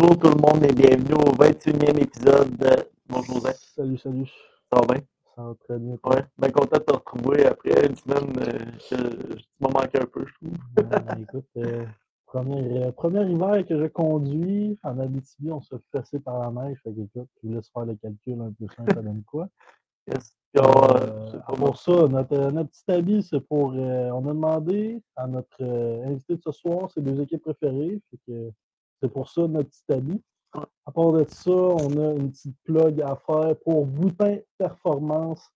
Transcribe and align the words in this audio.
Bonjour 0.00 0.16
tout 0.16 0.28
le 0.30 0.40
monde 0.40 0.64
et 0.64 0.72
bienvenue 0.72 1.14
au 1.14 1.32
21e 1.34 2.00
épisode 2.00 2.56
de 2.56 2.88
Bonjour 3.08 3.40
Zach. 3.40 3.56
Salut, 3.74 3.98
salut. 3.98 4.30
Ça 4.72 4.78
va 4.80 4.94
bien? 4.94 5.02
Ça 5.34 5.42
va 5.42 5.54
très 5.64 5.76
bien. 5.76 5.98
Ouais, 6.04 6.24
bien 6.38 6.50
content 6.52 6.78
de 6.78 6.84
te 6.84 6.92
retrouver 6.92 7.46
après 7.46 7.84
une 7.84 7.96
semaine. 7.96 8.32
Euh, 8.38 8.58
je, 8.88 8.94
je, 8.96 9.34
tu 9.38 9.44
m'as 9.58 9.70
manqué 9.70 10.00
un 10.00 10.06
peu, 10.06 10.24
je 10.24 10.34
trouve. 10.34 10.52
Ouais, 10.76 10.84
ben, 10.84 11.20
écoute, 11.20 11.46
euh, 11.56 11.84
premier, 12.26 12.84
euh, 12.84 12.92
premier 12.92 13.28
hiver 13.28 13.66
que 13.66 13.76
je 13.76 13.86
conduis 13.88 14.78
en 14.84 15.00
Abitibi, 15.00 15.50
on 15.50 15.60
se 15.62 15.74
fait 15.74 15.82
fesser 15.98 16.20
par 16.20 16.48
la 16.48 16.62
neige. 16.68 16.78
Fait 16.84 16.92
que, 16.92 17.00
écoute, 17.00 17.28
je 17.42 17.48
vous 17.48 17.54
laisse 17.56 17.68
faire 17.68 17.84
le 17.84 17.96
calcul 17.96 18.40
un 18.40 18.52
peu 18.52 18.72
simple, 18.76 18.94
ça 18.94 19.02
donne 19.02 19.24
quoi. 19.24 19.48
Yes. 20.06 20.32
Puis 20.54 20.62
on, 20.64 20.68
euh, 20.68 20.96
Euh, 21.02 21.28
c'est 21.32 21.44
pas 21.44 21.52
pour 21.54 21.76
ça, 21.76 21.92
notre, 22.08 22.36
notre 22.52 22.70
petit 22.70 22.90
habit, 22.92 23.22
c'est 23.24 23.40
pour. 23.40 23.72
euh, 23.74 24.10
on 24.12 24.24
a 24.26 24.32
demandé 24.32 25.02
à 25.16 25.26
notre 25.26 25.58
euh, 25.60 26.06
invité 26.06 26.36
de 26.36 26.40
ce 26.42 26.52
soir 26.52 26.88
ses 26.92 27.02
deux 27.02 27.20
équipes 27.20 27.42
préférées. 27.42 28.00
Fait 28.10 28.18
que 28.26 28.52
c'est 29.00 29.12
pour 29.12 29.28
ça 29.28 29.46
notre 29.46 29.68
petit 29.68 29.92
habit. 29.92 30.22
À 30.54 30.92
part 30.92 31.12
de 31.12 31.24
ça, 31.28 31.50
on 31.50 32.00
a 32.00 32.14
une 32.14 32.30
petite 32.30 32.56
plug 32.64 33.02
à 33.02 33.16
faire 33.16 33.54
pour 33.64 33.86
Boutin 33.86 34.38
Performance, 34.56 35.46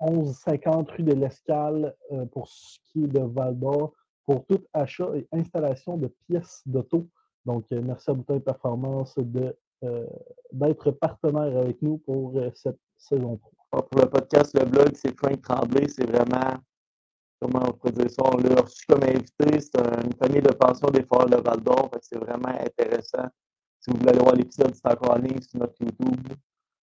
1150 0.00 0.90
rue 0.90 1.02
de 1.02 1.14
l'Escale, 1.14 1.94
euh, 2.12 2.26
pour 2.26 2.48
ce 2.48 2.78
qui 2.84 3.04
est 3.04 3.08
de 3.08 3.20
Val 3.20 3.58
d'Or, 3.58 3.92
pour 4.26 4.44
tout 4.46 4.62
achat 4.74 5.08
et 5.16 5.26
installation 5.32 5.96
de 5.96 6.08
pièces 6.28 6.62
d'auto. 6.66 7.08
Donc, 7.46 7.64
euh, 7.72 7.80
merci 7.82 8.10
à 8.10 8.14
Boutin 8.14 8.38
Performance 8.38 9.14
de, 9.16 9.56
euh, 9.84 10.06
d'être 10.52 10.90
partenaire 10.90 11.56
avec 11.56 11.80
nous 11.80 11.98
pour 11.98 12.38
cette 12.54 12.78
saison 12.98 13.40
3. 13.70 13.88
Pour 13.88 14.00
le 14.00 14.08
podcast, 14.08 14.56
le 14.58 14.66
blog, 14.66 14.90
c'est 14.94 15.16
Frank 15.16 15.40
Tremblay. 15.40 15.88
C'est 15.88 16.08
vraiment, 16.08 16.58
comment 17.44 17.62
on 17.68 17.72
pourrait 17.72 17.92
dire 17.92 18.10
ça, 18.10 18.22
on 18.24 18.36
l'a 18.38 18.60
reçu 18.62 18.84
comme 18.88 19.02
invité. 19.02 19.60
C'est 19.60 19.76
un- 19.78 20.02
une 20.02 20.14
famille 20.14 20.40
de 20.40 20.52
pension 20.52 20.88
des 20.88 21.02
Forts 21.04 21.26
de 21.26 21.36
Val 21.36 21.60
d'Or. 21.60 21.90
C'est 22.00 22.18
vraiment 22.18 22.48
intéressant. 22.48 23.28
Si 23.80 23.90
vous 23.90 23.98
voulez 23.98 24.10
aller 24.10 24.18
voir 24.20 24.34
l'épisode, 24.34 24.74
c'est 24.74 24.86
encore 24.90 25.12
en 25.12 25.18
ligne 25.18 25.40
sur 25.42 25.60
notre 25.60 25.74
YouTube. 25.80 26.26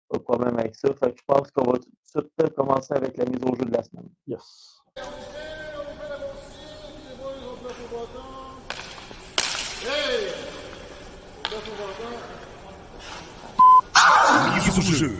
Pas 0.08 0.18
de 0.18 0.22
problème 0.22 0.58
avec 0.58 0.74
ça. 0.76 0.88
Fait 0.94 1.12
que 1.12 1.18
je 1.18 1.24
pense 1.26 1.50
qu'on 1.50 1.70
va 1.70 1.78
tout 1.78 2.20
de 2.20 2.30
suite 2.40 2.54
commencer 2.54 2.94
avec 2.94 3.16
la 3.18 3.24
mise 3.26 3.40
au 3.44 3.54
jeu 3.54 3.64
de 3.66 3.72
la 3.76 3.82
semaine. 3.82 4.08
Yes. 4.26 4.80
Mise 14.54 14.78
au 14.78 14.82
jeu. 14.82 15.12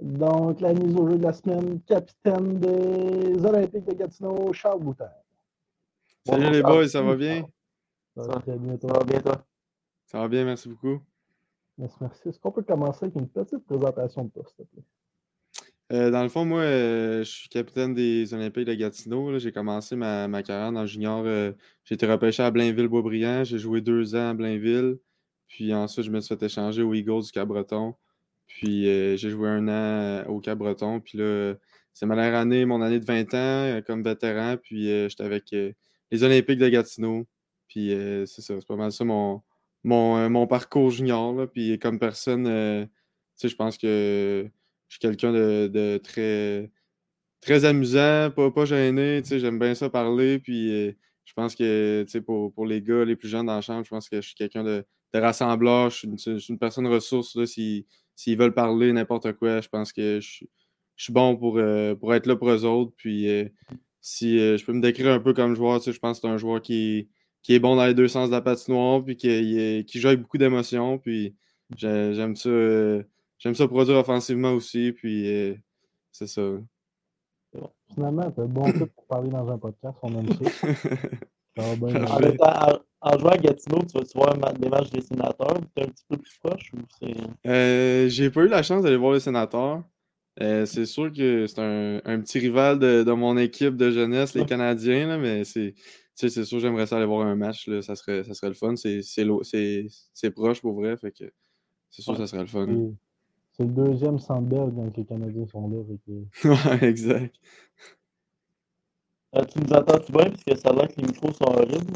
Donc, 0.00 0.60
la 0.60 0.72
mise 0.74 0.96
au 0.96 1.08
jeu 1.08 1.16
de 1.18 1.22
la 1.22 1.32
semaine, 1.32 1.80
capitaine 1.82 2.58
des 2.58 3.44
Olympiques 3.44 3.84
de 3.86 3.94
Gatineau, 3.94 4.52
Charles 4.52 4.80
Boutin. 4.82 5.08
Salut 6.26 6.50
les 6.50 6.62
boys, 6.62 6.88
ça 6.88 7.02
va 7.02 7.14
bien? 7.16 7.46
Ça 8.16 8.22
Ça 8.24 8.28
va 8.32 8.40
très 8.40 8.58
bien, 8.58 8.72
Ça 8.72 8.78
toi. 8.78 8.98
va 8.98 9.04
bien, 9.04 9.20
toi? 9.20 9.44
Ça 10.06 10.18
va 10.20 10.28
bien, 10.28 10.44
merci 10.44 10.68
beaucoup. 10.68 11.00
Merci, 11.78 11.96
merci. 12.00 12.28
Est-ce 12.28 12.38
qu'on 12.38 12.52
peut 12.52 12.62
commencer 12.62 13.04
avec 13.06 13.16
une 13.16 13.28
petite 13.28 13.64
présentation 13.66 14.24
de 14.24 14.30
toi, 14.30 14.42
s'il 14.46 14.64
te 14.66 14.70
plaît? 14.70 14.82
Euh, 15.92 16.10
dans 16.10 16.22
le 16.22 16.28
fond, 16.28 16.44
moi, 16.44 16.60
euh, 16.60 17.18
je 17.20 17.30
suis 17.30 17.48
capitaine 17.48 17.94
des 17.94 18.32
Olympiques 18.34 18.66
de 18.66 18.74
Gatineau. 18.74 19.38
J'ai 19.38 19.52
commencé 19.52 19.94
ma, 19.96 20.26
ma 20.28 20.42
carrière 20.42 20.72
dans 20.72 20.80
le 20.82 20.86
junior. 20.86 21.22
euh, 21.26 21.52
j'ai 21.84 21.94
été 21.94 22.06
repêché 22.06 22.42
à 22.42 22.50
Blainville-Boisbriand. 22.50 23.44
J'ai 23.44 23.58
joué 23.58 23.80
deux 23.80 24.14
ans 24.14 24.30
à 24.30 24.34
Blainville. 24.34 24.98
Puis 25.46 25.74
ensuite, 25.74 26.06
je 26.06 26.10
me 26.10 26.20
suis 26.20 26.34
fait 26.34 26.46
échanger 26.46 26.82
aux 26.82 26.94
Eagles 26.94 27.22
du 27.24 27.30
Cap-Breton. 27.32 27.94
Puis 28.46 28.88
euh, 28.88 29.16
j'ai 29.16 29.30
joué 29.30 29.48
un 29.48 29.68
an 29.68 30.24
au 30.28 30.40
Cap-Breton. 30.40 31.00
Puis 31.00 31.18
là, 31.18 31.54
c'est 31.92 32.06
ma 32.06 32.14
dernière 32.16 32.38
année, 32.40 32.64
mon 32.64 32.82
année 32.82 33.00
de 33.00 33.04
20 33.04 33.34
ans 33.34 33.36
euh, 33.36 33.80
comme 33.82 34.02
vétéran. 34.02 34.56
Puis 34.62 34.90
euh, 34.90 35.08
j'étais 35.08 35.24
avec 35.24 35.50
les 35.52 36.22
Olympiques 36.22 36.58
de 36.58 36.68
Gatineau. 36.68 37.26
Puis 37.68 37.90
c'est 38.26 38.42
ça, 38.42 38.54
c'est 38.60 38.66
pas 38.66 38.76
mal 38.76 38.92
ça 38.92 39.04
mon, 39.04 39.42
mon, 39.82 40.28
mon 40.30 40.46
parcours 40.46 40.90
junior. 40.90 41.34
là. 41.34 41.46
Puis 41.46 41.78
comme 41.78 41.98
personne, 41.98 42.46
je 43.42 43.54
pense 43.56 43.78
que 43.78 44.46
je 44.88 44.94
suis 44.94 45.00
quelqu'un 45.00 45.32
de, 45.32 45.68
de 45.72 45.98
très, 45.98 46.70
très 47.40 47.64
amusant, 47.64 48.30
pas, 48.30 48.50
pas 48.50 48.64
gêné. 48.64 49.22
J'aime 49.24 49.58
bien 49.58 49.74
ça 49.74 49.90
parler. 49.90 50.38
Puis 50.38 50.94
je 51.24 51.32
pense 51.34 51.54
que 51.54 52.04
pour, 52.20 52.52
pour 52.52 52.66
les 52.66 52.82
gars 52.82 53.04
les 53.04 53.16
plus 53.16 53.28
jeunes 53.28 53.46
dans 53.46 53.56
la 53.56 53.60
chambre, 53.62 53.84
je 53.84 53.90
pense 53.90 54.08
que 54.08 54.20
je 54.20 54.26
suis 54.26 54.34
quelqu'un 54.36 54.64
de, 54.64 54.84
de 55.14 55.18
rassembleur. 55.18 55.90
Je 55.90 55.96
suis 55.96 56.08
une, 56.08 56.38
une 56.50 56.58
personne 56.58 56.86
ressource. 56.86 57.34
là, 57.36 57.46
si- 57.46 57.86
S'ils 58.16 58.38
veulent 58.38 58.54
parler 58.54 58.92
n'importe 58.92 59.32
quoi, 59.34 59.60
je 59.60 59.68
pense 59.68 59.92
que 59.92 60.20
je, 60.20 60.26
suis- 60.28 60.50
je 60.96 61.04
suis 61.04 61.12
bon 61.12 61.36
pour, 61.36 61.58
euh, 61.58 61.94
pour 61.94 62.14
être 62.14 62.26
là 62.26 62.36
pour 62.36 62.50
eux 62.50 62.64
autres. 62.64 62.92
Puis 62.96 63.28
euh, 63.28 63.48
si 64.00 64.38
euh, 64.38 64.56
je 64.56 64.64
peux 64.64 64.72
me 64.72 64.80
décrire 64.80 65.08
un 65.12 65.20
peu 65.20 65.32
comme 65.34 65.54
joueur, 65.56 65.78
tu 65.80 65.84
sais, 65.86 65.92
je 65.92 65.98
pense 65.98 66.18
que 66.20 66.26
c'est 66.28 66.32
un 66.32 66.36
joueur 66.38 66.60
qui, 66.62 67.08
qui 67.42 67.54
est 67.54 67.58
bon 67.60 67.76
dans 67.76 67.86
les 67.86 67.94
deux 67.94 68.08
sens 68.08 68.28
de 68.28 68.34
la 68.34 68.40
patinoire, 68.40 69.02
puis 69.04 69.16
qui, 69.16 69.84
qui 69.86 70.00
joue 70.00 70.08
avec 70.08 70.20
beaucoup 70.20 70.38
d'émotions. 70.38 70.98
Puis 70.98 71.34
j'ai- 71.76 72.14
j'aime 72.14 72.36
ça. 72.36 72.50
J'aime 73.38 73.54
ça 73.54 73.66
produire 73.68 73.96
offensivement 73.98 74.52
aussi, 74.52 74.92
puis 74.92 75.26
c'est 76.12 76.26
ça. 76.28 76.42
Finalement, 77.94 78.22
as 78.22 78.30
bon 78.46 78.64
fit 78.72 78.86
pour 78.86 79.04
parler 79.06 79.28
dans 79.30 79.48
un 79.50 79.58
podcast. 79.58 79.96
On 80.02 80.18
aime 80.18 80.28
ça. 80.32 80.68
Ça 81.56 81.62
va 81.62 81.76
bien. 81.76 82.36
En, 83.00 83.18
jouant 83.18 83.30
à 83.30 83.36
Gatineau, 83.36 83.80
tu 83.82 83.98
vas-tu 83.98 84.16
voir 84.16 84.34
des 84.54 84.68
matchs 84.68 84.90
des 84.90 85.02
sénateurs? 85.02 85.54
Tu 85.76 85.82
es 85.82 85.86
un 85.86 85.88
petit 85.88 86.04
peu 86.08 86.16
plus 86.16 86.38
proche 86.42 86.72
ou 86.72 86.78
c'est. 86.98 87.14
Euh, 87.46 88.08
j'ai 88.08 88.30
pas 88.30 88.42
eu 88.42 88.48
la 88.48 88.62
chance 88.62 88.82
d'aller 88.82 88.96
voir 88.96 89.12
les 89.12 89.20
sénateurs. 89.20 89.82
Euh, 90.40 90.66
c'est 90.66 90.86
sûr 90.86 91.12
que 91.12 91.46
c'est 91.46 91.60
un, 91.60 92.00
un 92.04 92.20
petit 92.20 92.38
rival 92.40 92.78
de, 92.78 93.04
de 93.04 93.12
mon 93.12 93.36
équipe 93.36 93.76
de 93.76 93.90
jeunesse, 93.90 94.34
les 94.34 94.44
Canadiens, 94.46 95.06
là, 95.06 95.18
mais 95.18 95.44
c'est 95.44 95.74
tu 96.16 96.28
sais, 96.28 96.28
c'est 96.28 96.44
sûr 96.44 96.58
que 96.58 96.62
j'aimerais 96.62 96.86
ça 96.86 96.96
aller 96.96 97.06
voir 97.06 97.26
un 97.26 97.34
match. 97.34 97.66
Là, 97.68 97.82
ça, 97.82 97.96
serait, 97.96 98.22
ça 98.24 98.34
serait 98.34 98.48
le 98.48 98.54
fun. 98.54 98.76
C'est, 98.76 99.02
c'est, 99.02 99.24
lo- 99.24 99.42
c'est, 99.42 99.86
c'est 100.12 100.30
proche 100.30 100.60
pour 100.60 100.74
vrai. 100.74 100.96
Fait 100.96 101.10
que 101.10 101.24
c'est 101.90 102.02
sûr 102.02 102.12
que 102.14 102.20
ça 102.20 102.26
serait 102.28 102.42
le 102.42 102.46
fun. 102.46 102.66
C'est- 103.56 103.64
le 103.64 103.70
deuxième 103.70 104.18
centre 104.20 104.48
belge 104.48 104.72
quand 104.76 104.96
les 104.96 105.04
Canadiens 105.04 105.46
sont 105.46 105.68
là. 105.68 105.82
que- 106.06 106.48
ouais, 106.82 106.88
exact. 106.88 107.34
Euh, 109.36 109.44
tu 109.44 109.58
nous 109.60 109.72
entends-tu 109.72 110.12
bien? 110.12 110.30
Parce 110.30 110.44
que 110.44 110.54
ça 110.56 110.68
a 110.70 110.72
l'air 110.74 110.88
que 110.88 111.00
les 111.00 111.06
micros 111.06 111.32
sont 111.32 111.44
horribles. 111.44 111.92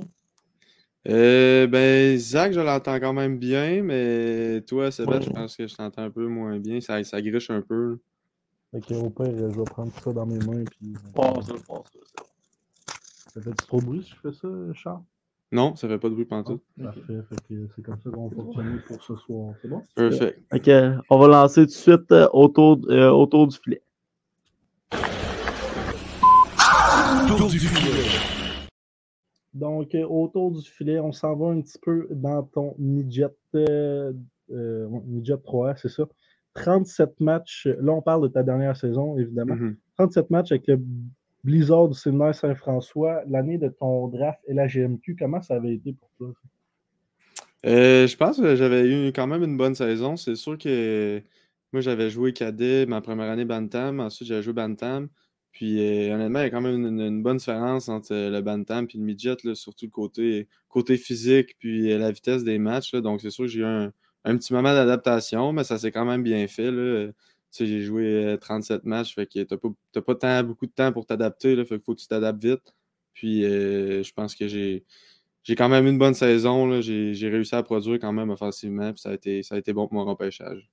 Euh, 1.09 1.67
ben, 1.67 2.19
Zach, 2.19 2.53
je 2.53 2.61
l'entends 2.61 2.99
quand 2.99 3.13
même 3.13 3.39
bien, 3.39 3.83
mais 3.83 4.61
toi, 4.67 4.91
Sébastien, 4.91 5.31
je 5.31 5.31
pense 5.31 5.57
que 5.57 5.67
je 5.67 5.75
t'entends 5.75 6.03
un 6.03 6.11
peu 6.11 6.27
moins 6.27 6.59
bien. 6.59 6.81
Ça, 6.81 7.03
ça 7.05 7.23
griche 7.23 7.51
un 7.51 7.63
peu. 7.63 7.99
Fait 8.73 8.81
que, 8.81 8.95
au 8.95 9.09
pire, 9.09 9.27
je 9.27 9.59
vais 9.59 9.65
prendre 9.65 9.93
ça 10.03 10.13
dans 10.13 10.27
mes 10.27 10.39
mains. 10.39 10.65
Puis, 10.65 10.93
Bon, 11.15 11.41
ça, 11.41 11.55
je 11.57 11.63
pense 11.63 11.89
que 11.89 11.99
c'est 12.05 12.17
bon. 12.19 12.25
ça 13.33 13.41
fait 13.41 13.55
trop 13.55 13.81
de 13.81 13.87
bruit 13.87 14.03
si 14.03 14.11
je 14.11 14.17
fais 14.31 14.37
ça, 14.37 14.49
Charles? 14.75 15.01
Non, 15.51 15.77
ça 15.77 15.89
fait 15.89 15.97
pas 15.99 16.09
de 16.11 16.15
bruit 16.15 16.27
pantoute. 16.27 16.61
Parfait. 16.83 17.01
Fait 17.07 17.37
que 17.49 17.69
c'est 17.75 17.83
comme 17.83 17.99
ça 18.05 18.11
qu'on 18.11 18.29
va 18.29 18.37
fonctionner 18.37 18.79
pour 18.87 19.03
ce 19.03 19.17
soir. 19.17 19.55
C'est 19.63 19.69
bon? 19.69 19.83
Perfect. 19.95 20.43
Ok, 20.53 20.69
on 21.09 21.19
va 21.19 21.29
lancer 21.29 21.63
tout 21.63 21.67
de 21.67 21.71
suite 21.71 22.13
euh, 22.13 22.29
autour, 22.35 22.79
euh, 22.91 23.09
autour 23.09 23.47
du 23.47 23.57
filet. 23.57 23.81
Tour 27.37 27.49
du 27.49 27.59
filet. 27.59 28.09
Donc, 29.53 29.95
euh, 29.95 30.05
autour 30.07 30.51
du 30.51 30.63
filet, 30.63 30.99
on 30.99 31.13
s'en 31.13 31.37
va 31.37 31.49
un 31.49 31.61
petit 31.61 31.79
peu 31.81 32.09
dans 32.11 32.43
ton 32.43 32.75
midget, 32.79 33.27
euh, 33.55 34.13
euh, 34.51 34.89
midget 35.07 35.37
3, 35.37 35.77
c'est 35.77 35.89
ça. 35.91 36.05
37 36.55 37.21
matchs. 37.21 37.67
Là, 37.81 37.93
on 37.93 38.03
parle 38.03 38.23
de 38.23 38.29
ta 38.29 38.43
dernière 38.43 38.77
saison, 38.77 39.19
évidemment. 39.19 39.57
Mhm. 39.57 39.77
37 39.99 40.31
matchs 40.31 40.53
avec 40.53 40.67
le 40.69 40.81
Blizzard 41.45 41.89
du 41.89 41.99
séminaire 41.99 42.35
Saint-François, 42.35 43.23
l'année 43.29 43.59
de 43.59 43.69
ton 43.69 44.09
draft 44.09 44.41
et 44.47 44.55
la 44.55 44.67
GMQ. 44.67 45.17
Comment 45.19 45.43
ça 45.43 45.55
avait 45.55 45.75
été 45.75 45.93
pour 45.93 46.11
toi? 46.17 46.33
Euh, 47.67 48.07
je 48.07 48.17
pense 48.17 48.39
que 48.39 48.57
j'avais 48.57 48.89
eu 48.89 49.09
quand 49.09 49.27
même 49.27 49.43
une 49.43 49.57
bonne 49.57 49.75
saison. 49.75 50.17
C'est 50.17 50.37
sûr 50.37 50.57
que 50.57 51.21
moi, 51.73 51.83
j'avais 51.83 52.09
joué 52.09 52.33
cadet 52.33 52.87
ma 52.87 53.01
première 53.01 53.31
année 53.31 53.45
Bantam. 53.45 54.01
Ensuite, 54.01 54.29
j'avais 54.29 54.43
joué 54.43 54.55
Bantam. 54.55 55.09
Puis, 55.53 55.81
euh, 55.81 56.15
honnêtement, 56.15 56.41
il 56.41 56.43
y 56.43 56.47
a 56.47 56.51
quand 56.51 56.61
même 56.61 56.87
une, 56.87 57.23
bonne 57.23 57.39
différence 57.39 57.89
entre 57.89 58.13
euh, 58.13 58.31
le 58.31 58.41
Bantam 58.43 58.87
et 58.93 58.99
le 58.99 59.03
Midget, 59.05 59.37
là, 59.45 59.55
surtout 59.55 59.87
le 59.87 59.91
côté, 59.91 60.49
côté 60.69 60.97
physique 60.97 61.57
puis 61.59 61.91
euh, 61.93 61.99
la 61.99 62.13
vitesse 62.13 62.45
des 62.45 62.59
matchs. 62.59 62.95
Donc, 62.95 63.21
c'est 63.21 63.31
sûr 63.31 63.45
que 63.45 63.51
j'ai 63.51 63.61
eu 63.61 63.65
un, 63.65 63.93
un 64.25 64.37
petit 64.37 64.53
moment 64.53 64.73
d'adaptation, 64.73 65.53
mais 65.53 65.65
ça 65.65 65.79
s'est 65.79 65.91
quand 65.93 66.05
même 66.05 66.23
bien 66.23 66.47
fait. 66.49 66.71
là. 66.71 67.11
sais, 67.51 67.67
j'ai 67.67 67.83
joué 67.83 68.37
37 68.41 68.85
matchs, 68.85 69.15
fait 69.15 69.27
que 69.27 69.43
t'as 69.43 69.57
pas, 69.57 70.03
pas 70.03 70.15
tant, 70.15 70.45
beaucoup 70.45 70.67
de 70.67 70.73
temps 70.73 70.93
pour 70.93 71.07
t'adapter, 71.07 71.57
fait 71.65 71.83
faut 71.85 71.95
que 71.95 72.01
tu 72.01 72.09
t'adaptes 72.09 72.43
vite. 72.43 72.75
Puis 73.15 73.43
je 73.43 74.13
pense 74.13 74.35
que 74.37 74.47
j'ai, 74.49 74.85
j'ai 75.43 75.57
quand 75.57 75.69
même 75.69 75.87
une 75.87 75.99
bonne 75.99 76.15
saison, 76.15 76.81
j'ai 76.81 77.29
réussi 77.29 77.55
à 77.55 77.63
produire 77.63 77.99
quand 78.01 78.13
même 78.13 78.31
offensivement, 78.31 78.93
puis 78.93 79.01
ça 79.01 79.11
a 79.11 79.15
été, 79.15 79.43
ça 79.43 79.55
a 79.57 79.59
été 79.59 79.73
bon 79.73 79.89
pour 79.89 79.95
mon 79.95 80.05
repêchage. 80.05 80.71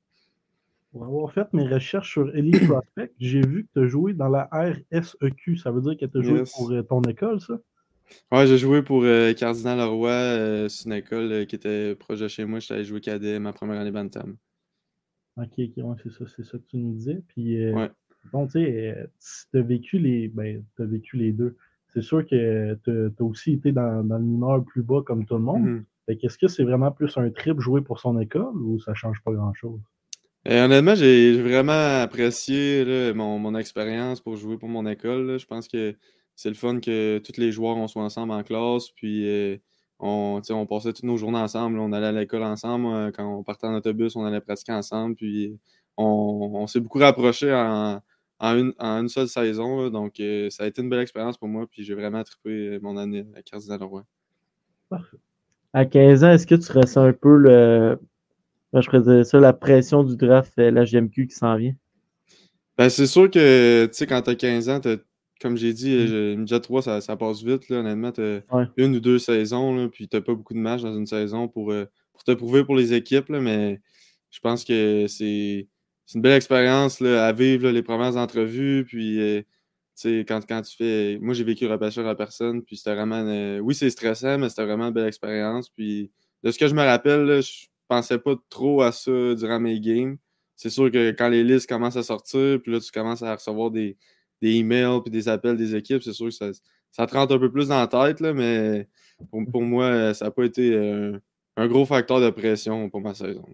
Pour 0.95 1.03
avoir 1.03 1.33
fait 1.33 1.51
mes 1.51 1.67
recherches 1.67 2.09
sur 2.13 2.33
Elite 2.33 2.51
Prospect, 2.69 3.11
j'ai 3.19 3.41
vu 3.41 3.65
que 3.65 3.69
tu 3.73 3.83
as 3.85 3.87
joué 3.89 4.13
dans 4.13 4.29
la 4.29 4.47
RSEQ. 4.53 5.57
Ça 5.57 5.69
veut 5.69 5.81
dire 5.81 5.97
que 5.97 6.05
tu 6.05 6.17
as 6.19 6.21
joué 6.21 6.39
Yes. 6.39 6.53
pour 6.53 6.71
euh, 6.71 6.83
ton 6.83 7.01
école, 7.01 7.41
ça? 7.41 7.59
Ouais, 8.31 8.47
j'ai 8.47 8.57
joué 8.57 8.81
pour 8.81 9.03
euh, 9.03 9.33
Cardinal 9.33 9.77
Leroy, 9.79 10.09
euh, 10.09 10.69
c'est 10.69 10.85
une 10.85 10.93
école 10.93 11.45
qui 11.47 11.57
était 11.57 11.95
proche 11.95 12.21
de 12.21 12.29
chez 12.29 12.45
moi. 12.45 12.59
J'étais 12.59 12.75
allé 12.75 12.85
jouer 12.85 13.01
cadet 13.01 13.39
ma 13.39 13.51
première 13.51 13.81
année 13.81 13.91
Bantam. 13.91 14.37
Ok, 15.35 15.49
ok, 15.59 15.83
ouais, 15.83 15.95
c'est 16.01 16.11
ça, 16.13 16.23
c'est 16.33 16.45
ça 16.45 16.57
que 16.57 16.63
tu 16.63 16.77
nous 16.77 16.93
disais. 16.93 17.21
Puis, 17.27 17.73
Ouais. 17.73 17.91
bon, 18.31 18.45
tu 18.47 18.53
sais, 18.53 19.09
tu 19.51 19.57
as 19.59 19.61
vécu 19.63 19.99
les, 19.99 20.29
ben, 20.29 20.63
t'as 20.77 20.85
vécu 20.85 21.17
les 21.17 21.33
deux. 21.33 21.57
C'est 21.89 22.03
sûr 22.03 22.25
que 22.25 22.73
tu 22.85 22.89
as 22.89 23.21
aussi 23.25 23.51
été 23.51 23.73
dans, 23.73 24.01
dans 24.01 24.17
le 24.17 24.23
mineur 24.23 24.63
plus 24.63 24.81
bas 24.81 25.01
comme 25.05 25.25
tout 25.25 25.35
le 25.35 25.41
monde. 25.41 25.65
Mhm. 25.65 25.83
Fait 26.05 26.15
qu'est-ce 26.15 26.37
que 26.37 26.47
c'est 26.47 26.63
vraiment 26.63 26.91
plus 26.93 27.17
un 27.17 27.29
trip 27.31 27.59
jouer 27.59 27.81
pour 27.81 27.99
son 27.99 28.17
école 28.17 28.55
ou 28.61 28.79
ça 28.79 28.93
change 28.93 29.21
pas 29.25 29.33
grand-chose? 29.33 29.81
Et 30.47 30.59
honnêtement, 30.59 30.93
j'ai 30.93 31.41
vraiment 31.41 32.01
apprécié 32.01 33.13
mon, 33.15 33.39
mon 33.39 33.55
expérience 33.55 34.21
pour 34.21 34.35
jouer 34.35 34.57
pour 34.57 34.69
mon 34.69 34.85
école. 34.85 35.39
Je 35.39 35.45
pense 35.45 35.67
que 35.67 35.95
c'est 36.35 36.49
le 36.49 36.55
fun 36.55 36.79
que 36.79 37.19
tous 37.19 37.39
les 37.39 37.51
joueurs 37.51 37.77
on 37.77 37.87
soit 37.87 38.03
ensemble 38.03 38.33
en 38.33 38.43
classe. 38.43 38.89
Puis 38.91 39.27
euh, 39.27 39.57
on, 39.99 40.41
on 40.49 40.65
passait 40.67 40.93
toutes 40.93 41.05
nos 41.05 41.17
journées 41.17 41.39
ensemble. 41.39 41.79
On 41.79 41.91
allait 41.93 42.07
à 42.07 42.11
l'école 42.11 42.43
ensemble. 42.43 42.85
euh, 42.87 43.11
Quand 43.11 43.25
on 43.25 43.43
partait 43.43 43.67
en 43.67 43.73
autobus, 43.75 44.15
on 44.15 44.25
allait 44.25 44.41
pratiquer 44.41 44.73
ensemble. 44.73 45.15
Puis 45.15 45.57
on, 45.97 46.67
s'est 46.67 46.81
beaucoup 46.81 46.99
rapprochés 46.99 47.53
en, 47.53 48.01
en 48.39 48.57
une, 48.57 49.09
seule 49.09 49.29
saison. 49.29 49.89
Donc 49.89 50.19
euh, 50.19 50.49
ça 50.51 50.63
a 50.63 50.67
été 50.67 50.81
une 50.81 50.89
belle 50.89 50.99
expérience 51.01 51.37
pour 51.37 51.47
moi. 51.47 51.65
Puis 51.67 51.83
j'ai 51.83 51.95
vraiment 51.95 52.21
trippé 52.23 52.79
mon 52.81 52.97
année 52.97 53.25
à 53.35 53.41
Cardinal 53.41 53.79
Leroy. 53.79 54.03
À 55.73 55.85
15 55.85 56.23
ans, 56.23 56.31
est-ce 56.31 56.45
que 56.45 56.55
tu 56.55 56.71
ressens 56.71 57.01
un 57.03 57.13
peu 57.13 57.35
le. 57.35 57.99
Ben, 58.75 58.81
je 58.81 58.97
dire 58.97 59.25
ça, 59.25 59.39
la 59.39 59.53
pression 59.53 60.03
du 60.03 60.17
draft, 60.17 60.51
euh, 60.59 60.69
la 60.69 60.83
GMQ 60.83 61.27
qui 61.27 61.35
s'en 61.35 61.55
vient? 61.55 61.73
Ben, 62.77 62.89
c'est 62.89 63.07
sûr 63.07 63.31
que, 63.31 63.85
tu 63.85 63.93
sais, 63.93 64.05
quand 64.05 64.21
t'as 64.21 64.35
15 64.35 64.67
ans, 64.67 64.79
t'as- 64.81 64.97
comme 65.41 65.55
j'ai 65.55 65.71
dit, 65.73 65.91
Mm. 65.95 66.11
euh, 66.11 66.35
Midget 66.35 66.59
3, 66.59 66.81
ça, 66.81 66.99
ça 67.01 67.15
passe 67.15 67.41
vite, 67.41 67.69
là, 67.69 67.77
honnêtement. 67.79 68.11
T'as 68.11 68.39
Ouais. 68.51 68.65
une 68.77 68.95
ou 68.95 68.99
deux 68.99 69.17
saisons, 69.19 69.75
là, 69.75 69.87
puis 69.87 70.07
t'as 70.09 70.19
pas 70.21 70.33
beaucoup 70.33 70.53
de 70.53 70.59
matchs 70.59 70.81
dans 70.81 70.95
une 70.95 71.05
saison 71.05 71.47
pour, 71.47 71.71
euh, 71.71 71.85
pour 72.13 72.23
te 72.25 72.31
prouver 72.33 72.63
pour 72.65 72.75
les 72.75 72.93
équipes, 72.93 73.29
là, 73.29 73.39
mais 73.39 73.79
je 74.29 74.39
pense 74.41 74.63
que 74.65 75.05
c'est 75.07 75.67
c'est 76.07 76.17
une 76.17 76.21
belle 76.21 76.33
expérience 76.35 76.99
là, 76.99 77.25
à 77.25 77.31
vivre 77.33 77.63
là, 77.63 77.71
les 77.71 77.81
premières 77.81 78.15
entrevues, 78.15 78.85
puis, 78.85 79.19
euh, 79.19 79.41
quand, 80.27 80.41
quand 80.47 80.61
tu 80.61 80.75
fais... 80.77 81.17
Moi, 81.19 81.33
j'ai 81.33 81.43
vécu 81.43 81.65
repêcheur 81.65 82.05
à 82.07 82.15
personne, 82.15 82.61
puis 82.61 82.77
c'était 82.77 82.93
vraiment... 82.93 83.25
euh, 83.25 83.57
Oui, 83.59 83.73
c'est 83.73 83.89
stressant, 83.89 84.37
mais 84.37 84.49
c'était 84.49 84.65
vraiment 84.65 84.87
une 84.89 84.93
belle 84.93 85.07
expérience, 85.07 85.69
puis 85.69 86.11
de 86.43 86.51
ce 86.51 86.59
que 86.59 86.67
je 86.67 86.75
me 86.75 86.83
rappelle, 86.83 87.21
là, 87.23 87.41
je 87.41 87.51
pensais 87.87 88.19
pas 88.19 88.35
trop 88.49 88.81
à 88.81 88.91
ça 88.91 89.35
durant 89.35 89.59
mes 89.59 89.79
games. 89.79 90.17
C'est 90.55 90.69
sûr 90.69 90.89
que 90.91 91.11
quand 91.11 91.29
les 91.29 91.43
listes 91.43 91.67
commencent 91.67 91.97
à 91.97 92.03
sortir, 92.03 92.61
puis 92.61 92.71
là, 92.71 92.79
tu 92.79 92.91
commences 92.91 93.23
à 93.23 93.35
recevoir 93.35 93.71
des, 93.71 93.97
des 94.41 94.55
emails 94.55 95.01
puis 95.01 95.11
des 95.11 95.27
appels 95.27 95.57
des 95.57 95.75
équipes, 95.75 96.01
c'est 96.01 96.13
sûr 96.13 96.27
que 96.27 96.31
ça, 96.31 96.51
ça 96.91 97.05
te 97.07 97.15
rentre 97.15 97.35
un 97.35 97.39
peu 97.39 97.51
plus 97.51 97.67
dans 97.67 97.79
la 97.79 97.87
tête, 97.87 98.21
là, 98.21 98.33
mais 98.33 98.87
pour, 99.29 99.41
pour 99.51 99.61
moi, 99.61 99.85
euh, 99.85 100.13
ça 100.13 100.25
n'a 100.25 100.31
pas 100.31 100.45
été 100.45 100.73
euh, 100.73 101.19
un 101.57 101.67
gros 101.67 101.85
facteur 101.85 102.21
de 102.21 102.29
pression 102.29 102.89
pour 102.89 103.01
ma 103.01 103.13
saison. 103.13 103.45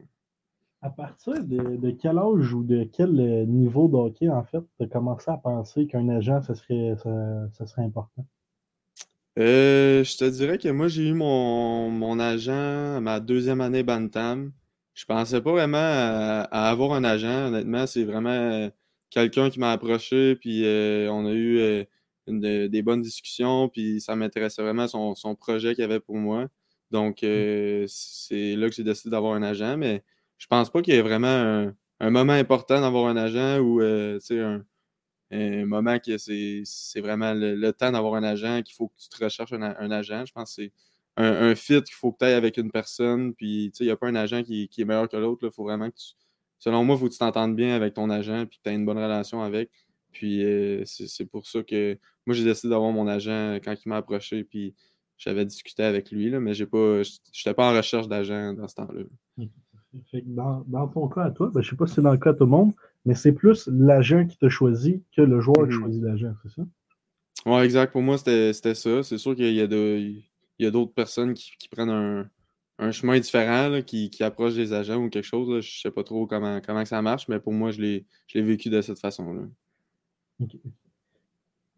À 0.84 0.90
partir 0.90 1.44
de, 1.44 1.76
de 1.76 1.92
quel 1.92 2.18
âge 2.18 2.54
ou 2.54 2.64
de 2.64 2.84
quel 2.84 3.20
euh, 3.20 3.46
niveau 3.46 3.88
de 3.88 3.96
hockey, 3.96 4.30
en 4.30 4.44
fait, 4.44 4.62
tu 4.78 4.84
as 4.84 4.88
commencé 4.88 5.30
à 5.30 5.38
penser 5.38 5.88
qu'un 5.88 6.10
agent, 6.10 6.42
ça 6.42 6.56
serait, 6.56 6.96
ça, 6.98 7.50
ça 7.54 7.66
serait 7.68 7.84
important? 7.84 8.26
Euh, 9.40 10.04
je 10.04 10.18
te 10.18 10.26
dirais 10.26 10.58
que 10.58 10.68
moi, 10.70 10.88
j'ai 10.88 11.08
eu 11.08 11.14
mon, 11.14 11.90
mon 11.90 12.20
agent 12.20 12.52
à 12.98 13.00
ma 13.00 13.20
deuxième 13.20 13.62
année 13.62 13.84
Bantam. 13.84 14.52
Je 14.94 15.06
pensais 15.06 15.42
pas 15.42 15.52
vraiment 15.52 15.78
à, 15.78 16.42
à 16.52 16.70
avoir 16.70 16.94
un 16.94 17.04
agent. 17.04 17.48
Honnêtement, 17.48 17.88
c'est 17.88 18.04
vraiment 18.04 18.30
euh, 18.30 18.70
quelqu'un 19.10 19.50
qui 19.50 19.60
m'a 19.60 19.72
approché, 19.72 20.36
puis 20.36 20.66
euh, 20.66 21.10
on 21.12 21.26
a 21.28 21.32
eu 21.32 21.60
euh, 21.60 21.84
une 22.28 22.40
des 22.68 22.82
bonnes 22.82 23.02
discussions, 23.02 23.70
puis 23.70 24.02
ça 24.02 24.16
m'intéressait 24.16 24.62
vraiment 24.62 24.88
son, 24.88 25.16
son 25.16 25.36
projet 25.36 25.76
qu'il 25.76 25.84
avait 25.86 26.00
pour 26.02 26.18
moi. 26.18 26.48
Donc, 26.92 27.24
euh, 27.24 27.86
c'est 27.88 28.56
là 28.58 28.68
que 28.70 28.76
j'ai 28.76 28.84
décidé 28.84 29.12
d'avoir 29.12 29.34
un 29.36 29.44
agent, 29.44 29.78
mais 29.78 30.04
je 30.38 30.48
pense 30.48 30.70
pas 30.70 30.82
qu'il 30.82 30.94
y 30.94 30.98
ait 30.98 31.02
vraiment 31.02 31.28
un, 31.28 31.74
un 32.02 32.10
moment 32.10 32.34
important 32.34 32.82
d'avoir 32.82 33.08
un 33.08 33.16
agent 33.16 33.60
ou 33.60 33.80
un, 33.82 34.18
un 35.32 35.66
moment 35.66 35.98
que 36.00 36.18
c'est 36.18 37.02
vraiment 37.02 37.34
le, 37.34 37.72
temps 37.72 37.92
d'avoir 37.92 38.16
un 38.16 38.24
agent, 38.24 38.62
qu'il 38.64 38.76
faut 38.76 38.90
que 38.90 38.96
tu 38.98 39.10
te 39.10 39.24
recherches 39.24 39.54
un, 39.54 39.62
un 39.62 39.92
agent. 39.92 40.26
Je 40.26 40.34
pense 40.34 40.56
que 40.56 40.64
c'est 40.64 40.72
un, 41.18 41.56
fit 41.56 41.82
qu'il 41.84 41.96
faut 41.96 42.12
que 42.12 42.20
tu 42.20 42.26
ailles 42.26 42.34
avec 42.34 42.58
une 42.58 42.72
personne. 42.72 43.34
Puis, 43.34 43.72
il 43.80 43.86
n'y 43.86 43.92
a 43.92 43.98
pas 43.98 44.08
un 44.08 44.16
agent 44.16 44.44
qui, 44.44 44.68
qui 44.68 44.82
est 44.82 44.86
meilleur 44.86 45.10
que 45.10 45.18
l'autre. 45.18 45.46
Il 45.48 45.52
faut 45.52 45.64
vraiment 45.64 45.90
que 45.90 45.96
tu. 45.96 46.14
Selon 46.60 46.84
moi, 46.84 46.96
il 46.96 47.00
faut 47.00 47.08
que 47.08 47.14
tu 47.14 47.18
t'entendes 47.18 47.56
bien 47.56 47.76
avec 47.76 47.96
ton 47.96 48.10
agent 48.10 48.46
puis 48.46 48.60
que 48.60 48.64
tu 48.64 48.70
aies 48.70 48.76
une 48.76 48.86
bonne 48.86 49.00
relation 49.00 49.42
avec. 49.42 49.72
Puis, 50.12 50.44
euh, 50.44 50.84
c'est 50.86 51.26
pour 51.26 51.48
ça 51.48 51.64
que 51.64 51.98
moi, 52.26 52.36
j'ai 52.36 52.44
décidé 52.44 52.70
d'avoir 52.70 52.92
mon 52.92 53.08
agent 53.08 53.56
quand 53.64 53.74
il 53.74 53.90
m'a 53.90 53.98
approché. 53.98 54.44
Puis, 54.44 54.76
j'avais 55.18 55.46
discuté 55.46 55.84
avec 55.84 56.12
lui, 56.12 56.30
là, 56.30 56.40
mais 56.40 56.54
pas. 56.66 57.04
Je 57.04 57.12
n'étais 57.46 57.54
pas 57.54 57.72
en 57.72 57.76
recherche 57.76 58.08
d'agent 58.08 58.54
dans 58.54 58.68
ce 58.68 58.76
temps-là. 58.76 59.04
Fait 60.10 60.22
que 60.22 60.28
dans, 60.28 60.64
dans 60.68 60.88
ton 60.88 61.08
cas 61.10 61.24
à 61.24 61.32
toi, 61.32 61.52
ben, 61.54 61.62
je 61.62 61.70
sais 61.70 61.76
pas 61.76 61.86
si 61.86 61.96
c'est 61.96 62.02
dans 62.02 62.12
le 62.12 62.18
cas 62.18 62.32
de 62.34 62.38
tout 62.38 62.46
le 62.46 62.50
monde, 62.50 62.72
mais 63.06 63.14
c'est 63.16 63.34
plus 63.34 63.68
l'agent 63.68 64.26
qui 64.26 64.38
t'a 64.38 64.50
choisi 64.50 65.04
que 65.16 65.22
le 65.22 65.42
joueur 65.42 65.68
qui 65.68 65.76
Mhm. 65.76 65.82
choisit 65.82 66.02
l'agent, 66.04 66.34
c'est 66.44 66.52
ça? 66.52 66.62
Ouais, 67.46 67.66
exact. 67.66 67.92
Pour 67.92 68.02
moi, 68.02 68.18
c'était 68.18 68.54
ça. 68.54 69.04
C'est 69.04 69.18
sûr 69.18 69.36
qu'il 69.36 69.54
y 69.54 69.60
a 69.62 70.72
d'autres 70.72 70.94
personnes 70.94 71.34
qui, 71.34 71.52
qui 71.60 71.68
prennent 71.70 71.90
un, 71.90 72.30
un 72.78 72.92
chemin 72.92 73.20
différent, 73.20 73.68
là, 73.68 73.82
qui, 73.82 74.10
qui 74.10 74.24
approchent 74.24 74.56
des 74.56 74.74
agents 74.74 75.04
ou 75.04 75.10
quelque 75.10 75.26
chose. 75.26 75.50
Là. 75.50 75.60
Je 75.60 75.82
sais 75.82 75.92
pas 75.92 76.04
trop 76.04 76.26
comment, 76.28 76.62
comment 76.62 76.86
ça 76.86 77.02
marche, 77.02 77.28
mais 77.28 77.40
pour 77.40 77.54
moi, 77.54 77.72
je 77.72 77.82
l'ai 77.82 78.06
je 78.28 78.38
l'ai 78.38 78.44
vécu 78.46 78.70
de 78.70 78.82
cette 78.82 79.00
façon-là. 79.00 79.44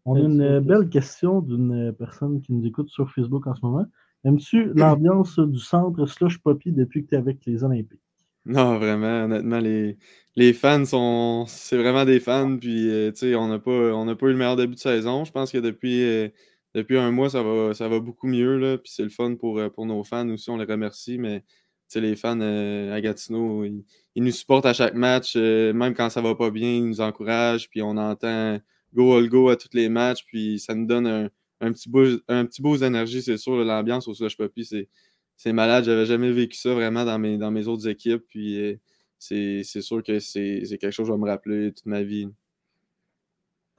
On 0.06 0.16
a 0.16 0.20
une 0.20 0.60
belle 0.60 0.88
question 0.88 1.40
d'une 1.40 1.94
personne 1.98 2.40
qui 2.42 2.52
nous 2.52 2.66
écoute 2.66 2.90
sur 2.90 3.10
Facebook 3.10 3.46
en 3.46 3.54
ce 3.54 3.60
moment. 3.62 3.86
Aimes-tu 4.24 4.72
l'ambiance 4.74 5.38
du 5.38 5.58
centre 5.58 6.06
Slush 6.06 6.38
Poppy 6.38 6.72
depuis 6.72 7.04
que 7.04 7.10
tu 7.10 7.14
es 7.14 7.18
avec 7.18 7.44
les 7.46 7.64
Olympiques? 7.64 8.00
Non, 8.46 8.78
vraiment, 8.78 9.24
honnêtement, 9.24 9.58
les, 9.58 9.96
les 10.36 10.52
fans 10.52 10.84
sont. 10.84 11.44
C'est 11.46 11.78
vraiment 11.78 12.04
des 12.04 12.20
fans. 12.20 12.58
Puis, 12.58 12.90
euh, 12.90 13.10
tu 13.10 13.20
sais, 13.20 13.34
on 13.34 13.48
n'a 13.48 13.58
pas, 13.58 13.70
on 13.70 14.04
n'a 14.04 14.14
pas 14.14 14.26
eu 14.26 14.32
le 14.32 14.36
meilleur 14.36 14.56
début 14.56 14.74
de 14.74 14.80
saison. 14.80 15.24
Je 15.24 15.32
pense 15.32 15.50
que 15.50 15.56
depuis, 15.58 16.04
euh, 16.04 16.28
depuis 16.74 16.98
un 16.98 17.10
mois, 17.10 17.30
ça 17.30 17.42
va, 17.42 17.72
ça 17.72 17.88
va 17.88 18.00
beaucoup 18.00 18.26
mieux. 18.26 18.58
Là. 18.58 18.76
Puis, 18.76 18.92
c'est 18.94 19.02
le 19.02 19.08
fun 19.08 19.34
pour, 19.36 19.58
euh, 19.58 19.70
pour 19.70 19.86
nos 19.86 20.04
fans 20.04 20.28
aussi. 20.28 20.50
On 20.50 20.58
les 20.58 20.66
remercie. 20.66 21.16
Mais, 21.16 21.40
tu 21.40 21.46
sais, 21.88 22.00
les 22.02 22.16
fans 22.16 22.38
euh, 22.40 22.94
à 22.94 23.00
Gatineau, 23.00 23.64
ils, 23.64 23.82
ils 24.14 24.22
nous 24.22 24.30
supportent 24.30 24.66
à 24.66 24.74
chaque 24.74 24.94
match. 24.94 25.34
euh, 25.36 25.72
même 25.72 25.94
quand 25.94 26.10
ça 26.10 26.20
va 26.20 26.34
pas 26.34 26.50
bien, 26.50 26.68
ils 26.68 26.86
nous 26.86 27.00
encouragent. 27.00 27.70
Puis, 27.70 27.80
on 27.80 27.96
entend 27.96 28.58
go 28.94 29.14
all 29.16 29.28
go 29.28 29.48
à 29.48 29.56
tous 29.56 29.68
les 29.74 29.88
matchs. 29.88 30.24
Puis, 30.26 30.58
ça 30.58 30.74
nous 30.74 30.86
donne 30.86 31.06
un, 31.06 31.28
un 31.60 31.72
petit 31.72 31.88
boost, 31.88 32.22
un 32.28 32.46
petit 32.46 32.62
boost 32.62 32.82
d'énergie, 32.82 33.22
c'est 33.22 33.36
sûr. 33.36 33.56
L'ambiance 33.64 34.08
au 34.08 34.14
Slush 34.14 34.36
Poppy, 34.36 34.64
c'est 34.64 34.88
c'est 35.36 35.52
malade. 35.52 35.84
J'avais 35.84 36.06
jamais 36.06 36.30
vécu 36.30 36.56
ça 36.56 36.72
vraiment 36.74 37.04
dans 37.04 37.18
mes, 37.18 37.36
dans 37.38 37.50
mes 37.50 37.66
autres 37.66 37.88
équipes. 37.88 38.22
Puis 38.28 38.60
euh, 38.60 38.76
c'est 39.18 39.62
c'est 39.64 39.80
sûr 39.82 40.02
que 40.02 40.18
c'est 40.20 40.62
c'est 40.64 40.78
quelque 40.78 40.92
chose 40.92 41.06
que 41.06 41.12
je 41.12 41.18
vais 41.18 41.22
me 41.24 41.28
rappeler 41.28 41.72
toute 41.72 41.86
ma 41.86 42.02
vie. 42.02 42.28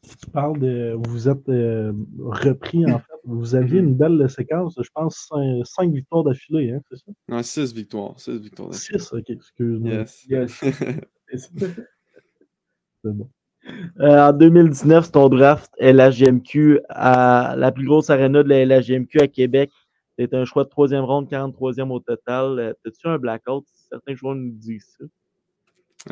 Tu 0.03 0.29
parles 0.31 0.60
de. 0.60 0.95
Vous 1.07 1.27
êtes 1.29 1.50
euh, 1.50 1.91
repris, 2.19 2.86
en 2.86 3.00
fait. 3.00 3.13
Vous 3.24 3.55
aviez 3.55 3.79
une 3.79 3.95
belle 3.95 4.29
séquence 4.29 4.77
je 4.79 4.89
pense, 4.93 5.27
cin- 5.31 5.63
cinq, 5.65 5.91
victoires 5.91 6.24
d'affilée, 6.24 6.72
hein, 6.74 6.81
c'est 6.91 6.98
ça? 6.98 7.12
Non, 7.27 7.41
six 7.41 7.74
victoires. 7.74 8.19
Six 8.19 8.38
victoires. 8.39 8.69
d'affilée. 8.69 9.00
Six, 9.00 9.13
ok, 9.13 9.29
excuse-moi. 9.31 9.91
Yes. 9.91 10.25
Yes. 10.29 10.60
C'est 13.03 13.12
bon. 13.13 13.29
Euh, 14.00 14.29
en 14.29 14.34
2019, 14.34 15.05
c'est 15.05 15.12
ton 15.12 15.29
draft 15.29 15.72
LHGMQ 15.79 16.81
à 16.89 17.55
la 17.57 17.72
plus 17.72 17.86
grosse 17.86 18.10
arena 18.10 18.43
de 18.43 18.50
la 18.50 18.65
LHGMQ 18.65 19.19
à 19.19 19.27
Québec. 19.27 19.72
C'est 20.17 20.34
un 20.34 20.45
choix 20.45 20.63
de 20.63 20.69
troisième 20.69 21.03
ronde, 21.03 21.27
43e 21.29 21.91
au 21.91 22.00
total. 22.00 22.60
Euh, 22.60 22.74
T'as-tu 22.84 23.07
un 23.07 23.17
blackout? 23.17 23.65
Certains 23.89 24.15
joueurs 24.15 24.36
nous 24.36 24.51
disent 24.51 24.98
ça. 24.98 25.05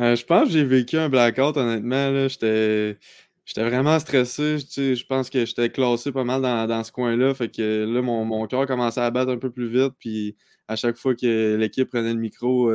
Euh, 0.00 0.16
je 0.16 0.24
pense 0.24 0.44
que 0.44 0.50
j'ai 0.50 0.64
vécu 0.64 0.98
un 0.98 1.08
blackout, 1.08 1.56
honnêtement. 1.56 2.28
J'étais 2.28 2.98
j'étais 3.44 3.62
vraiment 3.62 3.98
stressé. 3.98 4.58
Je 4.58 5.06
pense 5.06 5.30
que 5.30 5.44
j'étais 5.46 5.70
classé 5.70 6.10
pas 6.10 6.24
mal 6.24 6.42
dans, 6.42 6.84
ce 6.84 6.90
coin-là. 6.90 7.34
Fait 7.34 7.48
que 7.48 7.84
là, 7.84 8.02
mon, 8.02 8.46
cœur 8.46 8.66
commençait 8.66 9.00
à 9.00 9.10
battre 9.10 9.30
un 9.30 9.38
peu 9.38 9.50
plus 9.50 9.68
vite. 9.68 9.92
Puis 9.98 10.36
à 10.66 10.76
chaque 10.76 10.96
fois 10.96 11.14
que 11.14 11.56
l'équipe 11.56 11.88
prenait 11.88 12.12
le 12.12 12.18
micro, 12.18 12.72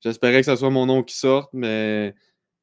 j'espérais 0.00 0.40
que 0.40 0.46
ce 0.46 0.56
soit 0.56 0.70
mon 0.70 0.86
nom 0.86 1.02
qui 1.04 1.16
sorte. 1.16 1.50
Mais 1.52 2.14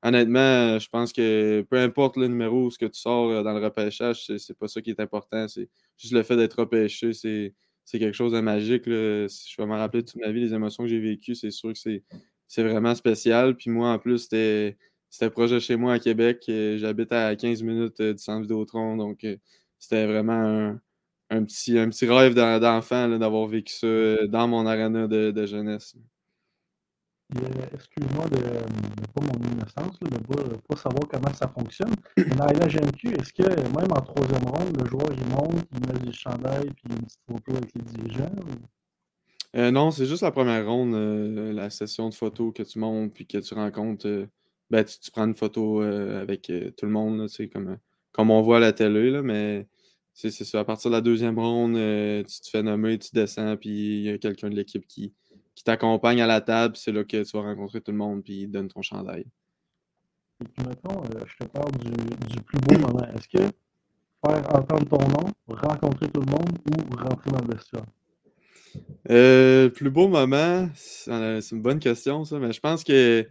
honnêtement, 0.03 0.77
je 0.79 0.89
pense 0.89 1.13
que 1.13 1.61
peu 1.69 1.77
importe 1.77 2.17
le 2.17 2.27
numéro, 2.27 2.69
ce 2.69 2.77
que 2.77 2.85
tu 2.85 2.99
sors 2.99 3.29
euh, 3.29 3.43
dans 3.43 3.53
le 3.53 3.63
repêchage, 3.63 4.25
c'est 4.37 4.57
pas 4.57 4.67
ça 4.67 4.81
qui 4.81 4.91
est 4.91 4.99
important. 4.99 5.47
C'est 5.47 5.69
juste 5.97 6.13
le 6.13 6.23
fait 6.23 6.35
d'être 6.37 6.59
repêché. 6.59 7.13
C'est 7.13 7.53
c'est 7.85 7.99
quelque 7.99 8.15
chose 8.15 8.31
de 8.33 8.39
magique. 8.39 8.85
là. 8.87 9.27
Je 9.27 9.55
vais 9.57 9.65
me 9.67 9.75
rappeler 9.75 10.03
toute 10.03 10.15
ma 10.21 10.31
vie 10.31 10.41
les 10.41 10.53
émotions 10.53 10.83
que 10.83 10.89
j'ai 10.89 10.99
vécues. 10.99 11.35
C'est 11.35 11.51
sûr 11.51 11.73
que 11.73 11.79
c'est 11.79 12.03
c'est 12.47 12.63
vraiment 12.63 12.95
spécial. 12.95 13.55
Puis 13.55 13.69
moi, 13.71 13.91
en 13.91 13.99
plus, 13.99 14.19
c'était 14.19 14.77
c'était 15.09 15.29
proche 15.29 15.51
de 15.51 15.59
chez 15.59 15.75
moi 15.75 15.93
à 15.93 15.99
Québec. 15.99 16.43
J'habite 16.47 17.11
à 17.11 17.35
15 17.35 17.61
minutes 17.63 18.01
du 18.01 18.17
centre 18.17 18.41
Vidéotron, 18.41 18.97
donc 18.97 19.25
c'était 19.79 20.07
vraiment 20.07 20.75
un, 21.29 21.43
petit, 21.45 21.77
un 21.77 21.89
petit 21.89 22.05
rêve 22.07 22.33
d'enfant 22.35 23.09
d'avoir 23.09 23.47
vécu 23.47 23.73
ça 23.73 23.87
dans 24.27 24.47
mon 24.47 24.65
arena 24.65 25.07
de, 25.07 25.45
jeunesse. 25.45 25.95
Excuse-moi 27.73 28.27
de 28.29 28.37
ne 28.37 29.07
pas 29.07 29.21
mon 29.21 29.51
innocence, 29.51 29.99
de 29.99 30.05
ne 30.05 30.57
pas, 30.57 30.75
savoir 30.75 31.07
comment 31.09 31.33
ça 31.33 31.47
fonctionne. 31.47 31.93
Mais 32.17 32.35
dans 32.35 32.45
la 32.45 32.67
GMQ, 32.67 33.15
est-ce 33.15 33.33
que 33.33 33.43
même 33.43 33.91
en 33.91 34.01
troisième 34.01 34.43
ronde, 34.43 34.77
le 34.79 34.85
joueur 34.87 35.07
il 35.11 35.25
monte, 35.29 35.65
il 35.73 35.87
met 35.87 35.99
du 35.99 36.13
chandail 36.13 36.69
puis 36.71 36.85
une 36.89 37.03
petite 37.03 37.19
photo 37.27 37.57
avec 37.57 37.73
les 37.75 37.81
dirigeants? 37.81 38.31
Euh, 39.55 39.71
non, 39.71 39.91
c'est 39.91 40.05
juste 40.05 40.23
la 40.23 40.31
première 40.31 40.65
ronde, 40.67 40.95
euh, 40.95 41.53
la 41.53 41.69
session 41.69 42.09
de 42.09 42.13
photos 42.13 42.53
que 42.53 42.63
tu 42.63 42.79
montes 42.79 43.13
puis 43.13 43.25
que 43.25 43.37
tu 43.37 43.53
rencontres. 43.53 44.07
Euh, 44.07 44.27
ben, 44.69 44.83
tu, 44.83 45.11
prends 45.11 45.25
une 45.25 45.35
photo 45.35 45.81
avec 45.81 46.51
tout 46.77 46.85
le 46.85 46.91
monde, 46.91 47.27
comme, 47.51 47.77
comme 48.11 48.31
on 48.31 48.41
voit 48.41 48.57
à 48.57 48.59
la 48.59 48.73
télé, 48.73 49.11
là, 49.11 49.21
mais 49.21 49.67
c'est 50.13 50.31
ça. 50.31 50.61
À 50.61 50.65
partir 50.65 50.89
de 50.89 50.95
la 50.95 51.01
deuxième 51.01 51.37
ronde, 51.37 51.75
tu 51.75 52.41
te 52.41 52.49
fais 52.49 52.63
nommer, 52.63 52.97
tu 52.97 53.09
descends, 53.13 53.55
puis 53.57 53.69
il 53.69 54.03
y 54.03 54.09
a 54.09 54.17
quelqu'un 54.17 54.49
de 54.49 54.55
l'équipe 54.55 54.87
qui, 54.87 55.13
qui 55.55 55.63
t'accompagne 55.63 56.21
à 56.21 56.27
la 56.27 56.41
table. 56.41 56.75
C'est 56.75 56.91
là 56.91 57.03
que 57.03 57.23
tu 57.23 57.37
vas 57.37 57.43
rencontrer 57.43 57.81
tout 57.81 57.91
le 57.91 57.97
monde, 57.97 58.23
puis 58.23 58.41
il 58.41 58.47
donne 58.47 58.67
ton 58.67 58.81
chandail. 58.81 59.25
Et 60.41 60.45
puis, 60.45 60.67
mettons, 60.67 61.01
je 61.25 61.45
te 61.45 61.49
parle 61.49 61.71
du, 61.73 61.89
du 61.89 62.41
plus 62.41 62.59
beau 62.59 62.79
moment. 62.79 63.07
Est-ce 63.15 63.27
que 63.27 63.53
faire 64.25 64.55
entendre 64.55 64.87
ton 64.87 65.07
nom, 65.07 65.31
rencontrer 65.47 66.09
tout 66.09 66.21
le 66.21 66.31
monde 66.31 66.57
ou 66.69 66.95
rentrer 66.95 67.31
dans 67.31 67.45
le 67.45 67.55
vestiaire? 67.55 67.85
Euh, 69.09 69.65
le 69.65 69.69
plus 69.71 69.89
beau 69.89 70.07
moment, 70.07 70.69
c'est 70.75 71.11
une 71.51 71.61
bonne 71.61 71.79
question, 71.79 72.23
ça, 72.25 72.39
mais 72.39 72.51
je 72.51 72.59
pense 72.59 72.83
que 72.83 73.27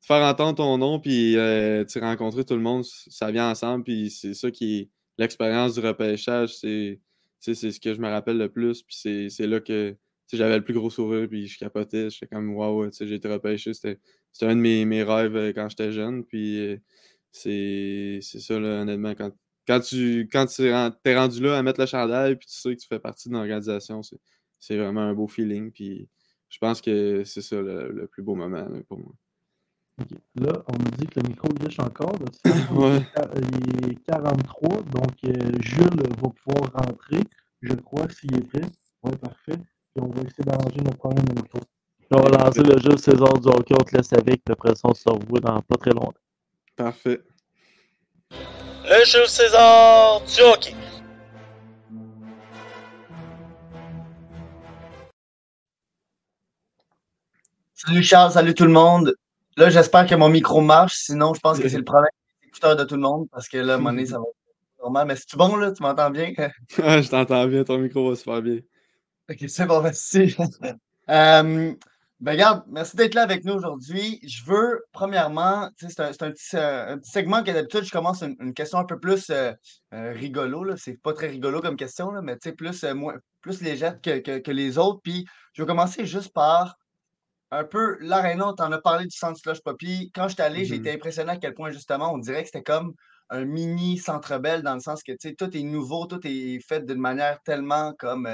faire 0.00 0.22
entendre 0.24 0.56
ton 0.56 0.76
nom 0.78 0.98
puis 0.98 1.36
euh, 1.36 1.84
rencontrer 2.00 2.44
tout 2.44 2.54
le 2.54 2.60
monde, 2.60 2.84
ça 2.84 3.30
vient 3.30 3.50
ensemble, 3.50 3.84
puis 3.84 4.10
c'est 4.10 4.34
ça 4.34 4.50
qui 4.50 4.78
est 4.78 4.90
l'expérience 5.18 5.74
du 5.74 5.80
repêchage, 5.80 6.56
c'est 6.56 7.00
ce 7.40 7.80
que 7.80 7.94
je 7.94 8.00
me 8.00 8.08
rappelle 8.08 8.38
le 8.38 8.50
plus, 8.50 8.82
puis 8.82 9.30
c'est 9.30 9.46
là 9.46 9.60
que 9.60 9.96
j'avais 10.36 10.56
le 10.56 10.64
plus 10.64 10.74
gros 10.74 10.90
sourire, 10.90 11.28
puis 11.28 11.46
je 11.46 11.58
capotais, 11.58 12.10
j'étais 12.10 12.26
comme 12.26 12.54
waouh, 12.54 12.90
j'ai 12.92 13.14
été 13.14 13.28
repêché, 13.28 13.74
c'était 13.74 13.98
un 14.42 14.56
de 14.56 14.60
mes, 14.60 14.84
mes 14.84 15.02
rêves 15.02 15.36
euh, 15.36 15.52
quand 15.52 15.68
j'étais 15.68 15.92
jeune, 15.92 16.24
puis 16.24 16.80
c'est 17.30 18.20
ça, 18.22 18.58
là, 18.58 18.82
honnêtement, 18.82 19.14
quand, 19.14 19.32
quand 19.66 19.80
tu 19.80 20.28
quand 20.32 20.46
tu 20.46 20.64
es 20.64 21.16
rendu 21.16 21.42
là 21.42 21.58
à 21.58 21.62
mettre 21.62 21.80
le 21.80 21.86
chandail, 21.86 22.36
puis 22.36 22.46
tu 22.46 22.54
sais 22.54 22.74
que 22.74 22.80
tu 22.80 22.88
fais 22.88 22.98
partie 22.98 23.28
d'une 23.28 23.36
organisation, 23.36 24.00
c'est 24.58 24.76
vraiment 24.76 25.02
un 25.02 25.14
beau 25.14 25.28
feeling. 25.28 25.70
Puis 25.70 26.08
je 26.48 26.58
pense 26.58 26.80
que 26.80 27.22
c'est 27.24 27.42
ça 27.42 27.60
le, 27.60 28.06
plus 28.10 28.22
beau 28.22 28.34
moment 28.34 28.66
pour 28.88 28.98
moi. 28.98 29.12
Là, 30.36 30.64
on 30.68 30.78
me 30.78 30.90
dit 30.96 31.06
que 31.06 31.20
le 31.20 31.28
micro 31.28 31.48
glitch 31.48 31.78
encore. 31.78 32.18
Il 32.44 33.90
est 33.90 33.94
43, 34.06 34.82
donc 34.82 35.24
euh, 35.24 35.52
Jules 35.60 36.02
va 36.20 36.28
pouvoir 36.30 36.72
rentrer, 36.72 37.22
je 37.60 37.74
crois, 37.74 38.08
s'il 38.08 38.34
est 38.34 38.40
prêt. 38.40 38.66
Oui, 39.04 39.12
parfait. 39.16 39.58
On 39.94 40.06
va 40.06 40.22
essayer 40.22 40.44
d'arranger 40.44 40.80
notre 40.80 40.96
problème 40.96 41.24
de 41.26 41.34
micro. 41.34 41.58
On 42.12 42.22
va 42.22 42.44
lancer 42.44 42.62
le 42.62 42.78
Jules 42.78 42.98
César 42.98 43.38
du 43.38 43.48
hockey. 43.48 43.74
On 43.78 43.84
te 43.84 43.94
laisse 43.94 44.10
avec. 44.14 44.40
Après 44.48 44.74
ça, 44.74 44.88
on 44.88 44.94
se 44.94 45.06
revoit 45.06 45.40
dans 45.40 45.60
pas 45.60 45.76
très 45.76 45.90
longtemps. 45.90 46.14
Parfait. 46.76 47.20
Le 48.30 49.04
Jules 49.04 49.28
César 49.28 50.22
du 50.22 50.40
hockey. 50.40 50.74
Salut 57.74 58.02
Charles, 58.02 58.32
salut 58.32 58.54
tout 58.54 58.64
le 58.64 58.72
monde. 58.72 59.14
Là, 59.58 59.68
j'espère 59.68 60.06
que 60.06 60.14
mon 60.14 60.30
micro 60.30 60.62
marche. 60.62 60.94
Sinon, 60.94 61.34
je 61.34 61.40
pense 61.40 61.58
que 61.58 61.68
c'est 61.68 61.76
le 61.76 61.84
problème 61.84 62.12
des 62.40 62.48
écouteurs 62.48 62.76
de 62.76 62.84
tout 62.84 62.94
le 62.94 63.02
monde 63.02 63.28
parce 63.30 63.46
que 63.46 63.58
là, 63.58 63.74
à 63.74 63.76
un 63.76 63.78
moment 63.78 63.90
donné, 63.90 64.06
ça 64.06 64.16
va 64.16 64.24
être 64.24 64.82
normal. 64.82 65.06
Mais 65.08 65.16
c'est 65.16 65.36
bon, 65.36 65.54
là? 65.56 65.70
Tu 65.72 65.82
m'entends 65.82 66.10
bien? 66.10 66.32
je 66.70 67.08
t'entends 67.10 67.46
bien. 67.46 67.62
Ton 67.64 67.76
micro 67.76 68.08
va 68.08 68.16
super 68.16 68.40
bien. 68.40 68.60
OK, 69.30 69.44
c'est 69.48 69.66
bon, 69.66 69.82
merci. 69.82 70.36
euh, 71.10 71.74
ben, 72.22 72.34
regarde, 72.34 72.62
merci 72.68 72.94
d'être 72.94 73.14
là 73.14 73.22
avec 73.22 73.44
nous 73.44 73.54
aujourd'hui. 73.54 74.20
Je 74.22 74.44
veux, 74.44 74.84
premièrement, 74.92 75.68
c'est 75.76 75.98
un, 75.98 76.10
un, 76.10 76.12
petit, 76.12 76.56
un, 76.56 76.98
petit, 76.98 77.10
segment 77.10 77.42
que 77.42 77.50
d'habitude, 77.50 77.82
je 77.82 77.90
commence 77.90 78.22
une, 78.22 78.54
question 78.54 78.78
un 78.78 78.84
peu 78.84 79.00
plus 79.00 79.28
euh, 79.30 79.52
euh, 79.92 80.12
rigolo. 80.12 80.76
C'est 80.76 81.02
pas 81.02 81.14
très 81.14 81.26
rigolo 81.26 81.60
comme 81.60 81.74
question, 81.74 82.12
là, 82.12 82.22
mais 82.22 82.36
plus, 82.36 82.84
euh, 82.84 82.94
moins, 82.94 83.16
plus 83.40 83.60
légère 83.60 84.00
que, 84.00 84.20
que, 84.20 84.38
que 84.38 84.50
les 84.52 84.78
autres. 84.78 85.00
Puis, 85.02 85.26
je 85.52 85.62
vais 85.62 85.66
commencer 85.66 86.06
juste 86.06 86.32
par 86.32 86.76
un 87.50 87.64
peu 87.64 87.98
l'aréna, 87.98 88.52
tu 88.56 88.62
en 88.62 88.70
as 88.70 88.80
parlé 88.80 89.04
du 89.06 89.16
centre 89.16 89.40
Slush 89.40 89.60
Poppy. 89.60 90.12
Quand 90.14 90.28
je 90.28 90.34
suis 90.34 90.42
allé, 90.42 90.64
j'ai 90.64 90.76
mm-hmm. 90.76 90.78
été 90.78 90.92
impressionné 90.92 91.32
à 91.32 91.36
quel 91.38 91.54
point, 91.54 91.72
justement, 91.72 92.12
on 92.14 92.18
dirait 92.18 92.42
que 92.42 92.50
c'était 92.50 92.62
comme 92.62 92.94
un 93.30 93.44
mini 93.44 93.98
centre 93.98 94.38
belle 94.38 94.62
dans 94.62 94.74
le 94.74 94.80
sens 94.80 95.02
que, 95.02 95.10
tu 95.10 95.28
sais, 95.28 95.34
tout 95.34 95.56
est 95.56 95.62
nouveau, 95.64 96.06
tout 96.06 96.20
est 96.22 96.60
fait 96.60 96.86
d'une 96.86 97.00
manière 97.00 97.42
tellement 97.42 97.94
comme. 97.98 98.28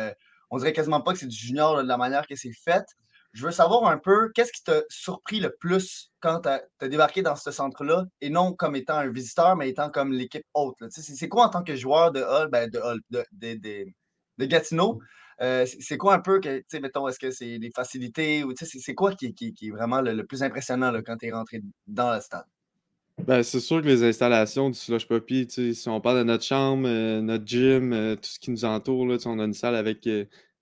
On 0.50 0.59
dirait 0.59 0.73
quasiment 0.73 1.00
pas 1.00 1.12
que 1.12 1.19
c'est 1.19 1.26
du 1.26 1.37
junior 1.37 1.83
de 1.83 1.87
la 1.87 1.97
manière 1.97 2.26
que 2.26 2.37
c'est 2.37 2.52
fait. 2.52 2.85
Je 3.33 3.45
veux 3.45 3.52
savoir 3.52 3.87
un 3.87 3.99
peu, 3.99 4.31
qu'est-ce 4.35 4.52
qui 4.52 4.64
t'a 4.64 4.81
surpris 4.88 5.38
le 5.40 5.55
plus 5.61 6.11
quand 6.21 6.40
tu 6.40 6.49
as, 6.49 6.88
débarqué 6.88 7.23
dans 7.23 7.37
ce 7.37 7.50
centre-là, 7.50 8.05
et 8.21 8.31
non 8.31 8.55
comme 8.55 8.75
étant 8.75 8.97
un 8.97 9.11
visiteur, 9.11 9.55
mais 9.57 9.69
étant 9.69 9.90
comme 9.90 10.12
l'équipe 10.12 10.45
haute? 10.55 10.76
C'est 10.88 11.28
quoi 11.28 11.47
en 11.47 11.49
tant 11.50 11.62
que 11.62 11.76
joueur 11.76 12.11
de 12.12 12.23
Hall, 12.23 12.49
ben 12.50 12.71
de, 12.71 12.81
de, 13.11 13.25
de, 14.38 14.45
Gatineau? 14.47 14.99
Euh, 15.40 15.67
c'est 15.67 15.99
quoi 15.99 16.14
un 16.14 16.21
peu 16.21 16.40
que, 16.40 16.62
mettons, 16.81 17.07
est-ce 17.07 17.19
que 17.19 17.31
c'est 17.31 17.59
des 17.59 17.71
facilités 17.71 18.43
ou 18.45 18.55
c'est 18.57 18.95
quoi 18.95 19.14
qui, 19.14 19.26
est 19.26 19.71
vraiment 19.71 20.00
le, 20.00 20.26
plus 20.26 20.43
impressionnant 20.43 20.93
quand 21.07 21.17
tu 21.19 21.26
es 21.26 21.31
rentré 21.31 21.61
dans 21.87 22.14
le 22.14 22.21
stade? 22.21 22.47
Ben, 23.26 23.42
c'est 23.42 23.60
sûr 23.60 23.82
que 23.82 23.87
les 23.87 24.04
installations 24.04 24.70
du 24.70 24.78
Slush 24.78 25.06
Poppy, 25.06 25.46
si 25.48 25.88
on 25.88 26.00
parle 26.00 26.18
de 26.18 26.22
notre 26.25 26.44
chambre, 26.44 26.88
euh, 26.88 27.20
notre 27.20 27.46
gym, 27.46 27.92
euh, 27.92 28.14
tout 28.16 28.28
ce 28.30 28.38
qui 28.38 28.50
nous 28.50 28.64
entoure, 28.64 29.06
là, 29.06 29.16
on 29.26 29.38
a 29.38 29.44
une 29.44 29.52
salle 29.52 29.75
avec 29.75 30.08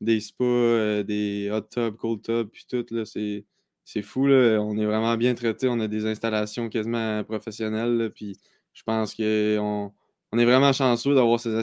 des 0.01 0.21
spas, 0.21 1.03
des 1.05 1.51
hot 1.53 1.63
tubs, 1.63 1.97
cold 1.97 2.23
tubs, 2.23 2.49
puis 2.49 2.67
tout, 2.69 2.85
c'est 3.05 4.03
fou. 4.03 4.27
Là. 4.27 4.59
On 4.61 4.77
est 4.77 4.85
vraiment 4.85 5.17
bien 5.17 5.35
traité. 5.35 5.69
On 5.69 5.79
a 5.81 5.89
des 5.89 6.07
installations 6.07 6.69
quasiment 6.69 7.23
professionnelles. 7.25 8.11
puis 8.15 8.37
je 8.73 8.83
pense 8.83 9.15
qu'on 9.15 9.93
on 10.33 10.39
est 10.39 10.45
vraiment 10.45 10.73
chanceux 10.73 11.15
d'avoir 11.15 11.41
ces 11.41 11.55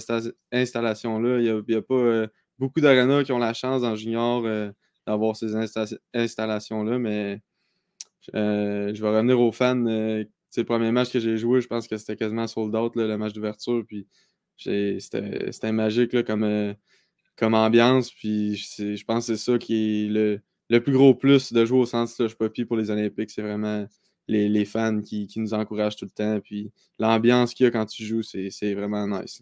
installations-là. 0.51 1.39
Il 1.39 1.63
n'y 1.67 1.75
a, 1.75 1.81
pas 1.81 2.27
beaucoup 2.59 2.81
d'arenas 2.81 3.23
qui 3.23 3.31
ont 3.31 3.39
la 3.39 3.53
chance 3.53 3.83
en 3.83 3.95
junior 3.95 4.43
euh, 4.45 4.71
d'avoir 5.05 5.35
ces 5.35 5.53
installations-là, 6.13 6.97
mais 6.97 7.41
euh, 8.35 8.93
je 8.93 9.01
vais 9.01 9.09
revenir 9.09 9.39
aux 9.39 9.51
fans. 9.51 9.85
Euh, 10.57 10.61
le 10.61 10.65
premier 10.65 10.91
match 10.91 11.11
que 11.11 11.19
j'ai 11.19 11.37
joué, 11.37 11.61
je 11.61 11.67
pense 11.67 11.87
que 11.87 11.97
c'était 11.97 12.15
quasiment 12.15 12.47
sold 12.47 12.75
out, 12.75 12.95
le 12.95 13.17
match 13.17 13.33
d'ouverture. 13.33 13.83
Puis 13.87 14.07
c'était 14.57 15.71
magique 15.71 16.13
là, 16.13 16.23
comme, 16.23 17.53
ambiance. 17.53 18.11
Puis 18.11 18.55
je 18.55 19.03
pense 19.03 19.27
que 19.27 19.35
c'est 19.35 19.51
ça 19.51 19.57
qui 19.57 20.05
est 20.05 20.09
le, 20.69 20.79
plus 20.79 20.93
gros 20.93 21.13
plus 21.13 21.53
de 21.53 21.65
jouer 21.65 21.79
au 21.79 21.85
centre 21.85 22.11
Slush 22.11 22.35
Poppy 22.35 22.65
pour 22.65 22.77
les 22.77 22.89
Olympiques. 22.89 23.31
C'est 23.31 23.41
vraiment 23.41 23.85
les, 24.27 24.65
fans 24.65 25.01
qui, 25.01 25.27
qui, 25.27 25.39
nous 25.39 25.53
encouragent 25.53 25.97
tout 25.97 26.05
le 26.05 26.11
temps. 26.11 26.39
Puis 26.39 26.71
l'ambiance 26.99 27.53
qu'il 27.53 27.65
y 27.65 27.67
a 27.67 27.71
quand 27.71 27.85
tu 27.85 28.03
joues, 28.03 28.23
c'est 28.23 28.73
vraiment 28.73 29.07
nice. 29.07 29.41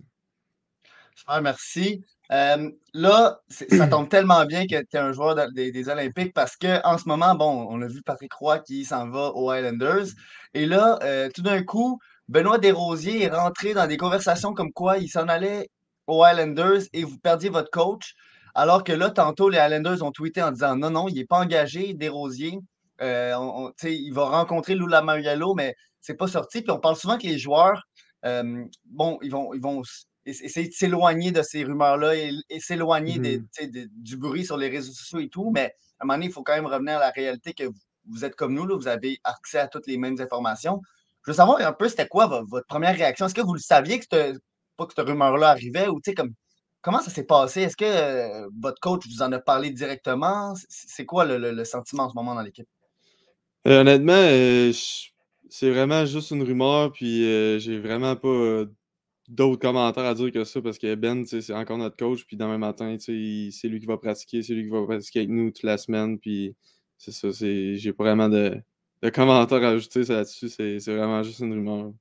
Super, 1.16 1.42
merci. 1.42 2.04
Euh, 2.32 2.72
là, 2.94 3.42
ça 3.50 3.88
tombe 3.88 4.08
tellement 4.08 4.46
bien 4.46 4.66
que 4.66 4.80
tu 4.80 4.96
es 4.96 4.98
un 4.98 5.12
joueur 5.12 5.36
des, 5.52 5.90
Olympiques 5.90 6.34
parce 6.34 6.56
qu'en 6.56 6.98
ce 6.98 7.08
moment, 7.08 7.36
bon, 7.36 7.68
on 7.70 7.82
a 7.82 7.88
vu 7.88 8.02
Patrick 8.04 8.34
Roy 8.34 8.60
qui 8.60 8.86
s'en 8.86 9.10
va 9.10 9.32
aux 9.36 9.50
Highlanders. 9.50 10.08
Et 10.54 10.66
là, 10.66 10.98
euh, 11.04 11.30
tout 11.34 11.42
d'un 11.42 11.64
coup, 11.64 12.00
Benoît 12.30 12.58
Desrosiers 12.58 13.24
est 13.24 13.30
rentré 13.30 13.74
dans 13.74 13.88
des 13.88 13.98
conversations 13.98 14.54
comme 14.54 14.72
quoi 14.72 14.98
il 14.98 15.10
s'en 15.10 15.28
allait 15.28 15.70
aux 16.08 16.24
Highlanders 16.24 16.84
et 16.94 17.04
vous 17.04 17.18
perdiez 17.18 17.50
votre 17.50 17.70
coach. 17.70 18.14
Alors 18.56 18.84
que 18.84 18.94
là, 18.94 19.10
tantôt, 19.10 19.50
les 19.50 19.58
Highlanders 19.58 20.04
ont 20.04 20.12
tweeté 20.12 20.42
en 20.42 20.52
disant 20.52 20.76
non, 20.78 20.90
non, 20.90 21.08
il 21.10 21.16
n'est 21.16 21.26
pas 21.26 21.40
engagé, 21.40 21.94
Desrosiers. 21.94 22.60
Euh, 23.02 23.72
il 23.84 24.14
va 24.14 24.26
rencontrer 24.26 24.76
Lula 24.76 25.02
Mariello, 25.02 25.54
mais 25.56 25.76
c'est 26.00 26.16
pas 26.16 26.28
sorti. 26.28 26.62
Puis 26.62 26.72
on 26.72 26.80
parle 26.80 26.96
souvent 26.96 27.18
que 27.18 27.28
les 27.28 27.38
joueurs, 27.38 27.84
euh, 28.26 28.64
bon, 28.86 29.18
ils 29.22 29.32
vont, 29.32 29.54
ils 29.54 29.62
vont 29.62 29.82
essayer 30.26 30.68
de 30.68 30.74
s'éloigner 30.74 31.32
de 31.32 31.42
ces 31.42 31.64
rumeurs-là 31.64 32.16
et, 32.16 32.60
s'éloigner 32.60 33.20
mmh 33.20 33.46
du 33.92 34.18
bruit 34.18 34.46
sur 34.46 34.58
les 34.58 34.70
réseaux 34.70 34.94
sociaux 34.94 35.20
et 35.20 35.30
tout. 35.30 35.52
Mais 35.52 35.76
à 36.00 36.04
un 36.04 36.06
moment 36.06 36.16
donné, 36.16 36.28
il 36.28 36.32
faut 36.32 36.44
quand 36.44 36.56
même 36.56 36.66
revenir 36.66 36.98
à 36.98 37.00
la 37.00 37.10
réalité 37.10 37.54
que 37.54 37.64
vous, 38.08 38.26
êtes 38.26 38.36
comme 38.36 38.54
nous, 38.54 38.66
là, 38.66 38.76
vous 38.76 38.88
avez 38.88 39.20
accès 39.24 39.60
à 39.60 39.68
toutes 39.68 39.88
les 39.88 39.98
mêmes 39.98 40.20
informations. 40.20 40.82
Je 41.26 41.32
veux 41.32 41.36
savoir 41.36 41.62
un 41.62 41.74
peu, 41.74 41.88
c'était 41.88 42.08
quoi 42.08 42.28
votre, 42.28 42.66
première 42.68 42.96
réaction? 42.96 43.28
Est-ce 43.28 43.36
que 43.36 43.42
vous 43.42 43.54
le 43.54 43.60
saviez 43.60 44.00
que 44.00 44.06
cette, 44.10 44.40
pas 44.78 44.86
que 44.86 44.94
cette 44.96 45.06
rumeur-là 45.06 45.50
arrivait 45.50 45.88
ou 45.88 46.00
comme, 46.16 46.34
comment 46.82 47.00
ça 47.00 47.12
s'est 47.12 47.26
passé? 47.26 47.62
Est-ce 47.62 47.78
que 47.78 47.86
euh, 47.86 48.48
votre 48.60 48.80
coach 48.80 49.04
vous 49.08 49.22
en 49.22 49.32
a 49.32 49.40
parlé 49.40 49.70
directement? 49.70 50.54
C'est 50.68 51.06
quoi 51.06 51.26
le, 51.26 51.64
sentiment 51.64 52.04
en 52.04 52.10
ce 52.10 52.16
moment 52.16 52.36
dans 52.36 52.42
l'équipe? 52.42 52.68
Euh, 53.68 53.82
honnêtement, 53.82 54.14
euh, 54.14 54.72
c'est 55.50 55.70
vraiment 55.70 56.06
juste 56.06 56.32
une 56.32 56.42
rumeur, 56.42 56.92
puis 56.92 57.22
j'ai 57.60 57.80
vraiment 57.80 58.16
pas 58.16 58.66
d'autres 59.32 59.62
commentaires 59.62 60.06
à 60.06 60.14
dire 60.14 60.32
que 60.32 60.44
ça 60.44 60.62
parce 60.62 60.78
que 60.78 60.94
Ben, 60.96 61.26
c'est 61.26 61.54
encore 61.54 61.78
notre 61.78 61.96
coach. 61.96 62.26
Puis 62.26 62.38
demain 62.38 62.58
matin, 62.58 62.98
c'est 63.00 63.12
lui 63.14 63.80
qui 63.80 63.86
va 63.86 63.98
pratiquer, 63.98 64.44
c'est 64.44 64.54
lui 64.54 64.64
qui 64.64 64.70
va 64.70 64.84
pratiquer 64.86 65.20
avec 65.20 65.30
nous 65.30 65.52
toute 65.52 65.64
la 65.64 65.78
semaine. 65.78 66.20
Puis 66.20 66.56
c'est 66.98 67.12
ça, 67.12 67.30
j'ai 67.32 67.94
pas 67.94 68.04
vraiment 68.04 68.30
de, 68.30 68.62
de 69.02 69.10
commentaires 69.10 69.64
ajoutés 69.64 70.04
là-dessus. 70.04 70.50
C'est 70.50 70.80
vraiment 70.88 71.24
juste 71.24 71.40
une 71.40 71.54
rumeur. 71.54 71.94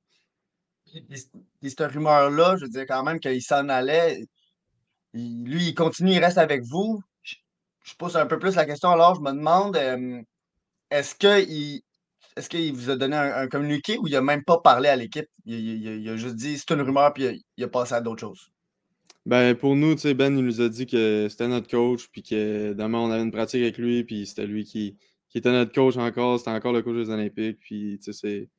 Puis, 0.85 1.69
cette 1.69 1.91
rumeur-là, 1.91 2.57
je 2.57 2.65
veux 2.65 2.69
dire 2.69 2.85
quand 2.85 3.03
même 3.03 3.19
qu'il 3.19 3.41
s'en 3.41 3.69
allait. 3.69 4.25
lui, 5.13 5.67
il 5.69 5.75
continue, 5.75 6.11
il 6.11 6.19
reste 6.19 6.37
avec 6.37 6.63
vous. 6.63 7.01
Je, 7.23 7.95
pose 7.97 8.15
un 8.17 8.25
peu 8.25 8.39
plus 8.39 8.55
la 8.55 8.65
question 8.65 8.89
alors, 8.89 9.15
je 9.15 9.21
me 9.21 9.31
demande 9.31 9.77
est-ce 10.89 11.15
qu'il 11.15 11.81
est-ce 12.35 12.49
qu'il 12.49 12.73
vous 12.73 12.89
a 12.89 12.95
donné 12.95 13.15
un, 13.15 13.47
communiqué 13.47 13.97
ou 13.97 14.07
il 14.07 14.13
n'a 14.13 14.21
même 14.21 14.43
pas 14.43 14.59
parlé 14.59 14.89
à 14.89 14.95
l'équipe? 14.95 15.27
Il, 15.45 16.07
a 16.09 16.15
juste 16.15 16.35
dit 16.35 16.57
c'est 16.57 16.71
une 16.71 16.81
rumeur 16.81 17.13
puis 17.13 17.43
il 17.57 17.63
a, 17.63 17.67
passé 17.67 17.93
à 17.93 18.01
d'autres 18.01 18.21
choses. 18.21 18.51
Ben, 19.25 19.55
pour 19.55 19.75
nous, 19.75 19.95
Ben, 19.95 20.37
il 20.37 20.43
nous 20.43 20.61
a 20.61 20.69
dit 20.69 20.87
que 20.87 21.27
c'était 21.29 21.47
notre 21.47 21.69
coach, 21.69 22.07
puis 22.11 22.23
que 22.23 22.73
demain, 22.73 22.97
on 22.99 23.11
avait 23.11 23.21
une 23.21 23.31
pratique 23.31 23.61
avec 23.61 23.77
lui, 23.77 24.03
puis 24.03 24.25
c'était 24.25 24.47
lui 24.47 24.63
qui, 24.63 24.97
qui 25.29 25.37
était 25.37 25.51
notre 25.51 25.71
coach 25.73 25.97
encore, 25.97 26.39
c'était 26.39 26.51
encore 26.51 26.73
le 26.73 26.81
coach 26.81 26.95
des 26.95 27.09
Olympiques, 27.09 27.59
puis 27.59 27.99
c'est 28.01 28.49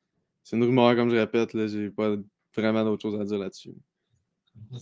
une 0.53 0.63
rumeur, 0.63 0.95
comme 0.95 1.09
je 1.09 1.17
répète, 1.17 1.51
j'ai 1.67 1.89
pas 1.89 2.15
vraiment 2.55 2.85
d'autres 2.85 3.01
choses 3.01 3.19
à 3.19 3.25
dire 3.25 3.39
là-dessus. 3.39 3.73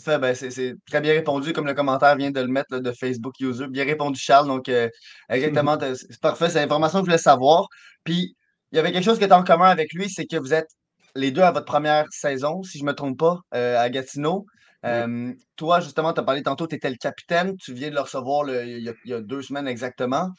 Ben, 0.05 0.35
c'est 0.35 0.75
très 0.85 1.01
bien 1.01 1.13
répondu, 1.13 1.53
comme 1.53 1.65
le 1.65 1.73
commentaire 1.73 2.15
vient 2.15 2.31
de 2.31 2.41
le 2.41 2.47
mettre 2.47 2.79
de 2.79 2.91
Facebook 2.91 3.39
User. 3.39 3.67
Bien 3.67 3.85
répondu, 3.85 4.19
Charles. 4.19 4.47
Donc, 4.47 4.67
euh, 4.69 4.89
exactement, 5.29 5.77
c'est 5.79 6.19
parfait. 6.19 6.49
C'est 6.49 6.61
l'information 6.61 6.99
que 6.99 7.05
je 7.05 7.11
voulais 7.11 7.17
savoir. 7.17 7.67
Puis, 8.03 8.35
il 8.71 8.77
y 8.77 8.79
avait 8.79 8.91
quelque 8.91 9.03
chose 9.03 9.17
qui 9.17 9.23
est 9.23 9.33
en 9.33 9.43
commun 9.43 9.69
avec 9.69 9.93
lui, 9.93 10.09
c'est 10.09 10.25
que 10.25 10.37
vous 10.37 10.53
êtes 10.53 10.69
les 11.15 11.31
deux 11.31 11.41
à 11.41 11.51
votre 11.51 11.65
première 11.65 12.05
saison, 12.11 12.63
si 12.63 12.77
je 12.77 12.83
ne 12.83 12.89
me 12.89 12.95
trompe 12.95 13.19
pas, 13.19 13.39
euh, 13.53 13.77
à 13.77 13.89
Gatineau. 13.89 14.45
Euh, 14.85 15.33
toi, 15.57 15.79
justement, 15.79 16.13
tu 16.13 16.21
as 16.21 16.23
parlé 16.23 16.41
tantôt, 16.41 16.67
tu 16.67 16.75
étais 16.75 16.89
le 16.89 16.95
capitaine. 16.95 17.55
Tu 17.57 17.73
viens 17.73 17.89
de 17.89 17.95
le 17.95 18.01
recevoir 18.01 18.49
il, 18.49 18.93
y 19.05 19.13
a, 19.13 19.21
deux 19.21 19.41
semaines 19.41 19.67
exactement 19.67 20.31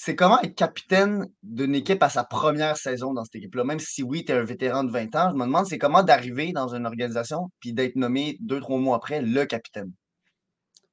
c'est 0.00 0.14
comment 0.14 0.40
être 0.42 0.54
capitaine 0.54 1.26
d'une 1.42 1.74
équipe 1.74 2.04
à 2.04 2.08
sa 2.08 2.22
première 2.22 2.76
saison 2.76 3.12
dans 3.12 3.24
cette 3.24 3.34
équipe-là? 3.34 3.64
Même 3.64 3.80
si 3.80 4.04
oui, 4.04 4.24
tu 4.24 4.30
es 4.30 4.36
un 4.36 4.44
vétéran 4.44 4.84
de 4.84 4.92
20 4.92 5.16
ans, 5.16 5.30
je 5.32 5.36
me 5.36 5.44
demande 5.44 5.66
c'est 5.66 5.76
comment 5.76 6.04
d'arriver 6.04 6.52
dans 6.52 6.72
une 6.72 6.86
organisation 6.86 7.48
puis 7.58 7.72
d'être 7.72 7.96
nommé 7.96 8.36
deux, 8.38 8.60
trois 8.60 8.78
mois 8.78 8.94
après 8.94 9.20
le 9.20 9.44
capitaine? 9.44 9.90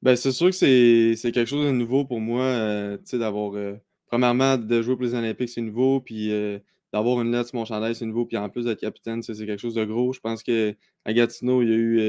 Ben, 0.02 0.16
c'est 0.16 0.32
sûr 0.32 0.48
que 0.48 0.56
c'est 0.56 1.32
quelque 1.32 1.46
chose 1.46 1.68
de 1.68 1.72
nouveau 1.72 2.06
pour 2.06 2.20
moi, 2.20 2.46
euh, 2.46 2.98
d'avoir, 3.14 3.56
euh, 3.56 3.76
premièrement, 4.16 4.58
de 4.58 4.82
jouer 4.82 4.96
pour 4.96 5.04
les 5.04 5.14
Olympiques, 5.14 5.50
c'est 5.50 5.62
nouveau, 5.62 6.00
puis 6.00 6.32
euh, 6.32 6.58
d'avoir 6.94 7.22
une 7.22 7.32
lettre 7.32 7.50
sur 7.50 7.60
mon 7.60 7.66
chandail, 7.66 7.96
c'est 7.96 8.06
nouveau, 8.06 8.26
puis 8.26 8.38
en 8.38 8.50
plus 8.50 8.64
d'être 8.64 8.80
capitaine, 8.80 9.22
c'est 9.22 9.36
quelque 9.46 9.60
chose 9.60 9.76
de 9.76 9.84
gros. 9.84 10.14
Je 10.14 10.22
pense 10.22 10.42
qu'à 10.42 10.74
Gatineau, 11.06 11.62
il 11.62 11.70
y, 11.70 11.74
a 11.74 11.76
eu, 11.76 12.00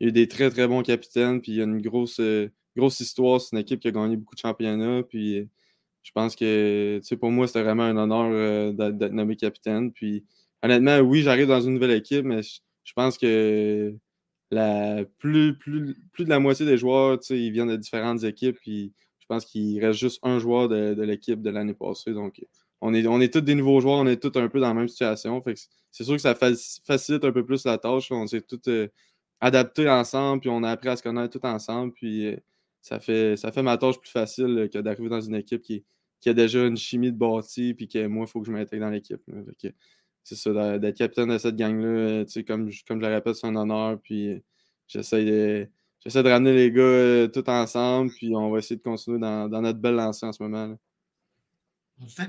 il 0.00 0.04
y 0.04 0.06
a 0.06 0.08
eu 0.08 0.12
des 0.12 0.28
très, 0.28 0.48
très 0.50 0.66
bons 0.66 0.82
capitaines, 0.82 1.42
puis 1.42 1.52
il 1.52 1.58
y 1.58 1.60
a 1.60 1.64
une 1.64 1.82
grosse, 1.82 2.22
grosse 2.74 3.00
histoire. 3.00 3.38
C'est 3.38 3.54
une 3.54 3.60
équipe 3.60 3.80
qui 3.80 3.88
a 3.88 3.90
gagné 3.90 4.16
beaucoup 4.16 4.34
de 4.34 4.40
championnats, 4.40 5.02
puis 5.02 5.46
je 6.02 6.10
pense 6.12 6.36
que, 6.36 7.00
pour 7.16 7.30
moi, 7.30 7.46
c'était 7.46 7.62
vraiment 7.62 7.82
un 7.82 7.98
honneur 7.98 8.30
euh, 8.32 8.72
d'être 8.72 9.12
nommé 9.12 9.36
capitaine. 9.36 9.92
Puis, 9.92 10.24
honnêtement, 10.62 10.98
oui, 11.00 11.20
j'arrive 11.20 11.48
dans 11.48 11.60
une 11.60 11.74
nouvelle 11.74 11.92
équipe, 11.92 12.24
mais 12.24 12.40
je, 12.42 12.92
pense 12.96 13.18
que 13.18 13.94
la, 14.50 15.04
plus, 15.18 15.58
plus, 15.58 15.96
plus 16.12 16.24
de 16.24 16.30
la 16.30 16.38
moitié 16.38 16.64
des 16.64 16.78
joueurs, 16.78 17.18
ils 17.28 17.52
viennent 17.52 17.68
de 17.68 17.76
différentes 17.76 18.24
équipes. 18.24 18.56
Puis, 18.58 18.94
pense 19.32 19.46
qu'il 19.46 19.84
reste 19.84 19.98
juste 19.98 20.20
un 20.22 20.38
joueur 20.38 20.68
de, 20.68 21.02
l'équipe 21.02 21.40
de 21.40 21.50
l'année 21.50 21.74
passée. 21.74 22.12
Donc, 22.12 22.44
on 22.80 22.92
est, 22.92 23.06
on 23.06 23.20
est 23.20 23.32
tous 23.32 23.40
des 23.40 23.54
nouveaux 23.54 23.80
joueurs, 23.80 23.98
on 23.98 24.06
est 24.06 24.20
tous 24.20 24.38
un 24.38 24.48
peu 24.48 24.60
dans 24.60 24.68
la 24.68 24.74
même 24.74 24.88
situation. 24.88 25.42
C'est 25.90 26.04
sûr 26.04 26.14
que 26.14 26.20
ça 26.20 26.34
facilite 26.34 27.24
un 27.24 27.32
peu 27.32 27.44
plus 27.44 27.64
la 27.64 27.78
tâche. 27.78 28.10
On 28.12 28.26
s'est 28.26 28.42
tous 28.42 28.60
euh, 28.68 28.88
adaptés 29.40 29.88
ensemble, 29.88 30.40
puis 30.40 30.50
on 30.50 30.62
a 30.62 30.70
appris 30.70 30.88
à 30.88 30.96
se 30.96 31.02
connaître 31.02 31.38
tous 31.38 31.46
ensemble. 31.46 31.92
Puis, 31.94 32.26
euh, 32.26 32.36
ça 32.82 33.00
fait, 33.00 33.36
ça 33.36 33.52
fait 33.52 33.62
ma 33.62 33.78
tâche 33.78 33.98
plus 33.98 34.10
facile 34.10 34.68
que 34.72 34.78
d'arriver 34.78 35.08
dans 35.08 35.20
une 35.20 35.36
équipe 35.36 35.62
qui, 35.62 35.84
a 36.26 36.34
déjà 36.34 36.64
une 36.66 36.76
chimie 36.76 37.10
de 37.12 37.16
bâti, 37.16 37.74
puis 37.74 37.88
que 37.88 38.06
moi, 38.06 38.26
il 38.26 38.30
faut 38.30 38.40
que 38.40 38.46
je 38.46 38.52
m'intègre 38.52 38.84
dans 38.84 38.90
l'équipe. 38.90 39.22
C'est 40.24 40.36
ça, 40.36 40.78
d'être 40.78 40.96
capitaine 40.96 41.30
de 41.30 41.38
cette 41.38 41.56
gang-là, 41.56 41.88
euh, 41.88 42.24
comme, 42.46 42.70
comme 42.86 43.00
je 43.00 43.06
le 43.06 43.14
répète, 43.14 43.34
c'est 43.34 43.46
un 43.46 43.56
honneur, 43.56 43.98
puis 44.00 44.42
j'essaie 44.86 45.24
de, 45.24 45.68
j'essaie 46.04 46.22
de 46.22 46.28
ramener 46.28 46.52
les 46.52 46.70
gars 46.70 46.82
euh, 46.82 47.28
tous 47.28 47.48
ensemble, 47.48 48.10
puis 48.16 48.34
on 48.34 48.50
va 48.50 48.58
essayer 48.58 48.76
de 48.76 48.82
continuer 48.82 49.18
dans, 49.18 49.48
notre 49.48 49.78
belle 49.78 49.94
lancée 49.94 50.26
en 50.26 50.32
ce 50.32 50.42
moment. 50.42 50.74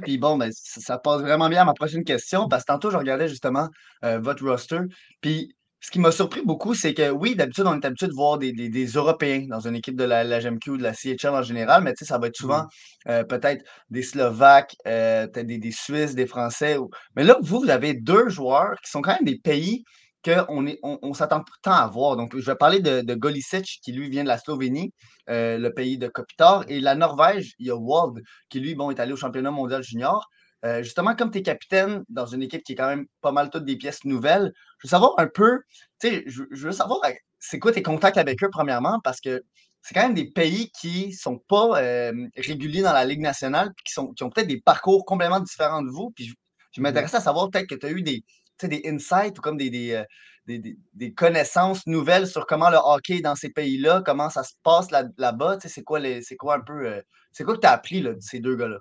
Puis 0.03 0.17
bon, 0.17 0.37
ben, 0.37 0.51
ça, 0.53 0.97
passe 0.97 1.21
vraiment 1.21 1.49
bien 1.49 1.61
à 1.61 1.65
ma 1.65 1.73
prochaine 1.73 2.03
question, 2.03 2.47
parce 2.47 2.63
que 2.63 2.67
tantôt, 2.67 2.91
je 2.91 2.97
regardais 2.97 3.27
justement 3.27 3.69
euh, 4.03 4.19
votre 4.19 4.45
roster, 4.45 4.79
puis 5.21 5.55
ce 5.83 5.91
qui 5.91 5.99
m'a 5.99 6.13
surpris 6.13 6.41
beaucoup, 6.45 6.75
c'est 6.75 6.93
que 6.93 7.09
oui, 7.09 7.35
d'habitude, 7.35 7.65
on 7.67 7.77
est 7.77 7.85
habitué 7.85 8.07
de 8.07 8.13
voir 8.13 8.37
des, 8.37 8.85
Européens 8.95 9.47
dans 9.49 9.59
une 9.67 9.75
équipe 9.75 9.97
de 9.97 10.05
la, 10.05 10.23
la 10.23 10.39
GMQ 10.39 10.69
ou 10.71 10.77
de 10.77 10.83
la 10.83 10.93
CHL 10.93 11.35
en 11.35 11.41
général, 11.41 11.83
mais 11.83 11.93
ça 11.97 12.17
va 12.17 12.27
être 12.27 12.37
souvent 12.37 12.63
mmh. 12.63 13.09
euh, 13.09 13.23
peut-être 13.25 13.65
des 13.89 14.01
Slovaques, 14.01 14.77
euh, 14.87 15.27
peut-être 15.27 15.47
des, 15.47 15.71
Suisses, 15.71 16.15
des 16.15 16.25
Français. 16.25 16.77
Mais 17.17 17.25
là, 17.25 17.37
vous, 17.41 17.59
vous 17.59 17.69
avez 17.69 17.95
deux 17.95 18.29
joueurs 18.29 18.79
qui 18.81 18.89
sont 18.89 19.01
quand 19.01 19.13
même 19.15 19.25
des 19.25 19.37
pays 19.37 19.83
qu'on 20.23 20.67
on, 20.83 20.99
on 21.01 21.13
s'attend 21.13 21.43
tant 21.61 21.73
à 21.73 21.87
voir. 21.87 22.15
Donc, 22.15 22.37
je 22.37 22.45
vais 22.45 22.55
parler 22.55 22.79
de, 22.79 23.01
de 23.01 23.15
Golisic, 23.15 23.79
qui 23.83 23.91
lui 23.91 24.09
vient 24.09 24.23
de 24.23 24.29
la 24.29 24.37
Slovénie, 24.37 24.93
euh, 25.29 25.57
le 25.57 25.73
pays 25.73 25.97
de 25.97 26.07
Kopitar, 26.07 26.65
et 26.67 26.79
la 26.79 26.95
Norvège, 26.95 27.53
il 27.59 27.67
y 27.67 27.71
a 27.71 27.75
Wald, 27.75 28.23
qui 28.49 28.59
lui, 28.59 28.75
bon, 28.75 28.91
est 28.91 28.99
allé 28.99 29.13
au 29.13 29.17
championnat 29.17 29.51
mondial 29.51 29.83
junior. 29.83 30.27
Euh, 30.65 30.81
justement, 30.81 31.13
comme 31.15 31.29
tu 31.29 31.39
es 31.39 31.41
capitaine 31.41 32.03
dans 32.07 32.25
une 32.25 32.41
équipe 32.41 32.63
qui 32.63 32.71
est 32.73 32.75
quand 32.75 32.87
même 32.87 33.05
pas 33.21 33.33
mal 33.33 33.49
toutes 33.49 33.65
des 33.65 33.75
pièces 33.75 34.05
nouvelles, 34.05 34.53
je 34.79 34.87
veux 34.87 34.89
savoir 34.89 35.13
un 35.17 35.27
peu, 35.27 35.59
tu 35.99 36.07
sais, 36.07 36.23
je, 36.25 36.43
veux 36.51 36.71
savoir 36.71 36.99
euh, 37.05 37.11
c'est 37.39 37.59
quoi 37.59 37.73
tes 37.73 37.83
contacts 37.83 38.17
avec 38.17 38.41
eux, 38.43 38.49
premièrement, 38.49 38.99
parce 39.03 39.19
que 39.19 39.43
c'est 39.81 39.93
quand 39.93 40.03
même 40.03 40.13
des 40.13 40.31
pays 40.31 40.71
qui 40.79 41.11
sont 41.11 41.39
pas 41.49 41.81
euh, 41.81 42.13
réguliers 42.37 42.81
dans 42.81 42.93
la 42.93 43.03
Ligue 43.03 43.19
nationale, 43.19 43.71
qui, 43.85 43.91
sont, 43.91 44.13
qui 44.13 44.23
ont 44.23 44.29
peut-être 44.29 44.47
des 44.47 44.61
parcours 44.61 45.05
complètement 45.05 45.41
différents 45.41 45.81
de 45.81 45.89
vous. 45.89 46.11
Puis 46.15 46.27
je, 46.27 46.33
je 46.71 46.81
m'intéressais 46.81 47.17
à 47.17 47.21
savoir 47.21 47.49
peut-être 47.49 47.67
que 47.67 47.75
tu 47.75 47.85
as 47.85 47.91
eu 47.91 48.01
des, 48.01 48.23
des 48.61 48.81
insights 48.85 49.37
ou 49.37 49.41
comme 49.41 49.57
des, 49.57 49.69
des, 49.69 50.75
des, 50.93 51.13
connaissances 51.13 51.85
nouvelles 51.87 52.27
sur 52.27 52.45
comment 52.45 52.69
le 52.69 52.77
hockey 52.77 53.21
dans 53.21 53.35
ces 53.35 53.49
pays-là, 53.49 54.01
comment 54.05 54.29
ça 54.29 54.43
se 54.43 54.53
passe 54.63 54.89
là-bas. 54.91 55.57
c'est 55.61 55.83
quoi, 55.83 55.99
quoi 56.39 56.55
un 56.55 56.61
peu. 56.61 57.01
c'est 57.31 57.43
quoi 57.43 57.55
que 57.55 57.61
tu 57.61 57.67
as 57.67 57.71
appris 57.71 58.01
là, 58.01 58.13
de 58.13 58.21
ces 58.21 58.39
deux 58.39 58.55
gars-là? 58.55 58.79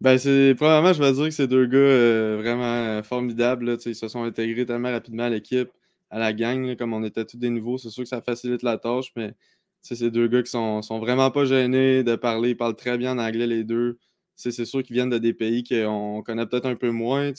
Ben, 0.00 0.16
c'est 0.16 0.54
probablement, 0.56 0.94
je 0.94 1.02
vais 1.02 1.12
dire 1.12 1.24
que 1.24 1.30
ces 1.30 1.46
deux 1.46 1.66
gars 1.66 1.76
euh, 1.76 2.38
vraiment 2.40 2.64
euh, 2.64 3.02
formidables. 3.02 3.76
ils 3.84 3.94
se 3.94 4.08
sont 4.08 4.22
intégrés 4.22 4.64
tellement 4.64 4.90
rapidement 4.90 5.24
à 5.24 5.28
l'équipe, 5.28 5.70
à 6.10 6.18
la 6.18 6.32
gang. 6.32 6.74
comme 6.76 6.94
on 6.94 7.04
était 7.04 7.26
tous 7.26 7.36
des 7.36 7.50
nouveaux, 7.50 7.76
c'est 7.76 7.90
sûr 7.90 8.04
que 8.04 8.08
ça 8.08 8.22
facilite 8.22 8.62
la 8.62 8.78
tâche, 8.78 9.12
mais 9.14 9.34
ces 9.82 10.10
deux 10.10 10.26
gars 10.28 10.42
qui 10.42 10.50
sont, 10.50 10.80
sont 10.80 11.00
vraiment 11.00 11.30
pas 11.30 11.44
gênés 11.44 12.02
de 12.02 12.16
parler, 12.16 12.50
ils 12.50 12.56
parlent 12.56 12.76
très 12.76 12.96
bien 12.96 13.12
en 13.12 13.18
anglais 13.18 13.46
les 13.46 13.64
deux. 13.64 13.98
C'est 14.36 14.64
sûr 14.64 14.82
qu'ils 14.82 14.94
viennent 14.94 15.10
de 15.10 15.18
des 15.18 15.34
pays 15.34 15.64
qu'on 15.64 16.22
connaît 16.24 16.46
peut-être 16.46 16.66
un 16.66 16.76
peu 16.76 16.90
moins. 16.90 17.32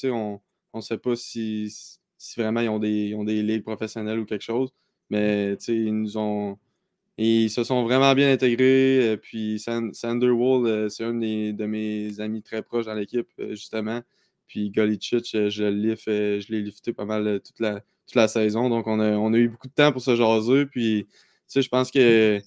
Ne 0.80 0.84
sait 0.84 0.98
pas 0.98 1.16
si, 1.16 1.70
si 2.18 2.40
vraiment 2.40 2.62
ils 2.62 2.70
ont, 2.70 2.80
des, 2.80 3.10
ils 3.10 3.16
ont 3.16 3.24
des 3.24 3.42
ligues 3.44 3.64
professionnelles 3.64 4.20
ou 4.20 4.26
quelque 4.26 4.44
chose. 4.44 4.72
Mais 5.10 5.54
ils 5.68 5.94
nous 5.94 6.18
ont 6.18 6.58
ils 7.18 7.50
se 7.50 7.64
sont 7.64 7.84
vraiment 7.84 8.14
bien 8.16 8.32
intégrés. 8.32 9.12
Euh, 9.12 9.18
puis 9.18 9.60
Sander 9.60 10.30
Wall, 10.30 10.66
euh, 10.66 10.90
c'est 10.90 11.04
un 11.04 11.14
de 11.14 11.66
mes 11.66 12.20
amis 12.20 12.42
très 12.42 12.64
proches 12.64 12.86
dans 12.86 12.94
l'équipe, 12.94 13.28
euh, 13.40 13.52
justement. 13.52 14.02
Puis 14.48 14.72
Golicic, 14.72 15.26
je 15.32 15.64
l'ai 15.64 16.62
lifté 16.62 16.94
pas 16.94 17.06
mal 17.06 17.40
toute 17.46 17.60
la, 17.60 17.82
toute 18.08 18.16
la 18.16 18.28
saison. 18.28 18.70
Donc, 18.70 18.88
on 18.88 19.00
a, 19.00 19.12
on 19.12 19.34
a 19.34 19.38
eu 19.38 19.50
beaucoup 19.50 19.68
de 19.68 19.74
temps 19.74 19.92
pour 19.92 20.02
se 20.02 20.16
jaser. 20.16 20.66
Puis, 20.66 21.06
tu 21.08 21.16
sais, 21.48 21.62
je 21.62 21.70
pense 21.70 21.92
que 21.92 22.42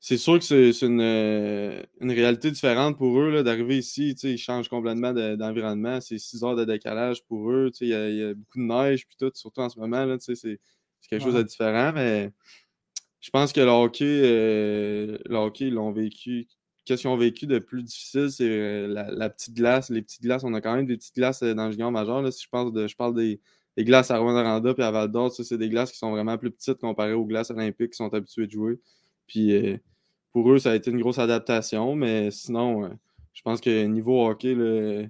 c'est 0.00 0.16
sûr 0.16 0.38
que 0.38 0.44
c'est 0.44 0.86
une, 0.86 1.00
une, 2.00 2.10
réalité 2.10 2.50
différente 2.50 2.96
pour 2.96 3.20
eux 3.20 3.42
d'arriver 3.42 3.78
ici. 3.78 4.16
Ils 4.22 4.38
changent 4.38 4.68
complètement 4.70 5.12
d'environnement. 5.12 6.00
c'est 6.00 6.18
six 6.18 6.42
heures 6.42 6.56
de 6.56 6.64
décalage 6.64 7.22
pour 7.24 7.50
eux. 7.50 7.70
Il 7.82 7.88
y, 7.88 7.94
a, 7.94 8.08
il 8.08 8.16
y, 8.16 8.22
a 8.24 8.34
beaucoup 8.34 8.58
de 8.58 8.64
neige, 8.64 9.06
puis 9.06 9.16
tout, 9.18 9.30
surtout 9.34 9.60
en 9.60 9.68
ce 9.68 9.78
moment. 9.78 10.16
C'est 10.18 10.58
quelque 11.08 11.22
chose 11.22 11.34
de 11.34 11.42
différent. 11.42 11.92
Mais 11.94 12.32
je 13.20 13.30
pense 13.30 13.52
que 13.52 13.60
le 13.60 13.68
hockey, 13.68 14.04
euh, 14.06 15.18
le 15.26 15.36
hockey, 15.36 15.66
ils 15.66 15.74
l'ont 15.74 15.92
vécu. 15.92 16.48
Qu'est-ce 16.86 17.02
qu'ils 17.02 17.10
ont 17.10 17.16
vécu 17.18 17.46
de 17.46 17.58
plus 17.58 17.82
difficile, 17.82 18.30
c'est 18.30 18.48
euh, 18.48 18.86
la, 18.88 19.28
petite 19.28 19.54
glace. 19.54 19.90
Les 19.90 20.00
petites 20.00 20.22
glaces, 20.22 20.44
on 20.44 20.54
a 20.54 20.62
quand 20.62 20.74
même 20.74 20.86
des 20.86 20.96
petites 20.96 21.14
glaces 21.14 21.42
euh, 21.42 21.54
dans 21.54 21.66
le 21.66 21.72
junior 21.72 21.92
majeur. 21.92 22.22
Là, 22.22 22.30
si 22.30 22.44
je 22.44 22.48
parle, 22.48 22.72
de, 22.72 22.86
je 22.86 22.96
parle 22.96 23.14
des, 23.14 23.40
glaces 23.78 24.10
à 24.10 24.18
Rwanda 24.18 24.40
et 24.78 24.82
à 24.82 24.90
Val 24.90 25.10
d'Or, 25.12 25.30
c'est 25.30 25.58
des 25.58 25.68
glaces 25.68 25.92
qui 25.92 25.98
sont 25.98 26.10
vraiment 26.10 26.38
plus 26.38 26.50
petites 26.50 26.78
comparées 26.78 27.12
aux 27.12 27.26
glaces 27.26 27.50
olympiques 27.50 27.90
qui 27.90 27.96
sont 27.96 28.12
habitués 28.14 28.46
de 28.46 28.52
jouer. 28.52 28.80
Puis 29.30 29.54
pour 30.32 30.50
eux, 30.50 30.58
ça 30.58 30.72
a 30.72 30.74
été 30.74 30.90
une 30.90 31.00
grosse 31.00 31.18
adaptation, 31.18 31.94
mais 31.94 32.30
sinon, 32.30 32.90
je 33.32 33.42
pense 33.42 33.60
que 33.60 33.84
niveau 33.86 34.26
hockey, 34.26 35.08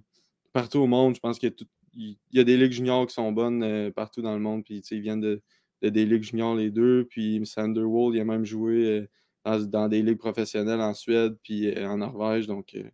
partout 0.52 0.78
au 0.80 0.86
monde, 0.86 1.14
je 1.14 1.20
pense 1.20 1.38
qu'il 1.38 1.54
y, 1.94 2.18
y, 2.32 2.40
a 2.40 2.44
des 2.44 2.56
ligues 2.56 2.72
juniors 2.72 3.06
qui 3.06 3.14
sont 3.14 3.32
bonnes 3.32 3.90
partout 3.92 4.20
dans 4.22 4.34
le 4.34 4.40
monde. 4.40 4.62
Puis 4.64 4.82
ils 4.90 5.00
viennent 5.00 5.20
de 5.20 5.42
de 5.82 5.88
des 5.88 6.06
ligues 6.06 6.22
juniors 6.22 6.54
les 6.54 6.70
deux. 6.70 7.06
Puis 7.08 7.44
Sanderwall, 7.44 8.14
il 8.14 8.20
a 8.20 8.24
même 8.24 8.44
joué 8.44 9.08
euh, 9.46 9.66
dans, 9.66 9.88
des 9.88 10.02
ligues 10.02 10.18
professionnelles 10.18 10.80
en 10.80 10.94
Suède 10.94 11.36
puis 11.42 11.68
euh, 11.68 11.88
en 11.88 11.98
Norvège. 11.98 12.46
Donc, 12.46 12.74
euh, 12.74 12.84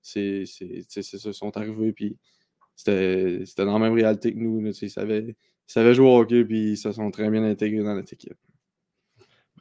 c'est, 0.00 0.44
c'est, 0.46 1.02
sont 1.02 1.56
arrivés. 1.56 1.92
Puis 1.92 2.16
c'était, 2.74 3.44
dans 3.58 3.72
la 3.72 3.78
même 3.78 3.94
réalité 3.94 4.32
que 4.32 4.38
nous. 4.38 4.66
ils, 4.66 4.90
savaient, 4.90 5.34
jouer 5.94 6.06
au 6.06 6.18
hockey 6.18 6.44
puis 6.44 6.72
ils 6.72 6.76
se 6.76 6.92
sont 6.92 7.10
très 7.10 7.30
bien 7.30 7.44
intégrés 7.44 7.84
dans 7.84 7.94
notre 7.94 8.12
équipe. 8.12 8.38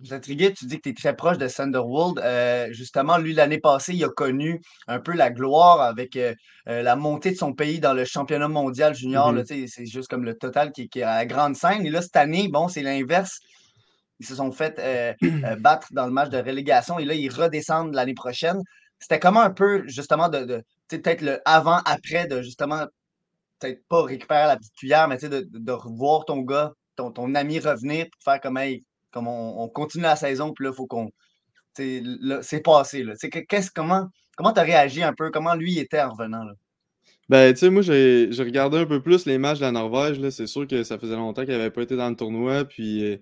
Je 0.02 0.08
suis 0.08 0.16
intrigué, 0.16 0.54
tu 0.54 0.66
dis 0.66 0.78
que 0.78 0.84
tu 0.84 0.90
es 0.90 0.94
très 0.94 1.16
proche 1.16 1.38
de 1.38 1.48
Sanderwold. 1.48 2.20
Euh, 2.20 2.68
justement, 2.72 3.18
lui, 3.18 3.34
l'année 3.34 3.60
passée, 3.60 3.94
il 3.94 4.04
a 4.04 4.10
connu 4.10 4.62
un 4.88 5.00
peu 5.00 5.14
la 5.14 5.30
gloire 5.30 5.82
avec 5.82 6.16
euh, 6.16 6.34
euh, 6.68 6.82
la 6.82 6.96
montée 6.96 7.32
de 7.32 7.38
son 7.38 7.54
pays 7.54 7.80
dans 7.80 7.94
le 7.94 8.04
championnat 8.06 8.48
mondial 8.48 8.96
junior. 8.96 9.32
Mhm. 9.32 9.46
sais, 9.46 9.66
c'est 9.68 9.86
juste 9.86 10.10
comme 10.10 10.26
le 10.26 10.36
total 10.36 10.72
qui, 10.72 10.90
qui 10.90 11.00
est 11.00 11.04
à 11.04 11.18
la 11.18 11.26
grande 11.26 11.56
scène. 11.56 11.86
Et 11.86 11.90
là, 11.90 12.02
cette 12.02 12.16
année, 12.16 12.48
bon, 12.48 12.68
c'est 12.68 12.82
l'inverse. 12.82 13.40
Ils 14.20 14.26
se 14.26 14.36
sont 14.36 14.52
fait 14.52 14.80
euh, 14.80 15.14
battre 15.60 15.88
dans 15.92 16.06
le 16.06 16.12
match 16.12 16.30
de 16.30 16.38
relégation 16.38 16.98
et 16.98 17.06
là, 17.06 17.14
ils 17.14 17.32
redescendent 17.32 17.94
l'année 17.94 18.16
prochaine. 18.16 18.60
C'était 19.00 19.20
comment 19.20 19.42
un 19.42 19.52
peu, 19.52 19.88
justement, 19.88 20.30
de, 20.30 20.64
peut-être 20.88 21.22
le 21.22 21.40
avant-après 21.46 22.28
de 22.28 22.42
justement, 22.42 22.86
peut-être 23.60 23.82
pas 23.88 24.04
récupérer 24.04 24.46
la 24.48 24.58
petite 24.58 24.76
cuillère, 24.76 25.08
mais 25.08 25.18
de, 25.18 25.28
de, 25.28 25.48
de 25.52 25.72
revoir 25.72 26.26
ton 26.26 26.42
gars, 26.42 26.72
ton, 26.96 27.12
ton 27.12 27.34
ami 27.36 27.60
revenir 27.60 28.06
pour 28.12 28.22
faire 28.24 28.42
comme, 28.42 28.58
hey, 28.58 28.84
comme 29.12 29.28
on, 29.28 29.64
on 29.64 29.68
continue 29.70 30.04
la 30.04 30.16
saison, 30.16 30.54
puis 30.54 30.66
là, 30.66 30.72
il 30.72 30.76
faut 30.76 30.88
qu'on. 30.88 31.12
C'est 31.76 32.64
passé. 32.64 33.04
Que- 33.04 33.74
comment 33.74 34.08
comment 34.36 34.54
tu 34.54 34.60
as 34.60 34.64
réagi 34.64 35.04
un 35.04 35.14
peu? 35.14 35.30
Comment 35.32 35.56
lui 35.56 35.80
était 35.80 36.02
en 36.02 36.12
revenant? 36.12 36.44
Là? 36.44 36.54
Ben, 37.30 37.54
tu 37.54 37.60
sais, 37.60 37.70
moi, 37.70 37.82
j'ai 37.82 38.28
j'ai 38.32 38.44
regardé 38.44 38.78
un 38.78 38.86
peu 38.86 39.02
plus 39.02 39.26
les 39.26 39.38
matchs 39.38 39.60
de 39.60 39.64
la 39.64 39.72
Norvège. 39.72 40.20
C'est 40.32 40.48
sûr 40.48 40.68
que 40.68 40.84
ça 40.84 40.98
faisait 41.00 41.16
longtemps 41.16 41.44
qu'il 41.44 41.54
n'avait 41.54 41.72
pas 41.72 41.82
été 41.84 41.96
dans 41.96 42.10
le 42.10 42.16
tournoi. 42.16 42.66
Puis, 42.66 43.06
euh, 43.06 43.18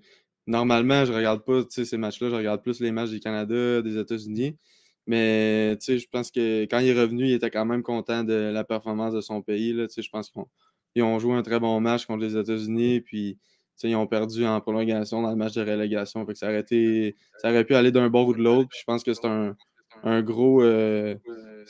normalement, 0.47 1.05
je 1.05 1.13
regarde 1.13 1.43
pas 1.45 1.61
ces 1.69 1.97
matchs-là. 1.97 2.29
Je 2.29 2.35
regarde 2.35 2.63
plus 2.63 2.79
les 2.79 2.91
matchs 2.91 3.11
du 3.11 3.19
Canada, 3.19 3.81
des 3.83 3.97
États-Unis. 3.97 4.57
Mais, 5.05 5.77
tu 5.79 5.85
sais, 5.85 5.99
je 5.99 6.07
pense 6.09 6.31
que 6.31 6.63
quand 6.63 6.79
il 6.79 6.89
est 6.89 6.99
revenu, 6.99 7.25
il 7.25 7.33
était 7.33 7.51
quand 7.51 7.65
même 7.65 7.83
content 7.83 8.23
de 8.23 8.33
la 8.33 8.63
performance 8.63 9.13
de 9.13 9.21
son 9.21 9.41
pays. 9.41 9.73
Là. 9.73 9.85
Je 9.95 10.09
pense 10.09 10.31
qu'ils 10.31 11.03
ont 11.03 11.19
joué 11.19 11.35
un 11.35 11.43
très 11.43 11.59
bon 11.59 11.79
match 11.79 12.05
contre 12.05 12.23
les 12.23 12.35
États-Unis. 12.37 13.01
Puis, 13.01 13.37
ils 13.83 13.95
ont 13.95 14.07
perdu 14.07 14.45
en 14.45 14.59
prolongation 14.61 15.21
dans 15.21 15.29
le 15.29 15.35
match 15.35 15.53
de 15.53 15.61
relégation. 15.61 16.25
Fait 16.25 16.33
que 16.33 16.39
ça 16.39 16.47
aurait, 16.47 16.59
été- 16.61 17.15
ça 17.37 17.49
aurait 17.49 17.65
pu 17.65 17.75
aller 17.75 17.91
d'un 17.91 18.09
bord 18.09 18.27
ou 18.27 18.33
de 18.33 18.41
l'autre. 18.41 18.69
Je 18.77 18.83
pense 18.85 19.03
que 19.03 19.13
c'est 19.13 19.25
un, 19.25 19.55
un 20.03 20.21
gros. 20.21 20.61
euh, 20.63 21.15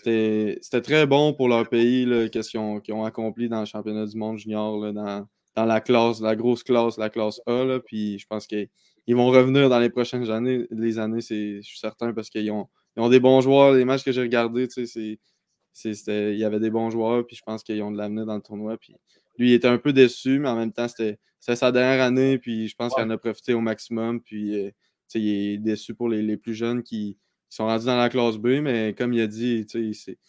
c'était 0.04 0.82
très 0.82 1.06
bon 1.06 1.34
pour 1.34 1.48
leur 1.50 1.68
pays, 1.68 2.06
qu'est-ce 2.32 2.52
qu'ils 2.52 2.60
ont, 2.60 3.04
accompli 3.04 3.50
dans 3.50 3.60
le 3.60 3.66
championnat 3.66 4.06
du 4.06 4.18
monde 4.18 4.38
junior, 4.38 4.80
là, 4.80 4.92
dans, 4.94 5.26
dans 5.56 5.66
la 5.66 5.82
classe, 5.82 6.22
la 6.22 6.36
grosse 6.36 6.64
classe, 6.64 6.98
la 6.98 7.10
classe 7.10 7.42
A. 7.46 7.66
Là, 7.66 7.80
puis 7.80 8.18
je 8.18 8.26
pense 8.28 8.48
qu'ils 8.48 8.70
ils 9.08 9.16
vont 9.16 9.28
revenir 9.28 9.70
dans 9.70 9.80
les 9.80 9.90
prochaines 9.90 10.30
années, 10.30 10.68
les 10.72 11.00
années, 11.00 11.22
je 11.22 11.62
suis 11.62 11.80
certain, 11.80 12.14
parce 12.14 12.30
qu'ils 12.30 12.52
ont, 12.52 12.68
ils 12.96 13.02
ont 13.02 13.10
des 13.10 13.20
bons 13.20 13.42
joueurs. 13.42 13.74
Les 13.74 13.84
matchs 13.84 14.04
que 14.04 14.12
j'ai 14.12 14.22
regardés, 14.22 14.68
il 14.78 16.38
y 16.38 16.44
avait 16.44 16.60
des 16.60 16.70
bons 16.70 16.90
joueurs, 16.92 17.26
puis 17.26 17.36
je 17.36 17.42
pense 17.44 17.64
qu'ils 17.64 17.82
ont 17.82 17.92
de 17.92 17.98
l'avenir 17.98 18.26
dans 18.26 18.36
le 18.36 18.42
tournoi. 18.42 18.78
Puis 18.78 18.96
lui, 19.40 19.52
il 19.52 19.54
était 19.54 19.68
un 19.68 19.78
peu 19.80 19.94
déçu, 19.94 20.40
mais 20.40 20.50
en 20.50 20.56
même 20.56 20.72
temps, 20.74 20.88
c'était, 20.88 21.20
sa 21.40 21.72
dernière 21.72 22.04
année, 22.04 22.38
puis 22.38 22.68
je 22.68 22.76
pense 22.76 22.94
qu'il 22.94 23.04
en 23.04 23.10
a 23.10 23.18
profité 23.18 23.54
au 23.54 23.62
maximum. 23.62 24.22
Puis 24.22 24.56
euh, 24.68 24.70
tu 24.70 24.76
sais, 25.08 25.22
il 25.22 25.30
est 25.54 25.58
déçu 25.58 25.96
pour 25.96 26.10
les, 26.10 26.22
les 26.22 26.38
plus 26.38 26.54
jeunes 26.54 26.84
qui, 26.84 27.18
qui 27.50 27.56
sont 27.56 27.66
rendus 27.66 27.86
dans 27.86 27.98
la 27.98 28.10
classe 28.10 28.38
B, 28.38 28.60
mais 28.62 28.94
comme 28.98 29.14
il 29.14 29.22
a 29.22 29.28
dit, 29.28 29.66
tu 29.68 29.94
sais, 29.94 30.00
c'est- 30.14 30.20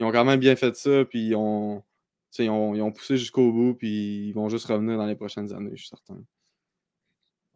ils 0.00 0.04
ont 0.06 0.12
quand 0.12 0.24
même 0.24 0.38
bien 0.40 0.54
fait 0.56 0.76
ça, 0.76 1.04
puis 1.04 1.34
ont, 1.34 1.82
ils 2.38 2.50
ont, 2.50 2.74
ils 2.74 2.82
ont 2.82 2.92
poussé 2.92 3.16
jusqu'au 3.16 3.52
bout, 3.52 3.74
puis 3.74 4.28
ils 4.28 4.32
vont 4.32 4.48
juste 4.48 4.66
revenir 4.66 4.96
dans 4.98 5.06
les 5.06 5.16
prochaines 5.16 5.52
années, 5.52 5.72
je 5.74 5.80
suis 5.82 5.88
certain. 5.88 6.22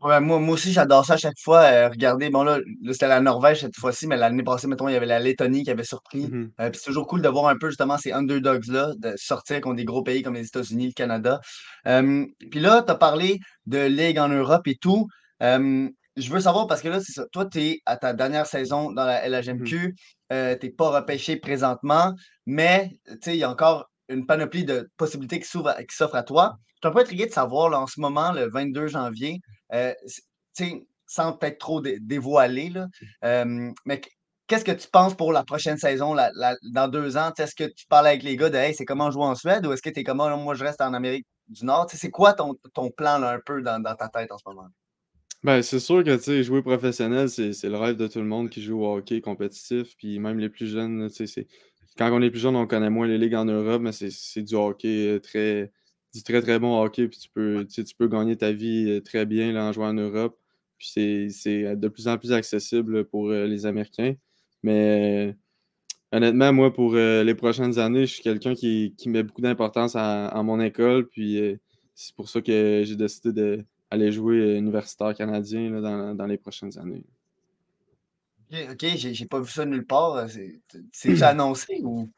Ouais, 0.03 0.21
moi, 0.21 0.41
moi 0.41 0.55
aussi, 0.55 0.73
j'adore 0.73 1.05
ça 1.05 1.15
à 1.15 1.17
chaque 1.17 1.39
fois. 1.39 1.61
euh, 1.63 1.89
regarder, 1.89 2.29
bon 2.29 2.43
là, 2.43 2.59
là, 2.83 2.93
c'était 2.93 3.07
la 3.07 3.21
Norvège 3.21 3.61
cette 3.61 3.77
fois-ci, 3.77 4.09
mais 4.09 4.17
l'année 4.17 4.43
passée, 4.43 4.67
mettons, 4.67 4.89
il 4.89 4.95
y 4.95 4.97
avait 4.97 5.07
la 5.07 5.21
Lettonie 5.21 5.63
qui 5.63 5.71
avait 5.71 5.85
surpris. 5.85 6.27
Mhm. 6.27 6.51
Euh, 6.61 6.71
puis 6.71 6.81
c'est 6.83 6.87
toujours 6.87 7.07
cool 7.07 7.23
de 7.23 7.29
voir 7.29 7.47
un 7.47 7.57
peu 7.57 7.69
justement 7.69 7.97
ces 7.99 8.11
underdogs-là, 8.13 8.93
de 8.99 9.15
sortir 9.17 9.61
contre 9.61 9.77
des 9.77 9.85
gros 9.85 10.03
pays 10.03 10.23
comme 10.23 10.35
les 10.35 10.47
États-Unis, 10.47 10.89
le 10.89 10.93
Canada. 10.93 11.41
Euh, 11.87 12.27
puis 12.51 12.59
là, 12.59 12.83
tu 12.83 12.91
as 12.91 12.97
parlé 12.97 13.39
de 13.67 13.79
Ligue 13.87 14.19
en 14.19 14.29
Europe 14.29 14.67
et 14.67 14.75
tout. 14.77 15.07
Je 16.17 16.31
veux 16.31 16.41
savoir 16.41 16.67
parce 16.67 16.83
que 16.83 16.89
là, 16.89 17.01
c'est 17.01 17.13
ça. 17.13 17.25
Toi, 17.33 17.47
tu 17.47 17.61
es 17.61 17.81
à 17.87 17.97
ta 17.97 18.13
dernière 18.13 18.47
saison 18.47 18.93
dans 18.93 19.05
la 19.05 19.27
LHMQ. 19.27 19.95
euh, 20.33 20.57
tu 20.61 20.67
n'es 20.67 20.73
pas 20.73 20.91
repêché 20.91 21.37
présentement, 21.37 22.15
mais 22.47 22.91
tu 23.07 23.13
sais, 23.23 23.35
il 23.35 23.39
y 23.41 23.45
a 23.45 23.51
encore 23.51 23.89
une 24.09 24.27
panoplie 24.27 24.65
de 24.65 24.89
possibilités 24.97 25.39
qui 25.41 25.47
s'ouvrent 25.49 25.69
à- 25.71 25.83
qui 25.85 25.95
s'offrent 25.95 26.17
à 26.17 26.23
toi. 26.23 26.57
Je 26.83 26.89
suis 26.89 26.91
un 26.91 26.95
peu 26.95 27.01
intrigué 27.01 27.27
de 27.27 27.33
savoir 27.33 27.69
là, 27.71 27.81
en 27.81 27.87
ce 27.87 28.01
moment, 28.01 28.33
le 28.33 28.49
22 28.51 28.89
janvier, 28.89 29.41
euh, 29.73 29.95
sans 31.07 31.33
peut-être 31.35 31.59
trop 31.59 31.81
dé- 31.81 31.99
dévoiler, 32.01 32.71
là, 32.71 32.87
euh, 33.25 33.71
mais 33.85 34.01
qu- 34.01 34.11
qu'est-ce 34.47 34.65
que 34.65 34.73
tu 34.73 34.89
penses 34.89 35.15
pour 35.15 35.33
la 35.33 35.45
prochaine 35.45 35.77
saison, 35.77 36.15
dans 36.15 36.89
deux 36.89 37.17
ans? 37.17 37.33
Est-ce 37.39 37.55
que 37.55 37.65
tu 37.65 37.87
parles 37.87 38.07
avec 38.07 38.23
les 38.23 38.37
gars 38.37 38.51
de 38.51 38.57
hey, 38.57 38.75
c'est 38.75 38.85
comment 38.85 39.11
jouer 39.11 39.25
en 39.25 39.35
Suède 39.35 39.67
ou 39.67 39.73
est-ce 39.73 39.83
que 39.83 39.91
tu 39.91 40.01
es 40.01 40.05
comme 40.05 40.21
Ah, 40.21 40.37
moi 40.37 40.55
je 40.55 40.65
reste 40.65 40.81
en 40.81 40.95
Amérique 40.95 41.27
du 41.49 41.65
Nord? 41.65 41.89
C'est 41.93 42.11
quoi 42.11 42.33
ton, 42.33 42.55
ton 42.75 42.91
plan 42.91 43.19
là, 43.19 43.33
un 43.33 43.41
peu 43.45 43.63
dans, 43.63 43.81
dans 43.81 43.95
ta 43.95 44.09
tête 44.09 44.31
en 44.33 44.39
ce 44.39 44.45
moment? 44.47 44.69
Ben, 45.43 45.61
c'est 45.61 45.81
sûr 45.81 46.05
que 46.05 46.43
jouer 46.43 46.63
professionnel, 46.63 47.29
c'est 47.29 47.65
le 47.65 47.77
rêve 47.77 47.97
de 47.97 48.07
tout 48.07 48.21
le 48.21 48.27
monde 48.27 48.49
qui 48.49 48.63
joue 48.63 48.85
au 48.85 48.97
hockey 48.97 49.21
compétitif. 49.21 49.97
Puis 49.97 50.21
même 50.21 50.39
les 50.39 50.49
plus 50.49 50.69
jeunes, 50.69 51.09
quand 51.99 52.13
on 52.13 52.23
est 52.23 52.31
plus 52.31 52.41
jeune, 52.41 52.57
on 52.57 52.67
connaît 52.67 52.91
moins 52.91 53.09
les 53.09 53.19
ligues 53.19 53.35
en 53.35 53.45
Europe, 53.45 53.83
mais 53.83 53.93
c'est 53.93 54.11
c'est 54.11 54.43
du 54.43 54.55
hockey 54.55 55.09
euh, 55.09 55.19
très, 55.19 55.73
du 56.15 56.23
très 56.23 56.41
très 56.43 56.59
bon 56.59 56.81
hockey. 56.83 57.09
Puis 57.09 57.19
tu 57.19 57.29
peux, 57.31 57.65
tu 57.67 57.75
sais, 57.75 57.85
tu 57.85 57.95
peux 57.95 58.09
gagner 58.09 58.37
ta 58.37 58.53
vie 58.53 58.87
euh, 58.91 59.01
très 59.01 59.27
bien 59.27 59.53
là, 59.53 59.65
en 59.67 59.73
jouant 59.73 59.89
en 59.89 59.95
Europe. 59.95 60.39
Puis 60.79 60.89
c'est- 60.93 61.29
c'est 61.31 61.77
de 61.77 61.89
plus 61.89 62.09
en 62.09 62.19
plus 62.19 62.33
accessible 62.33 63.05
pour 63.05 63.31
euh, 63.31 63.47
les 63.47 63.67
Américains. 63.67 64.15
Mais 64.63 65.31
euh, 65.31 65.33
honnêtement, 66.17 66.53
moi, 66.53 66.73
pour 66.73 66.95
euh, 66.95 67.25
les 67.25 67.35
prochaines 67.35 67.79
années, 67.79 68.07
je 68.07 68.15
suis 68.15 68.23
quelqu'un 68.23 68.55
qui, 68.55 68.95
qui 68.99 69.09
met 69.09 69.23
beaucoup 69.23 69.41
d'importance 69.43 69.97
à, 69.97 70.27
à 70.29 70.43
mon 70.43 70.61
école. 70.61 71.09
Puis 71.09 71.39
euh, 71.41 71.57
c'est 71.95 72.15
pour 72.15 72.29
ça 72.29 72.41
que 72.41 72.83
j'ai 72.85 72.97
décidé 72.97 73.33
de 73.33 73.65
aller 73.91 74.11
jouer 74.13 74.39
euh, 74.39 74.59
universitaire 74.59 75.15
canadien 75.15 75.71
là, 75.71 75.81
dans, 75.81 76.15
dans 76.15 76.27
les 76.27 76.39
prochaines 76.39 76.77
années. 76.79 77.05
Ok, 78.71 78.85
j'ai 78.97 79.15
j'ai 79.15 79.27
pas 79.27 79.41
vu 79.41 79.51
ça 79.51 79.65
nulle 79.65 79.87
part. 79.87 80.15
euh, 80.17 80.29
c'est- 80.29 80.61
C'est-tu 80.93 81.23
annoncé 81.23 81.81
ou? 81.83 82.11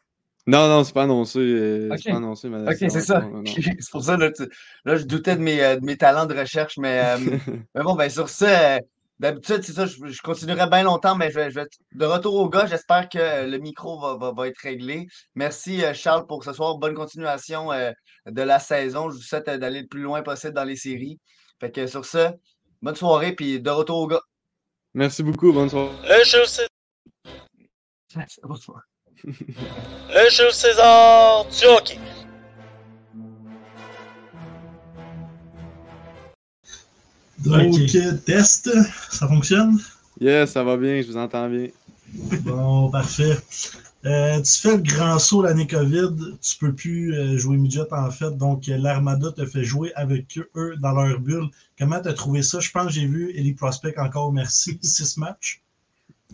Non, 0.47 0.69
non, 0.69 0.85
c'est 0.85 0.93
pas 0.93 1.05
annoncé. 1.05 1.39
euh, 1.39 1.89
Ok. 1.93 2.01
C'est 2.03 2.11
pas 2.11 2.17
annoncé, 2.17 2.49
ma 2.51 2.63
Ok, 2.63 2.77
c'est 2.79 3.01
ça. 3.01 3.27
c'est 3.81 3.91
pour 3.91 4.05
ça, 4.05 4.17
là, 4.17 4.31
tu- 4.31 4.49
là, 4.85 4.97
je 4.97 5.05
doutais 5.05 5.37
de 5.37 5.41
mes, 5.43 5.63
euh, 5.65 5.77
de 5.77 5.85
mes 5.85 5.97
talents 5.97 6.27
de 6.27 6.35
recherche, 6.39 6.77
mais, 6.77 7.01
euh, 7.03 7.17
mais 7.75 7.83
bon, 7.83 7.95
ben 7.95 8.11
sur 8.11 8.29
ça, 8.29 8.75
euh, 8.77 8.79
d'habitude, 9.19 9.63
c'est 9.63 9.73
ça, 9.73 9.87
je, 9.87 9.97
je 10.07 10.21
continuerai 10.23 10.69
bien 10.69 10.83
longtemps, 10.83 11.17
mais 11.17 11.31
je 11.31 11.37
vais, 11.37 11.51
je 11.51 11.55
vais- 11.61 11.67
de 11.95 12.05
retour 12.05 12.35
au 12.35 12.49
gars, 12.51 12.67
j'espère 12.67 13.09
que 13.09 13.47
le 13.49 13.57
micro 13.59 13.99
va, 13.99 14.17
va, 14.17 14.33
va 14.33 14.49
être 14.49 14.59
réglé. 14.59 15.07
Merci, 15.35 15.83
euh, 15.83 15.95
Charles, 15.95 16.27
pour 16.27 16.45
ce 16.45 16.53
soir. 16.53 16.77
Bonne 16.77 16.95
continuation 16.95 17.73
euh, 17.73 17.91
de 18.27 18.43
la 18.43 18.59
saison. 18.59 19.09
Je 19.11 19.17
vous 19.17 19.23
souhaite 19.23 19.49
euh, 19.49 19.57
d'aller 19.57 19.81
le 19.83 19.87
plus 19.89 20.03
loin 20.03 20.23
possible 20.23 20.53
dans 20.53 20.65
les 20.65 20.77
séries. 20.77 21.19
Fait 21.61 21.71
que 21.71 21.87
sur 21.87 22.05
ça, 22.05 22.35
bonne 22.83 22.97
soirée, 22.97 23.33
puis 23.33 23.61
de 23.63 23.71
retour 23.71 23.97
au 23.99 24.07
gars. 24.09 24.21
Merci 24.93 25.23
beaucoup, 25.23 25.53
bonne 25.55 25.71
soirée. 25.71 25.91
César, 26.25 26.45
Bonsoir. 28.43 28.83
Le 29.27 30.31
Jules 30.31 30.53
César 30.53 31.45
du 31.47 31.67
hockey. 31.67 31.99
Donc, 37.39 37.75
Ok. 37.75 38.25
test, 38.25 38.71
ça 39.11 39.29
fonctionne? 39.29 39.79
Yes, 40.21 40.53
ça 40.53 40.63
va 40.63 40.77
bien, 40.77 41.01
je 41.03 41.07
vous 41.09 41.17
entends 41.17 41.49
bien. 41.49 41.69
Bon, 42.43 42.91
parfait. 42.91 43.37
Euh, 44.07 44.41
tu 44.43 44.61
fais 44.61 44.77
le 44.77 44.83
grand 44.83 45.19
saut 45.19 45.43
l'année 45.43 45.67
COVID, 45.67 46.37
tu 46.41 46.59
peux 46.59 46.75
plus 46.75 47.15
euh, 47.15 47.39
jouer 47.39 47.57
midget 47.57 47.91
en 47.91 48.11
fait, 48.11 48.37
donc 48.37 48.69
euh, 48.69 48.77
l'Armada 48.77 49.33
te 49.33 49.47
fait 49.47 49.65
jouer 49.65 49.93
avec 49.95 50.39
eux, 50.55 50.77
dans 50.79 50.93
leur 50.93 51.19
bulle. 51.19 51.49
Comment 51.79 52.01
tu 52.03 52.09
as 52.09 52.13
trouvé 52.13 52.43
ça? 52.43 52.61
Je 52.61 52.71
pense 52.71 52.87
que 52.89 52.93
j'ai 52.93 53.07
vu 53.07 53.33
Ellie 53.35 53.55
Prospect 53.55 53.99
encore, 53.99 54.31
merci, 54.33 54.79
six 54.83 55.17
matchs. 55.17 55.64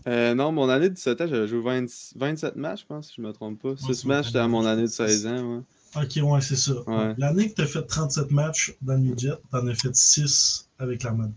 Euh, 0.07 0.33
non, 0.33 0.51
mon 0.51 0.67
année 0.69 0.89
de 0.89 0.95
17 0.95 1.21
ans, 1.21 1.27
j'avais 1.27 1.47
joué 1.47 1.61
20 1.61 1.85
27 2.15 2.55
matchs, 2.55 2.81
je 2.81 2.85
pense, 2.85 3.07
si 3.09 3.13
je 3.17 3.21
me 3.21 3.31
trompe 3.31 3.61
pas. 3.61 3.75
6 3.77 3.93
c'est 3.93 4.05
matchs, 4.07 4.27
c'était 4.27 4.39
à 4.39 4.47
mon 4.47 4.65
année 4.65 4.83
de 4.83 4.87
c'est 4.87 5.07
16 5.07 5.27
ans. 5.27 5.55
Ouais. 5.57 5.61
Ok, 6.03 6.19
ouais, 6.23 6.41
c'est 6.41 6.55
ça. 6.55 6.73
Ouais. 6.87 7.13
L'année 7.17 7.49
que 7.49 7.55
tu 7.55 7.61
as 7.61 7.67
fait 7.67 7.81
37 7.83 8.31
matchs 8.31 8.75
dans 8.81 8.93
le 8.93 8.99
midget, 8.99 9.33
tu 9.51 9.57
en 9.57 9.67
as 9.67 9.75
fait 9.75 9.95
6 9.95 10.67
avec 10.79 11.03
l'Armada. 11.03 11.31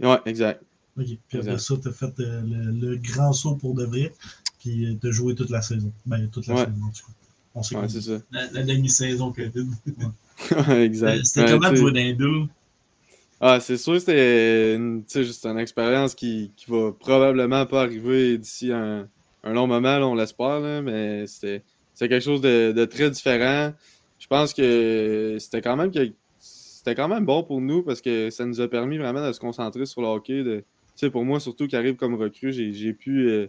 ouais, 0.00 0.18
exact. 0.26 0.62
Ok, 0.98 1.04
puis 1.06 1.38
après 1.38 1.52
Exact. 1.52 1.58
ça, 1.58 1.74
tu 1.82 1.88
as 1.88 1.92
fait 1.92 2.20
euh, 2.20 2.40
le, 2.42 2.88
le 2.92 2.96
grand 2.96 3.32
saut 3.34 3.54
pour 3.56 3.74
de 3.74 3.84
vrai, 3.84 4.14
puis 4.60 4.96
tu 5.00 5.08
as 5.08 5.10
joué 5.10 5.34
toute 5.34 5.50
la 5.50 5.60
saison. 5.60 5.92
Ben, 6.06 6.26
toute 6.30 6.46
la 6.46 6.54
Ouais. 6.54 6.60
saison, 6.64 6.72
en 6.86 6.90
tout 6.90 7.06
cas. 7.06 7.12
On 7.54 7.62
sait 7.62 7.76
Ouais, 7.76 7.88
c'est 7.88 8.00
ça. 8.00 8.18
La, 8.32 8.50
la 8.52 8.62
demi-saison 8.64 9.32
COVID. 9.32 9.66
Ouais, 10.68 10.84
exact. 10.84 11.18
Euh, 11.18 11.20
C'était 11.24 11.42
Ouais, 11.52 11.58
comment 11.58 11.68
de 11.70 11.74
tu 11.74 11.80
jouer 11.80 11.92
dans 11.92 11.96
les? 11.96 12.48
Ah, 13.40 13.60
c'est 13.60 13.76
sûr, 13.76 14.00
sais, 14.00 15.24
juste 15.24 15.44
une 15.44 15.58
expérience 15.58 16.14
qui, 16.14 16.52
qui 16.56 16.70
va 16.70 16.92
probablement 16.92 17.66
pas 17.66 17.82
arriver 17.82 18.38
d'ici 18.38 18.72
un, 18.72 19.08
un 19.42 19.52
long 19.52 19.66
moment, 19.66 19.96
on 20.10 20.14
l'espère, 20.14 20.60
mais 20.82 21.26
c'était 21.26 21.62
quelque 21.98 22.20
chose 22.20 22.40
de, 22.40 22.72
de 22.72 22.84
très 22.86 23.10
différent. 23.10 23.74
Je 24.18 24.26
pense 24.26 24.54
que 24.54 25.36
c'était 25.38 25.60
quand 25.60 25.76
même 25.76 25.90
que- 25.92 26.12
c'était 26.38 26.94
quand 26.94 27.08
même 27.08 27.26
bon 27.26 27.42
pour 27.42 27.60
nous 27.60 27.82
parce 27.82 28.00
que 28.00 28.30
ça 28.30 28.46
nous 28.46 28.60
a 28.60 28.68
permis 28.68 28.96
vraiment 28.96 29.26
de 29.26 29.32
se 29.32 29.40
concentrer 29.40 29.84
sur 29.84 30.00
le 30.00 30.06
hockey. 30.08 30.42
De, 30.42 30.64
pour 31.10 31.24
moi, 31.24 31.38
surtout 31.40 31.66
qui 31.66 31.76
arrive 31.76 31.96
comme 31.96 32.14
recrue, 32.14 32.52
j'ai 32.52 32.92
pu 32.94 33.28
euh, 33.28 33.48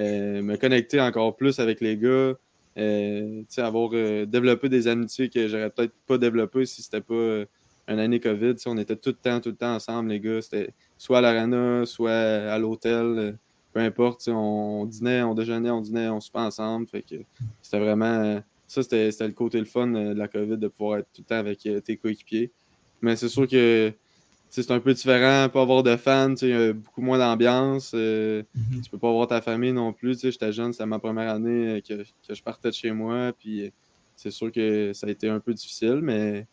euh, 0.00 0.42
me 0.42 0.56
connecter 0.56 1.00
encore 1.00 1.36
plus 1.36 1.60
avec 1.60 1.80
les 1.80 1.96
gars, 1.96 2.34
euh, 2.78 3.42
avoir 3.58 3.90
euh, 3.92 4.26
développé 4.26 4.68
des 4.68 4.88
amitiés 4.88 5.28
que 5.30 5.46
j'aurais 5.48 5.70
peut-être 5.70 5.94
pas 6.06 6.18
développées 6.18 6.66
si 6.66 6.82
c'était 6.82 7.00
pas 7.00 7.44
une 7.88 7.98
année 7.98 8.20
COVID. 8.20 8.54
on 8.66 8.76
était 8.76 8.96
tout 8.96 9.10
le 9.10 9.16
temps, 9.16 9.40
tout 9.40 9.48
le 9.48 9.56
temps 9.56 9.74
ensemble, 9.74 10.10
les 10.10 10.20
gars. 10.20 10.42
C'était 10.42 10.72
soit 10.98 11.18
à 11.18 11.20
l'arena, 11.20 11.84
soit 11.86 12.12
à 12.12 12.58
l'hôtel, 12.58 12.92
euh, 12.94 13.32
peu 13.72 13.80
importe. 13.80 14.28
On, 14.28 14.84
dînait, 14.84 15.22
on 15.22 15.34
déjeunait, 15.34 15.70
on 15.70 15.80
dînait, 15.80 16.08
on 16.08 16.20
soupait 16.20 16.38
ensemble. 16.38 16.86
Fait 16.86 17.02
que 17.02 17.16
c'était 17.62 17.80
vraiment. 17.80 18.04
Euh, 18.04 18.40
ça, 18.66 18.82
c'était 18.82 19.26
le 19.26 19.32
côté 19.32 19.58
le 19.58 19.64
fun 19.64 19.86
de 19.86 20.12
la 20.12 20.28
COVID 20.28 20.58
de 20.58 20.68
pouvoir 20.68 20.98
être 20.98 21.08
tout 21.14 21.22
le 21.22 21.24
temps 21.24 21.36
avec 21.38 21.66
tes 21.84 21.96
coéquipiers. 21.96 22.52
Mais 23.00 23.16
c'est 23.16 23.30
sûr 23.30 23.48
que 23.48 23.92
c'est 24.50 24.70
un 24.70 24.80
peu 24.80 24.92
différent, 24.92 25.48
pas 25.48 25.62
avoir 25.62 25.82
de 25.82 25.96
fans, 25.96 26.34
beaucoup 26.74 27.00
moins 27.00 27.18
d'ambiance. 27.18 27.92
Euh, 27.94 28.42
mm-hmm. 28.42 28.82
Tu 28.82 28.90
peux 28.90 28.98
pas 28.98 29.08
avoir 29.08 29.26
ta 29.26 29.40
famille 29.40 29.72
non 29.72 29.94
plus. 29.94 30.20
J'étais 30.20 30.52
jeune, 30.52 30.72
c'était 30.74 30.84
ma 30.84 30.98
première 30.98 31.32
année 31.32 31.82
que, 31.86 32.02
que, 32.02 32.34
je 32.34 32.42
partais 32.42 32.68
de 32.68 32.74
chez 32.74 32.92
moi. 32.92 33.32
Puis 33.38 33.72
c'est 34.16 34.30
sûr 34.30 34.52
que 34.52 34.92
ça 34.92 35.06
a 35.06 35.10
été 35.10 35.30
un 35.30 35.40
peu 35.40 35.54
difficile, 35.54 36.00
mais 36.02 36.46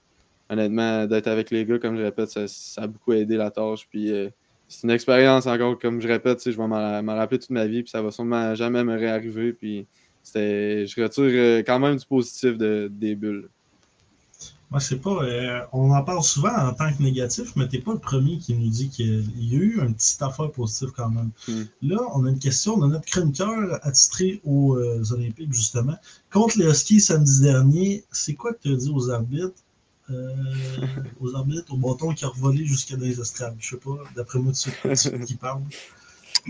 honnêtement, 0.49 1.05
d'être 1.05 1.27
avec 1.27 1.51
les 1.51 1.65
gars, 1.65 1.79
comme 1.79 1.97
je 1.97 2.03
répète, 2.03 2.29
ça, 2.29 2.81
a 2.81 2.87
beaucoup 2.87 3.13
aidé 3.13 3.37
la 3.37 3.51
tâche. 3.51 3.87
Puis 3.89 4.11
euh, 4.11 4.29
c'est 4.67 4.83
une 4.83 4.91
expérience 4.91 5.47
encore, 5.47 5.79
comme 5.79 6.01
je 6.01 6.07
répète, 6.07 6.41
je 6.43 6.57
vais 6.57 6.67
m'en 6.67 7.15
rappeler 7.15 7.39
toute 7.39 7.49
ma 7.51 7.65
vie, 7.65 7.83
puis 7.83 7.91
ça 7.91 8.01
va 8.01 8.11
sûrement 8.11 8.55
jamais 8.55 8.83
me 8.83 8.97
réarriver. 8.97 9.53
Puis 9.53 9.87
je 10.33 11.01
retire 11.01 11.23
euh, 11.23 11.63
quand 11.65 11.79
même 11.79 11.97
du 11.97 12.05
positif 12.05 12.57
de, 12.57 12.91
des 12.91 13.15
bulles. 13.15 13.49
Moi, 14.71 14.79
c'est 14.79 14.99
pas. 14.99 15.23
Euh, 15.23 15.61
on 15.73 15.91
en 15.91 16.03
parle 16.03 16.23
souvent 16.23 16.53
en 16.53 16.73
tant 16.73 16.91
que 16.91 17.01
négatif, 17.01 17.55
mais 17.55 17.67
t'es 17.67 17.77
pas 17.79 17.93
le 17.93 17.99
premier 17.99 18.39
qui 18.39 18.55
nous 18.55 18.67
dit 18.67 18.89
qu'il 18.89 19.23
y 19.37 19.55
a 19.55 19.59
eu 19.59 19.79
une 19.79 19.93
petite 19.93 20.21
affaire 20.23 20.51
positive 20.51 20.89
quand 20.97 21.11
même. 21.11 21.29
Hmm. 21.47 21.63
Là, 21.83 21.99
on 22.15 22.25
a 22.25 22.29
une 22.29 22.39
question 22.39 22.75
de 22.77 22.87
notre 22.87 23.05
chroniqueur 23.05 23.79
attitré 23.83 24.41
aux 24.43 24.75
Olympiques, 25.13 25.53
justement. 25.53 25.95
Contre 26.33 26.57
les 26.57 26.65
Huskies 26.65 26.99
samedi 26.99 27.41
dernier, 27.41 28.03
c'est 28.11 28.33
quoi 28.33 28.53
que 28.53 28.63
tu 28.63 28.73
as 28.73 28.75
dit 28.75 28.91
aux 28.93 29.11
arbitres? 29.11 29.64
Euh, 30.11 30.33
aux 31.19 31.35
arbitres, 31.35 31.73
au 31.73 31.77
bâton 31.77 32.13
qui 32.13 32.25
a 32.25 32.27
revolé 32.27 32.63
jusqu'à 32.63 32.95
des 32.95 33.19
estrades. 33.19 33.55
Je 33.59 33.69
sais 33.69 33.77
pas, 33.77 33.97
d'après 34.15 34.37
moi, 34.37 34.53
tu 34.53 34.69
sais 34.95 35.19
qui 35.25 35.35
parle. 35.35 35.63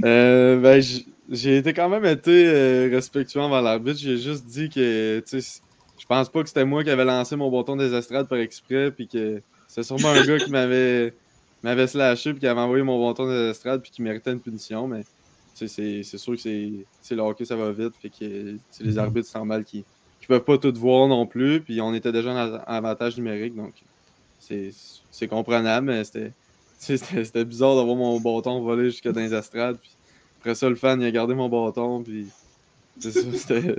Euh, 0.03 0.59
ben, 0.59 0.83
j'ai 1.29 1.57
été 1.57 1.73
quand 1.73 1.87
même 1.87 2.03
été 2.03 2.47
euh, 2.47 2.89
respectueux 2.91 3.39
envers 3.39 3.61
l'arbitre. 3.61 3.97
J'ai 3.97 4.17
juste 4.17 4.45
dit 4.45 4.69
que 4.69 5.23
je 5.31 6.05
pense 6.05 6.27
pas 6.29 6.41
que 6.41 6.49
c'était 6.49 6.65
moi 6.65 6.83
qui 6.83 6.89
avais 6.89 7.05
lancé 7.05 7.37
mon 7.37 7.49
bâton 7.49 7.77
des 7.77 7.93
estrades 7.93 8.27
par 8.27 8.39
exprès, 8.39 8.91
puis 8.91 9.07
que 9.07 9.41
c'est 9.69 9.83
sûrement 9.83 10.09
un 10.09 10.25
gars 10.25 10.37
qui 10.37 10.51
m'avait 10.51 11.13
m'avait 11.63 11.87
slashé 11.87 12.31
puis 12.31 12.41
qui 12.41 12.47
avait 12.47 12.59
envoyé 12.59 12.83
mon 12.83 13.07
bâton 13.07 13.27
des 13.27 13.49
estrades 13.51 13.81
puis 13.81 13.89
qui 13.89 14.01
méritait 14.01 14.33
une 14.33 14.41
punition, 14.41 14.87
mais 14.87 15.03
c'est 15.53 16.03
sûr 16.03 16.35
que 16.35 16.41
c'est 16.41 17.15
le 17.15 17.21
hockey, 17.21 17.45
ça 17.45 17.55
va 17.55 17.71
vite, 17.71 17.93
fait 18.01 18.09
que 18.09 18.25
les 18.25 18.59
mm-hmm. 18.81 18.97
arbitres, 18.97 19.29
c'est 19.31 19.37
normal 19.37 19.63
qu'ils 19.63 19.85
qui 20.25 20.29
peuvent 20.29 20.43
pas 20.43 20.57
tout 20.57 20.73
voir 20.75 21.07
non 21.07 21.27
plus. 21.27 21.61
Puis 21.61 21.79
on 21.81 21.93
était 21.93 22.11
déjà 22.11 22.31
en 22.31 22.59
avantage 22.65 23.15
numérique, 23.17 23.55
donc 23.55 23.73
c'est 24.39 25.27
comprenable, 25.27 25.87
mais 25.87 26.03
c'était 26.79 27.45
bizarre 27.45 27.75
d'avoir 27.75 27.95
mon 27.95 28.19
bâton 28.19 28.59
volé 28.61 28.85
jusqu'à 28.85 29.11
dans 29.11 29.21
les 29.21 29.33
astrades. 29.33 29.77
Puis 29.77 29.91
après 30.39 30.55
ça, 30.55 30.67
le 30.67 30.75
fan, 30.75 30.99
il 30.99 31.05
a 31.05 31.11
gardé 31.11 31.35
mon 31.35 31.47
bâton. 31.47 32.01
Puis 32.01 32.25
c'était 32.99 33.75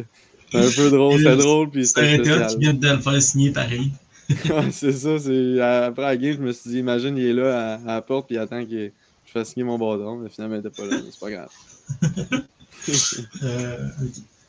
un 0.55 0.71
peu 0.71 0.91
drôle. 0.91 1.19
C'était 1.19 1.37
drôle. 1.37 1.71
Puis 1.71 1.87
c'était 1.87 2.15
un 2.15 2.19
gars 2.19 2.47
qui 2.47 2.59
vient 2.59 2.75
de 2.75 2.89
le 2.89 2.99
faire 2.99 3.21
signer 3.21 3.51
pareil. 3.51 3.91
c'est 4.71 4.93
ça. 4.93 5.15
Après 5.87 6.03
la 6.03 6.17
game, 6.17 6.35
je 6.35 6.43
me 6.43 6.53
suis 6.53 6.71
dit, 6.71 6.79
imagine, 6.79 7.17
il 7.17 7.27
est 7.27 7.33
là 7.33 7.75
à, 7.75 7.79
la 7.87 8.03
porte, 8.03 8.27
puis 8.27 8.37
il 8.37 8.39
attend 8.39 8.65
que 8.65 8.71
je 9.25 9.33
fasse 9.33 9.49
signer 9.49 9.65
mon 9.65 9.79
bâton. 9.79 10.19
Mais 10.19 10.29
finalement, 10.29 10.55
il 10.55 10.63
n'était 10.63 10.71
pas 10.71 10.87
là. 10.87 10.97
C'est 11.11 11.21
pas 11.21 11.31
grave. 11.31 11.51
euh, 13.43 13.89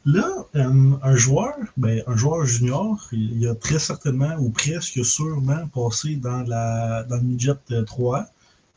Là, 0.08 0.48
euh, 0.56 0.92
un 1.04 1.16
joueur, 1.18 1.58
ben, 1.76 2.02
un 2.08 2.16
joueur 2.16 2.46
junior, 2.46 3.10
il, 3.12 3.46
a 3.46 3.56
très 3.56 3.78
certainement 3.78 4.38
ou 4.40 4.50
presque 4.52 5.04
sûrement 5.04 5.68
passé 5.68 6.16
dans, 6.16 6.44
la, 6.44 7.04
dans 7.04 7.18
le 7.18 7.24
midget 7.24 7.52
3. 7.86 8.26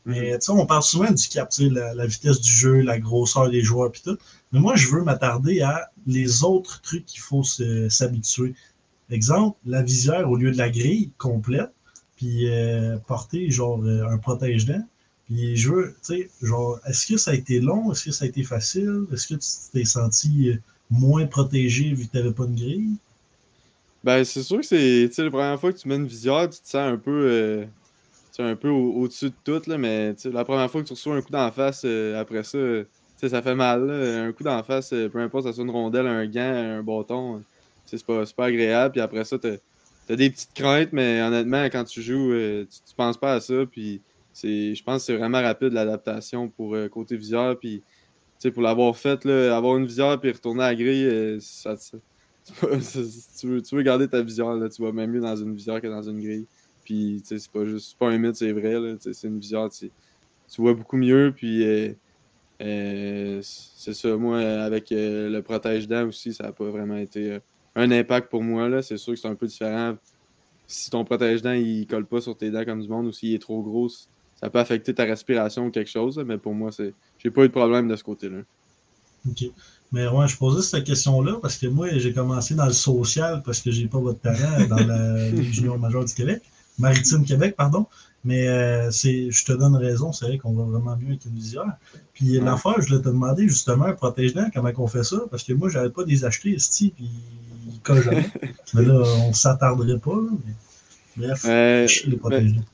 Mais 0.07 0.33
mhm. 0.33 0.59
on 0.59 0.67
parle 0.67 0.83
souvent 0.83 1.13
du 1.13 1.29
cap, 1.29 1.53
la, 1.61 1.95
la 1.95 2.07
vitesse 2.07 2.41
du 2.41 2.51
jeu, 2.51 2.81
la 2.81 2.99
grosseur 2.99 3.49
des 3.49 3.63
joueurs, 3.63 3.93
puis 3.93 4.03
tout. 4.05 4.19
Mais 4.51 4.59
moi, 4.59 4.75
je 4.75 4.89
veux 4.89 5.05
m'attarder 5.05 5.61
à 5.61 5.93
les 6.05 6.43
autres 6.43 6.81
trucs 6.81 7.07
qu'il 7.07 7.21
faut 7.21 7.45
s'habituer. 7.45 8.57
Exemple, 9.11 9.57
la 9.67 9.83
visière 9.83 10.29
au 10.29 10.35
lieu 10.35 10.51
de 10.51 10.59
la 10.59 10.69
grille 10.69 11.13
complète, 11.17 11.71
puis 12.17 12.49
euh, 12.49 12.97
porter 13.07 13.53
genre 13.53 13.81
euh, 13.85 14.05
un 14.05 14.19
protège-dents. 14.19 14.85
Puis 15.27 15.57
je 15.57 15.71
veux, 15.71 15.97
tu 16.05 16.15
sais, 16.15 16.31
genre, 16.43 16.81
est-ce 16.87 17.07
que 17.07 17.17
ça 17.17 17.31
a 17.31 17.35
été 17.35 17.61
long? 17.61 17.93
Est-ce 17.93 18.07
que 18.07 18.11
ça 18.11 18.25
a 18.25 18.29
été 18.29 18.43
facile? 18.43 19.07
Est-ce 19.13 19.29
que 19.29 19.35
tu 19.35 19.49
t'es 19.73 19.85
senti 19.85 20.59
moins 20.91 21.27
protégé 21.27 21.93
vu 21.95 22.07
que 22.07 22.11
tu 22.11 22.17
n'avais 22.17 22.33
pas 22.33 22.47
de 22.47 22.57
grille? 22.57 22.97
Ben, 24.03 24.25
c'est 24.25 24.43
sûr 24.43 24.61
que 24.61 24.67
c'est 24.67 25.11
la 25.19 25.31
première 25.31 25.61
fois 25.61 25.73
que 25.73 25.79
tu 25.79 25.87
mets 25.89 25.97
une 25.97 26.07
visière, 26.07 26.49
tu 26.49 26.61
te 26.61 26.69
sens 26.69 26.93
un 26.93 26.97
peu, 26.97 27.11
euh, 27.11 27.65
un 28.39 28.57
peu 28.57 28.71
au-dessus 28.71 29.27
de 29.27 29.35
tout, 29.45 29.61
là, 29.69 29.77
mais 29.77 30.15
la 30.25 30.45
première 30.45 30.71
fois 30.71 30.81
que 30.81 30.87
tu 30.87 30.95
reçois 30.95 31.17
un 31.17 31.21
coup 31.21 31.31
d'en 31.31 31.51
face, 31.53 31.83
euh, 31.85 32.19
après 32.19 32.43
ça, 32.43 32.59
ça 33.19 33.43
fait 33.43 33.55
mal. 33.55 33.91
Un 33.91 34.33
coup 34.33 34.43
d'en 34.43 34.63
face, 34.63 34.95
euh, 34.95 35.11
peu 35.11 35.19
importe, 35.19 35.45
ça 35.45 35.53
soit 35.53 35.65
une 35.65 35.71
rondelle, 35.71 36.07
un 36.07 36.27
gant, 36.27 36.41
un 36.41 36.83
bâton, 36.83 37.43
c'est 37.85 38.03
pas, 38.05 38.25
pas 38.35 38.47
agréable. 38.47 38.93
Puis 38.93 39.01
après 39.03 39.25
ça, 39.25 39.39
tu 39.39 39.49
as, 39.49 40.17
des 40.17 40.31
petites 40.31 40.55
craintes, 40.55 40.93
mais 40.93 41.21
honnêtement, 41.21 41.65
quand 41.67 41.85
tu 41.85 42.01
joues, 42.01 42.33
tu, 42.33 42.67
tu 42.89 42.95
penses 42.97 43.19
pas 43.19 43.35
à 43.35 43.41
ça. 43.41 43.67
Puis 43.71 44.01
je 44.43 44.83
pense 44.83 45.03
que 45.03 45.07
c'est 45.13 45.17
vraiment 45.17 45.43
rapide 45.43 45.75
l'adaptation 45.75 46.49
pour 46.49 46.75
côté 46.91 47.17
visière. 47.17 47.57
Puis 47.61 47.83
pour 48.49 48.63
l'avoir 48.63 48.97
fait, 48.97 49.25
là, 49.25 49.55
avoir 49.55 49.77
une 49.77 49.87
visière 49.87 50.19
puis 50.19 50.33
retourner 50.33 50.63
à 50.63 50.69
la 50.69 50.75
grille, 50.75 51.05
euh, 51.05 51.39
ça, 51.41 51.77
tu, 51.77 53.47
veux, 53.47 53.83
garder 53.83 54.09
ta 54.09 54.23
visière, 54.23 54.55
là, 54.55 54.69
tu 54.69 54.83
vas 54.83 54.93
même 54.93 55.11
mieux 55.11 55.21
dans 55.21 55.37
une 55.37 55.55
visière 55.55 55.81
que 55.81 55.87
dans 55.87 56.03
une 56.03 56.21
grille. 56.21 56.47
Puis, 56.85 57.21
c'est 57.25 57.51
pas 57.51 57.65
juste 57.67 57.99
pas 57.99 58.09
un 58.09 58.19
mythe, 58.19 58.37
c'est 58.37 58.53
vrai, 58.53 58.97
c'est 59.01 59.29
une 59.29 59.39
visière, 59.39 59.69
tu, 59.69 59.91
vois 60.59 60.75
beaucoup 60.75 60.97
mieux, 60.97 61.33
puis 61.37 61.63
euh, 61.65 61.93
euh, 62.63 63.41
c'est 63.43 63.95
ça, 63.95 64.17
moi, 64.17 64.39
avec 64.39 64.87
le 64.91 65.41
protège-dents 65.41 66.07
aussi, 66.07 66.33
ça 66.33 66.45
n'a 66.45 66.53
pas 66.53 66.69
vraiment 66.71 66.97
été 66.97 67.39
un 67.77 67.91
impact 67.91 68.31
pour 68.31 68.43
moi, 68.43 68.83
c'est 68.83 68.97
sûr 68.97 69.13
que 69.13 69.21
c'est 69.21 69.29
un 69.29 69.35
peu 69.35 69.47
différent. 69.47 69.97
Si 70.67 70.91
ton 70.91 71.05
protège-dents, 71.05 71.53
il 71.53 71.87
colle 71.87 72.07
pas 72.07 72.21
sur 72.21 72.37
tes 72.37 72.51
dents 72.51 72.65
comme 72.65 72.81
du 72.81 72.89
monde, 72.89 73.07
ou 73.07 73.13
s'il 73.13 73.35
est 73.35 73.39
trop 73.39 73.63
gros, 73.63 73.89
ça 74.41 74.51
peut 74.51 74.59
affecter 74.59 74.95
ta 74.95 75.05
respiration 75.05 75.67
ou 75.67 75.71
quelque 75.71 75.91
chose, 75.91 76.23
mais 76.27 76.39
pour 76.39 76.55
moi, 76.55 76.73
c'est 76.73 76.95
j'ai 77.19 77.31
pas 77.31 77.45
eu 77.45 77.49
de 77.49 77.53
problème 77.53 77.89
de 77.89 77.97
ce 77.97 78.05
côté-là. 78.05 78.39
OK. 79.29 79.45
Mais 79.93 80.07
ouais, 80.07 80.29
je 80.29 80.37
posais 80.37 80.63
cette 80.63 80.85
question-là 80.85 81.39
parce 81.43 81.57
que 81.57 81.67
moi, 81.67 81.89
j'ai 81.99 82.13
commencé 82.13 82.55
dans 82.55 82.67
le 82.67 82.73
social 82.73 83.43
parce 83.45 83.61
que 83.61 83.71
j'ai 83.71 83.87
pas 83.87 83.99
votre 83.99 84.21
parent 84.21 84.67
dans 84.69 84.77
la 84.77 85.29
Ligue 85.31 85.53
junior 85.53 85.79
majeure 85.79 86.05
du 86.05 86.15
Québec, 86.15 86.43
Maritime 86.79 87.25
Québec, 87.25 87.55
pardon. 87.57 87.87
Mais 88.23 88.49
euh, 88.49 88.91
c'est, 88.91 89.31
je 89.31 89.45
te 89.45 89.53
donne 89.53 89.75
raison, 89.77 90.13
c'est 90.13 90.27
vrai 90.27 90.39
qu'on 90.39 90.53
va 90.53 90.65
vraiment 90.65 90.97
mieux 90.97 91.09
avec 91.09 91.25
une 91.25 91.35
visière. 91.35 91.73
Puis 92.13 92.39
ouais. 92.39 92.45
l'affaire, 92.45 92.75
je 92.81 92.89
voulais 92.89 93.01
te 93.01 93.09
demander 93.09 93.49
justement, 93.49 93.93
protège-dents, 93.95 94.49
comment 94.53 94.71
on 94.77 94.87
fait 94.87 95.05
ça? 95.05 95.19
Parce 95.31 95.43
que 95.43 95.55
moi, 95.55 95.71
j'avais 95.71 95.91
pas 95.91 96.05
des 96.05 96.25
achetés, 96.25 96.51
ici, 96.51 96.93
puis 96.95 97.11
ils 97.67 97.81
collent 97.81 98.03
jamais. 98.03 98.31
mais 98.75 98.85
là, 98.85 99.03
on 99.27 99.33
s'attarderait 99.33 99.99
pas. 99.99 100.19
mais... 101.17 101.27
Bref, 101.27 101.45
euh, 101.47 101.87
les 102.07 102.17
protège-dents. 102.17 102.61
Ben, 102.61 102.65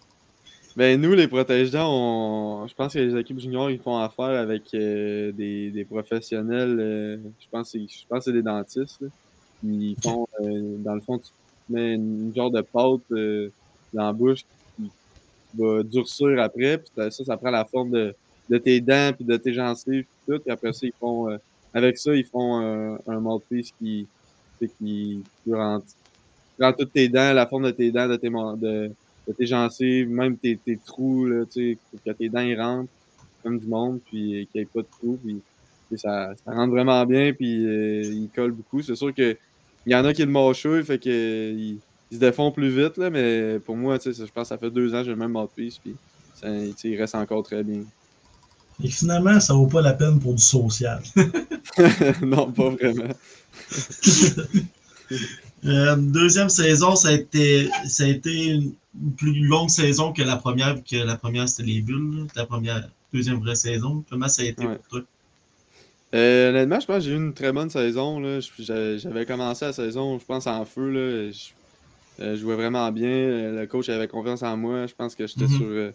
nous, 0.76 1.14
les 1.14 1.26
protège-dents, 1.26 1.88
on... 1.90 2.66
je 2.66 2.74
pense 2.74 2.92
que 2.92 2.98
les 2.98 3.18
équipes 3.18 3.40
juniors, 3.40 3.70
ils 3.70 3.78
font 3.78 3.96
affaire 3.96 4.38
avec 4.40 4.62
euh, 4.74 5.32
des, 5.32 5.70
des, 5.70 5.84
professionnels. 5.84 6.76
Euh, 6.78 7.16
je 7.40 7.48
pense 7.48 7.72
que 7.72 8.20
c'est 8.20 8.32
des 8.32 8.42
dentistes. 8.42 9.04
Ils 9.64 9.96
font, 10.02 10.26
euh, 10.42 10.76
dans 10.78 10.94
le 10.94 11.00
fond, 11.00 11.18
tu 11.18 11.30
mets 11.70 11.94
une, 11.94 12.32
genre 12.34 12.50
de 12.50 12.60
pâte 12.60 13.00
dans 13.92 14.06
la 14.06 14.12
bouche 14.12 14.44
qui, 14.76 14.90
va 15.54 15.82
durcir 15.82 16.38
après. 16.40 16.78
Puis 16.78 16.90
ça, 16.94 17.24
ça 17.24 17.36
prend 17.38 17.50
la 17.50 17.64
forme 17.64 17.90
de, 17.90 18.14
de 18.50 18.58
tes 18.58 18.80
dents 18.80 19.12
puis 19.14 19.24
de 19.24 19.36
tes 19.38 19.54
gencives 19.54 20.04
puis 20.04 20.34
tout. 20.34 20.38
Puis 20.40 20.52
après 20.52 20.74
ça, 20.74 20.86
ils 20.86 20.92
font, 21.00 21.38
avec 21.72 21.96
ça, 21.96 22.14
ils 22.14 22.26
font 22.26 22.98
un 23.06 23.20
mouthpiece 23.20 23.72
qui, 23.78 24.06
qui, 24.58 24.68
qui 24.78 25.54
rentre, 25.54 25.86
prend 26.58 26.72
toutes 26.74 26.92
tes 26.92 27.08
dents, 27.08 27.32
la 27.32 27.46
forme 27.46 27.64
de 27.64 27.70
tes 27.70 27.90
dents, 27.90 28.08
de 28.08 28.16
tes, 28.16 28.28
de, 28.28 28.90
tes 29.32 29.46
gencives, 29.46 30.08
même 30.08 30.36
tes, 30.36 30.56
tes 30.56 30.78
trous, 30.84 31.26
là, 31.26 31.44
tu 31.44 31.78
sais, 31.92 32.00
que 32.04 32.10
tes 32.12 32.28
dents 32.28 32.56
rentrent 32.56 32.90
comme 33.42 33.58
du 33.58 33.66
monde, 33.66 34.00
puis 34.06 34.48
qu'il 34.50 34.60
n'y 34.60 34.60
ait 34.62 34.66
pas 34.66 34.80
de 34.80 34.88
trous, 34.90 35.18
puis 35.22 35.40
ça, 35.96 36.32
ça 36.44 36.52
rentre 36.52 36.72
vraiment 36.72 37.04
bien, 37.06 37.32
puis 37.32 37.64
euh, 37.64 38.02
il 38.02 38.28
colle 38.34 38.52
beaucoup. 38.52 38.82
C'est 38.82 38.96
sûr 38.96 39.14
que 39.14 39.36
il 39.86 39.92
y 39.92 39.94
en 39.94 40.04
a 40.04 40.12
qui 40.12 40.22
le 40.22 40.30
mâchouillent, 40.30 40.84
fait 40.84 40.98
que 40.98 41.52
ils, 41.52 41.78
se 42.10 42.18
défont 42.18 42.50
plus 42.50 42.70
vite, 42.70 42.96
là, 42.96 43.10
mais 43.10 43.58
pour 43.60 43.76
moi, 43.76 43.98
tu 43.98 44.12
sais, 44.12 44.26
je 44.26 44.32
pense 44.32 44.44
que 44.44 44.48
ça 44.48 44.58
fait 44.58 44.70
deux 44.70 44.94
ans 44.94 44.98
que 44.98 45.04
j'ai 45.04 45.10
le 45.10 45.16
même 45.16 45.32
mouthpiece, 45.32 45.78
puis 45.78 45.94
ça, 46.34 46.48
il 46.48 46.96
reste 47.00 47.14
encore 47.14 47.42
très 47.42 47.62
bien. 47.62 47.82
Et 48.82 48.88
finalement, 48.88 49.40
ça 49.40 49.54
vaut 49.54 49.66
pas 49.66 49.80
la 49.80 49.94
peine 49.94 50.18
pour 50.20 50.34
du 50.34 50.42
social. 50.42 51.02
non, 52.22 52.52
pas 52.52 52.70
vraiment. 52.70 53.12
Euh, 55.64 55.96
deuxième 55.96 56.48
saison, 56.48 56.94
ça 56.94 57.08
a 57.08 57.12
été, 57.12 57.70
ça 57.86 58.04
a 58.04 58.08
été 58.08 58.46
une 58.46 58.74
plus 59.16 59.34
longue 59.44 59.70
saison 59.70 60.12
que 60.12 60.22
la 60.22 60.36
première, 60.36 60.76
que 60.82 60.96
la 60.96 61.16
première, 61.16 61.48
c'était 61.48 61.68
les 61.68 61.80
bulles. 61.80 62.26
La 62.34 62.46
première, 62.46 62.88
deuxième 63.12 63.38
vraie 63.40 63.54
saison. 63.54 64.04
Comment 64.10 64.28
ça 64.28 64.42
a 64.42 64.46
été 64.46 64.64
pour 64.64 64.88
toi? 64.88 65.00
Euh, 66.14 66.50
honnêtement, 66.50 66.80
je 66.80 66.86
pense 66.86 66.96
que 66.96 67.02
j'ai 67.02 67.12
eu 67.12 67.16
une 67.16 67.34
très 67.34 67.52
bonne 67.52 67.70
saison. 67.70 68.22
J'avais 68.58 69.26
commencé 69.26 69.64
la 69.64 69.72
saison, 69.72 70.18
je 70.18 70.24
pense, 70.24 70.46
en 70.46 70.64
feu. 70.64 70.90
Là. 70.90 71.30
Je, 71.30 72.22
euh, 72.22 72.36
jouais 72.36 72.54
vraiment 72.54 72.90
bien. 72.92 73.52
Le 73.52 73.66
coach 73.66 73.88
avait 73.88 74.08
confiance 74.08 74.42
en 74.42 74.56
moi. 74.56 74.86
Je 74.86 74.94
pense 74.94 75.14
que 75.14 75.26
j'étais 75.26 75.44
mm-hmm. 75.44 75.92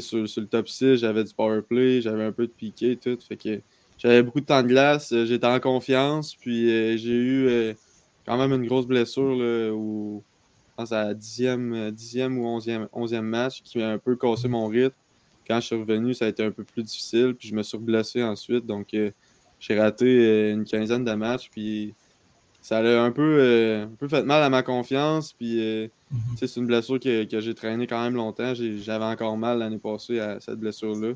sur, 0.00 0.28
sur, 0.28 0.40
le 0.40 0.46
top 0.46 0.68
6, 0.68 0.96
j'avais 0.96 1.24
du 1.24 1.32
power 1.34 1.62
play, 1.62 2.00
j'avais 2.00 2.24
un 2.24 2.32
peu 2.32 2.46
de 2.46 2.52
piqué, 2.52 2.96
tout. 2.96 3.18
Fait 3.28 3.36
que 3.36 3.60
j'avais 3.98 4.22
beaucoup 4.22 4.40
de 4.40 4.46
temps 4.46 4.62
de 4.62 4.68
glace, 4.68 5.14
j'étais 5.26 5.46
en 5.46 5.60
confiance, 5.60 6.34
puis 6.34 6.66
j'ai 6.98 7.14
eu 7.14 7.74
quand 8.26 8.36
même 8.36 8.52
une 8.52 8.66
grosse 8.66 8.86
blessure 8.86 9.34
là, 9.34 9.72
où, 9.72 10.22
je 10.22 10.29
pense 10.80 10.92
à 10.92 11.04
la 11.04 11.14
dixième, 11.14 11.90
dixième 11.90 12.38
ou 12.38 12.46
onzième, 12.46 12.88
onzième 12.92 13.26
match 13.26 13.62
qui 13.62 13.78
m'a 13.78 13.88
un 13.88 13.98
peu 13.98 14.16
cassé 14.16 14.48
mon 14.48 14.66
rythme. 14.66 14.94
Quand 15.46 15.60
je 15.60 15.66
suis 15.66 15.76
revenu, 15.76 16.14
ça 16.14 16.26
a 16.26 16.28
été 16.28 16.44
un 16.44 16.50
peu 16.50 16.64
plus 16.64 16.82
difficile, 16.82 17.34
puis 17.34 17.48
je 17.48 17.54
me 17.54 17.62
suis 17.62 17.78
blessé 17.78 18.22
ensuite. 18.22 18.66
Donc, 18.66 18.96
j'ai 19.58 19.80
raté 19.80 20.50
une 20.50 20.64
quinzaine 20.64 21.04
de 21.04 21.12
matchs, 21.12 21.50
puis 21.50 21.94
ça 22.60 22.78
a 22.78 23.02
un 23.02 23.10
peu, 23.10 23.38
euh, 23.40 23.84
un 23.84 23.96
peu 23.98 24.08
fait 24.08 24.22
mal 24.22 24.42
à 24.42 24.50
ma 24.50 24.62
confiance. 24.62 25.32
Puis, 25.32 25.60
euh, 25.60 25.88
mhm. 26.10 26.20
c'est 26.36 26.56
une 26.56 26.66
blessure 26.66 27.00
que, 27.00 27.24
que 27.24 27.40
j'ai 27.40 27.54
traîné 27.54 27.86
quand 27.86 28.02
même 28.02 28.14
longtemps. 28.14 28.52
J'avais 28.54 29.04
encore 29.04 29.36
mal 29.36 29.58
l'année 29.58 29.78
passée 29.78 30.20
à 30.20 30.40
cette 30.40 30.58
blessure-là. 30.58 31.14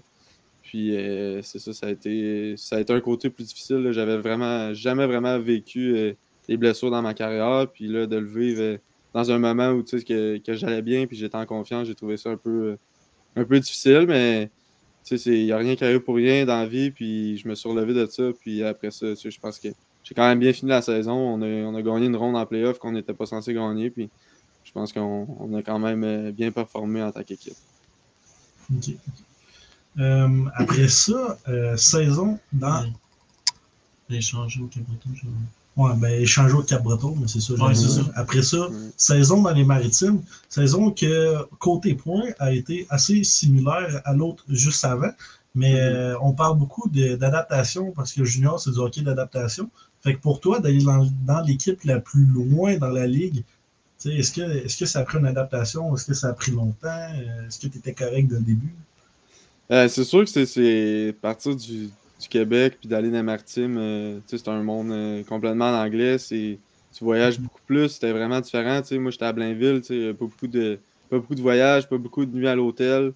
Puis, 0.63 0.97
euh, 0.97 1.43
c'est 1.43 1.59
ça, 1.59 1.73
ça 1.73 1.87
a, 1.87 1.91
été, 1.91 2.57
ça 2.57 2.77
a 2.77 2.81
été 2.81 2.93
un 2.93 3.01
côté 3.01 3.29
plus 3.31 3.45
difficile. 3.45 3.91
J'avais 3.93 4.17
vraiment, 4.17 4.73
jamais 4.73 5.07
vraiment 5.07 5.39
vécu 5.39 6.17
les 6.49 6.57
blessures 6.57 6.91
dans 6.91 7.03
ma 7.03 7.15
carrière. 7.15 7.67
Puis 7.73 7.89
là, 7.89 8.07
de 8.07 8.17
le 8.17 8.27
vivre 8.27 8.79
dans 9.15 9.31
un 9.31 9.39
moment 9.39 9.71
où 9.71 9.83
tu 9.83 9.99
sais, 9.99 10.05
que, 10.05 10.39
que 10.39 10.55
j'allais 10.55 10.83
bien, 10.83 11.07
puis 11.07 11.17
j'étais 11.17 11.37
en 11.37 11.47
confiance, 11.47 11.87
j'ai 11.87 11.95
trouvé 11.95 12.17
ça 12.17 12.31
un 12.31 12.37
peu, 12.37 12.77
un 13.37 13.45
peu 13.45 13.61
difficile. 13.61 14.07
Mais 14.09 14.51
il 15.11 15.45
n'y 15.45 15.53
a 15.53 15.57
rien 15.57 15.77
qui 15.77 15.85
arrive 15.85 16.01
pour 16.01 16.17
rien 16.17 16.45
dans 16.45 16.59
la 16.59 16.67
vie. 16.67 16.91
Puis, 16.91 17.39
je 17.39 17.49
me 17.49 17.55
suis 17.55 17.69
relevé 17.69 17.95
de 17.95 18.07
ça. 18.07 18.25
Puis 18.39 18.63
après 18.63 18.91
ça, 18.91 19.07
je 19.15 19.39
pense 19.39 19.59
que 19.59 19.69
j'ai 20.03 20.15
quand 20.15 20.27
même 20.27 20.41
bien 20.41 20.53
fini 20.53 20.71
la 20.71 20.83
saison. 20.83 21.15
On 21.15 21.41
a, 21.43 21.47
on 21.47 21.75
a 21.75 21.83
gagné 21.83 22.07
une 22.07 22.17
ronde 22.17 22.37
en 22.37 22.45
playoff 22.45 22.79
qu'on 22.79 22.93
n'était 22.93 23.15
pas 23.15 23.27
censé 23.27 23.55
gagner. 23.55 23.91
Puis 23.91 24.11
je 24.65 24.73
pense 24.73 24.93
qu'on 24.93 25.55
a 25.55 25.63
quand 25.63 25.79
même 25.79 26.05
euh, 26.05 26.33
bien 26.33 26.51
performé 26.51 27.03
en 27.03 27.13
tant 27.13 27.23
qu'équipe. 27.23 27.57
Euh, 29.99 30.45
après 30.55 30.89
ça, 30.89 31.39
euh, 31.49 31.77
saison 31.77 32.39
dans. 32.53 32.93
Échanger 34.11 34.61
au 34.61 34.67
Cap-Breton. 34.67 35.11
Ouais, 35.77 35.91
ben 35.97 36.13
échanger 36.21 36.55
au 36.55 36.63
Cap-Breton, 36.63 37.17
mais 37.21 37.27
c'est 37.27 37.41
ça, 37.41 37.55
Après 38.15 38.43
ça, 38.43 38.69
saison 38.97 39.43
dans 39.43 39.51
les 39.51 39.65
maritimes. 39.65 40.23
Saison 40.49 40.93
que 40.93 41.37
côté 41.59 41.95
points 41.95 42.31
a 42.39 42.53
été 42.53 42.87
assez 42.91 43.25
similaire 43.25 44.01
à 44.05 44.13
l'autre 44.15 44.45
juste 44.49 44.85
avant. 44.85 45.11
Mais 45.57 45.75
mm-hmm. 45.75 46.17
on 46.21 46.33
parle 46.33 46.59
beaucoup 46.59 46.89
d'adaptation 46.89 47.93
parce 47.93 48.13
que 48.13 48.25
junior, 48.25 48.61
c'est 48.61 48.71
du 48.71 48.79
hockey 48.79 49.03
d'adaptation. 49.03 49.69
Fait 50.05 50.15
que 50.15 50.21
pour 50.21 50.39
toi, 50.39 50.61
d'aller 50.61 50.85
dans, 50.85 51.41
l'équipe 51.41 51.83
la 51.85 51.99
plus 51.99 52.27
loin 52.27 52.77
dans 52.77 52.91
la 52.91 53.07
ligue, 53.07 53.43
est-ce 54.05 54.33
que, 54.33 54.43
est 54.43 54.79
que 54.79 54.85
ça 54.85 55.01
a 55.01 55.03
pris 55.03 55.19
une 55.19 55.27
adaptation? 55.27 55.95
Est-ce 55.95 56.05
que 56.05 56.15
ça 56.15 56.29
a 56.29 56.33
pris 56.35 56.53
longtemps? 56.53 56.89
Euh, 56.89 57.47
est-ce 57.47 57.59
que 57.59 57.69
tu 57.69 57.79
étais 57.79 57.95
correct 57.95 58.29
dès 58.29 58.35
le 58.35 58.43
début? 58.43 58.75
Euh, 59.71 59.89
c'est 59.89 60.05
sûr 60.05 60.25
que 60.27 60.45
c'est 60.45 61.17
partir 61.23 61.57
du, 61.57 61.89
du, 62.25 62.29
Québec 62.29 62.77
puis 62.81 62.89
d'aller 62.89 63.11
dans 63.11 63.23
Martine, 63.23 63.77
euh, 63.79 64.19
c'est 64.27 64.49
un 64.49 64.63
monde 64.63 65.25
complètement 65.29 65.67
en 65.67 65.85
anglais. 65.85 66.17
Tu 66.19 66.59
voyages 67.01 67.41
beaucoup 67.41 67.61
plus, 67.67 67.89
c'était 67.89 68.13
vraiment 68.13 68.41
différent. 68.41 68.81
moi, 68.93 69.11
j'étais 69.11 69.25
à 69.25 69.33
Blainville, 69.33 69.81
pas 69.81 70.13
beaucoup, 70.25 70.47
de, 70.47 70.79
pas 71.11 71.19
beaucoup 71.19 71.35
de 71.35 71.43
voyages, 71.43 71.89
pas 71.89 71.99
beaucoup 71.99 72.25
de 72.25 72.37
nuits 72.37 72.49
à 72.49 72.55
l'hôtel. 72.55 73.13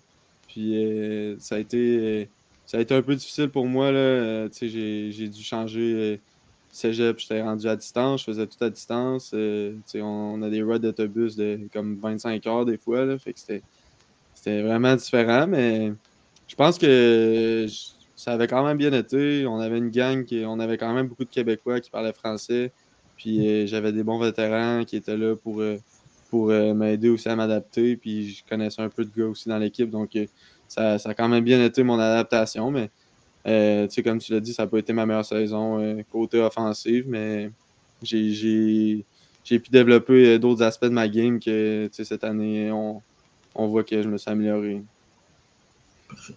Puis 0.48 1.36
ça, 1.38 1.56
a 1.56 1.58
été, 1.58 2.28
ça 2.66 2.78
a 2.78 2.80
été 2.80 2.94
un 2.94 3.02
peu 3.02 3.14
difficile 3.14 3.48
pour 3.50 3.66
moi. 3.66 3.90
J'ai 4.50 5.28
dû 5.28 5.42
changer 5.42 6.20
cégep, 6.70 7.18
j'étais 7.18 7.42
rendu 7.42 7.68
à 7.68 7.76
distance, 7.76 8.20
je 8.20 8.26
faisais 8.26 8.46
tout 8.46 8.62
à 8.62 8.70
distance. 8.70 9.32
Euh, 9.34 9.74
on, 9.94 10.42
a 10.42 10.50
des 10.50 10.62
roads 10.62 10.78
d'autobus 10.78 11.36
de 11.36 11.60
comme 11.72 11.98
25 12.00 12.46
heures 12.46 12.64
des 12.64 12.78
fois, 12.78 13.04
là, 13.04 13.18
fait 13.18 13.32
que 13.32 13.40
c'était 13.40 14.62
vraiment 14.62 14.94
différent, 14.96 15.46
mais 15.46 15.92
je 16.46 16.54
pense 16.54 16.78
que 16.78 17.66
ça 18.18 18.32
avait 18.32 18.48
quand 18.48 18.64
même 18.64 18.76
bien 18.76 18.92
été. 18.92 19.46
On 19.46 19.60
avait 19.60 19.78
une 19.78 19.90
gang, 19.90 20.24
qui, 20.24 20.44
on 20.46 20.58
avait 20.60 20.76
quand 20.76 20.92
même 20.92 21.06
beaucoup 21.06 21.24
de 21.24 21.30
Québécois 21.30 21.80
qui 21.80 21.90
parlaient 21.90 22.12
français, 22.12 22.72
puis 23.16 23.48
euh, 23.48 23.66
j'avais 23.66 23.92
des 23.92 24.02
bons 24.02 24.18
vétérans 24.18 24.84
qui 24.84 24.96
étaient 24.96 25.16
là 25.16 25.36
pour, 25.36 25.60
euh, 25.60 25.78
pour 26.30 26.48
m'aider 26.48 27.08
aussi 27.08 27.28
à 27.28 27.36
m'adapter, 27.36 27.96
puis 27.96 28.30
je 28.30 28.44
connaissais 28.48 28.82
un 28.82 28.88
peu 28.88 29.04
de 29.04 29.10
gars 29.16 29.26
aussi 29.26 29.48
dans 29.48 29.58
l'équipe, 29.58 29.90
donc 29.90 30.10
ça, 30.66 30.98
ça 30.98 31.10
a 31.10 31.14
quand 31.14 31.28
même 31.28 31.44
bien 31.44 31.64
été 31.64 31.82
mon 31.82 31.98
adaptation, 31.98 32.70
mais 32.70 32.90
euh, 33.46 33.86
comme 34.04 34.18
tu 34.18 34.32
l'as 34.32 34.40
dit, 34.40 34.52
ça 34.52 34.64
n'a 34.64 34.66
pas 34.68 34.78
été 34.78 34.92
ma 34.92 35.06
meilleure 35.06 35.24
saison 35.24 35.80
euh, 35.80 36.02
côté 36.10 36.38
offensive, 36.38 37.06
mais 37.08 37.50
j'ai 38.02 39.04
pu 39.44 39.70
développer 39.70 40.34
euh, 40.34 40.38
d'autres 40.38 40.62
aspects 40.62 40.84
de 40.84 40.90
ma 40.90 41.08
game 41.08 41.40
que 41.40 41.88
cette 41.92 42.24
année, 42.24 42.70
on, 42.70 43.02
voit 43.66 43.84
que 43.84 44.02
je 44.02 44.08
me 44.08 44.18
suis 44.18 44.30
amélioré. 44.30 44.82
Parfait. 46.08 46.34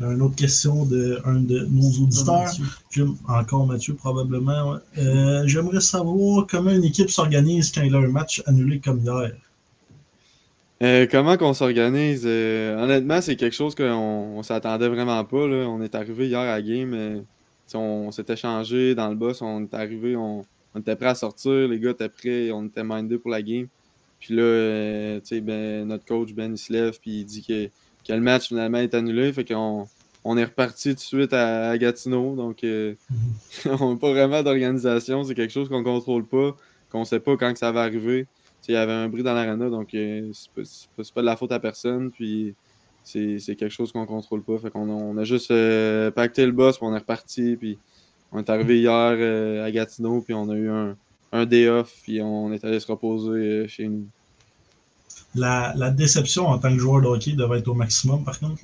Une 0.00 0.22
autre 0.22 0.36
question 0.36 0.84
de 0.84 1.20
un 1.24 1.40
de 1.40 1.66
nos 1.70 1.90
auditeurs, 2.02 2.52
encore 3.26 3.66
Mathieu 3.66 3.94
probablement. 3.94 4.78
J'aimerais 5.44 5.80
savoir 5.80 6.46
comment 6.46 6.70
une 6.70 6.84
équipe 6.84 7.10
s'organise 7.10 7.72
quand 7.72 7.82
il 7.82 7.94
a 7.94 7.98
un 7.98 8.08
match 8.08 8.42
annulé 8.46 8.78
comme 8.78 9.00
hier. 9.00 9.32
Euh, 10.80 11.06
comment 11.10 11.36
qu'on 11.36 11.54
s'organise? 11.54 12.22
Euh, 12.24 12.76
honnêtement, 12.80 13.20
c'est 13.20 13.34
quelque 13.34 13.54
chose 13.54 13.74
qu'on 13.74 13.84
on, 13.84 14.42
s'attendait 14.44 14.88
vraiment 14.88 15.24
pas. 15.24 15.46
Là. 15.48 15.68
On 15.68 15.82
est 15.82 15.94
arrivé 15.94 16.28
hier 16.28 16.38
à 16.38 16.46
la 16.46 16.62
game, 16.62 16.94
euh, 16.94 17.20
on, 17.74 18.12
s'était 18.12 18.36
changé 18.36 18.94
dans 18.94 19.08
le 19.08 19.16
boss, 19.16 19.42
on 19.42 19.64
est 19.64 19.74
arrivé, 19.74 20.14
on, 20.16 20.44
était 20.78 20.94
prêt 20.94 21.08
à 21.08 21.14
sortir, 21.16 21.66
les 21.66 21.80
gars 21.80 21.90
étaient 21.90 22.08
prêts, 22.08 22.52
on 22.52 22.66
était 22.66 22.84
mindés 22.84 23.18
pour 23.18 23.30
la 23.30 23.42
game. 23.42 23.66
Puis 24.20 24.34
là, 24.34 25.18
ben, 25.42 25.86
notre 25.86 26.04
coach 26.04 26.32
Ben 26.32 26.52
il 26.52 26.58
se 26.58 26.72
lève 26.72 26.98
puis 27.00 27.20
il 27.20 27.24
dit 27.24 27.42
que, 27.42 27.68
le 28.08 28.20
match 28.20 28.48
finalement 28.48 28.78
est 28.78 28.94
annulé. 28.94 29.32
Fait 29.32 29.44
qu'on 29.44 29.86
on 30.24 30.36
est 30.36 30.44
reparti 30.44 30.90
tout 30.90 30.94
de 30.96 31.00
suite 31.00 31.32
à, 31.32 31.76
Gatineau. 31.78 32.34
Donc 32.36 32.62
mm-hmm. 32.62 32.96
on 33.80 33.92
n'a 33.94 33.98
pas 33.98 34.10
vraiment 34.10 34.42
d'organisation. 34.42 35.24
C'est 35.24 35.34
quelque 35.34 35.52
chose 35.52 35.68
qu'on 35.68 35.82
contrôle 35.84 36.26
pas, 36.26 36.56
qu'on 36.90 37.04
sait 37.04 37.20
pas 37.20 37.36
quand 37.36 37.52
que 37.52 37.58
ça 37.58 37.72
va 37.72 37.82
arriver 37.82 38.26
il 38.68 38.74
y 38.74 38.76
avait 38.76 38.92
un 38.92 39.08
bruit 39.08 39.22
dans 39.22 39.34
l'arena, 39.34 39.70
donc 39.70 39.94
euh, 39.94 40.30
c'est 40.32 41.14
pas, 41.14 41.20
de 41.22 41.26
la 41.26 41.36
faute 41.36 41.52
à 41.52 41.60
personne. 41.60 42.10
Puis 42.10 42.54
c'est 43.02 43.38
quelque 43.56 43.70
chose 43.70 43.92
qu'on 43.92 44.04
contrôle 44.04 44.42
pas. 44.42 44.58
Fait 44.58 44.70
qu'on 44.70 44.88
a, 44.90 44.92
on 44.92 45.16
a 45.16 45.24
juste 45.24 45.50
euh, 45.50 46.10
pacté 46.10 46.44
le 46.44 46.52
boss, 46.52 46.76
puis 46.76 46.86
on 46.86 46.94
est 46.94 46.98
reparti. 46.98 47.56
Puis 47.56 47.78
on 48.30 48.38
est 48.40 48.50
arrivé 48.50 48.80
hier 48.80 49.16
euh, 49.18 49.64
à 49.64 49.70
Gatineau, 49.70 50.20
puis 50.20 50.34
on 50.34 50.50
a 50.50 50.54
eu 50.54 50.68
un, 50.68 50.96
un 51.32 51.46
day 51.46 51.68
off, 51.68 51.94
puis 52.02 52.20
on 52.20 52.52
est 52.52 52.62
allé 52.64 52.78
se 52.78 52.86
reposer 52.86 53.66
chez 53.68 53.88
nous. 53.88 54.06
La, 55.34 55.90
déception 55.90 56.46
en 56.48 56.58
tant 56.58 56.70
que 56.70 56.78
joueur 56.78 57.02
de 57.02 57.06
hockey 57.06 57.32
devait 57.32 57.58
être 57.58 57.68
au 57.68 57.74
maximum, 57.74 58.24
par 58.24 58.38
contre. 58.38 58.62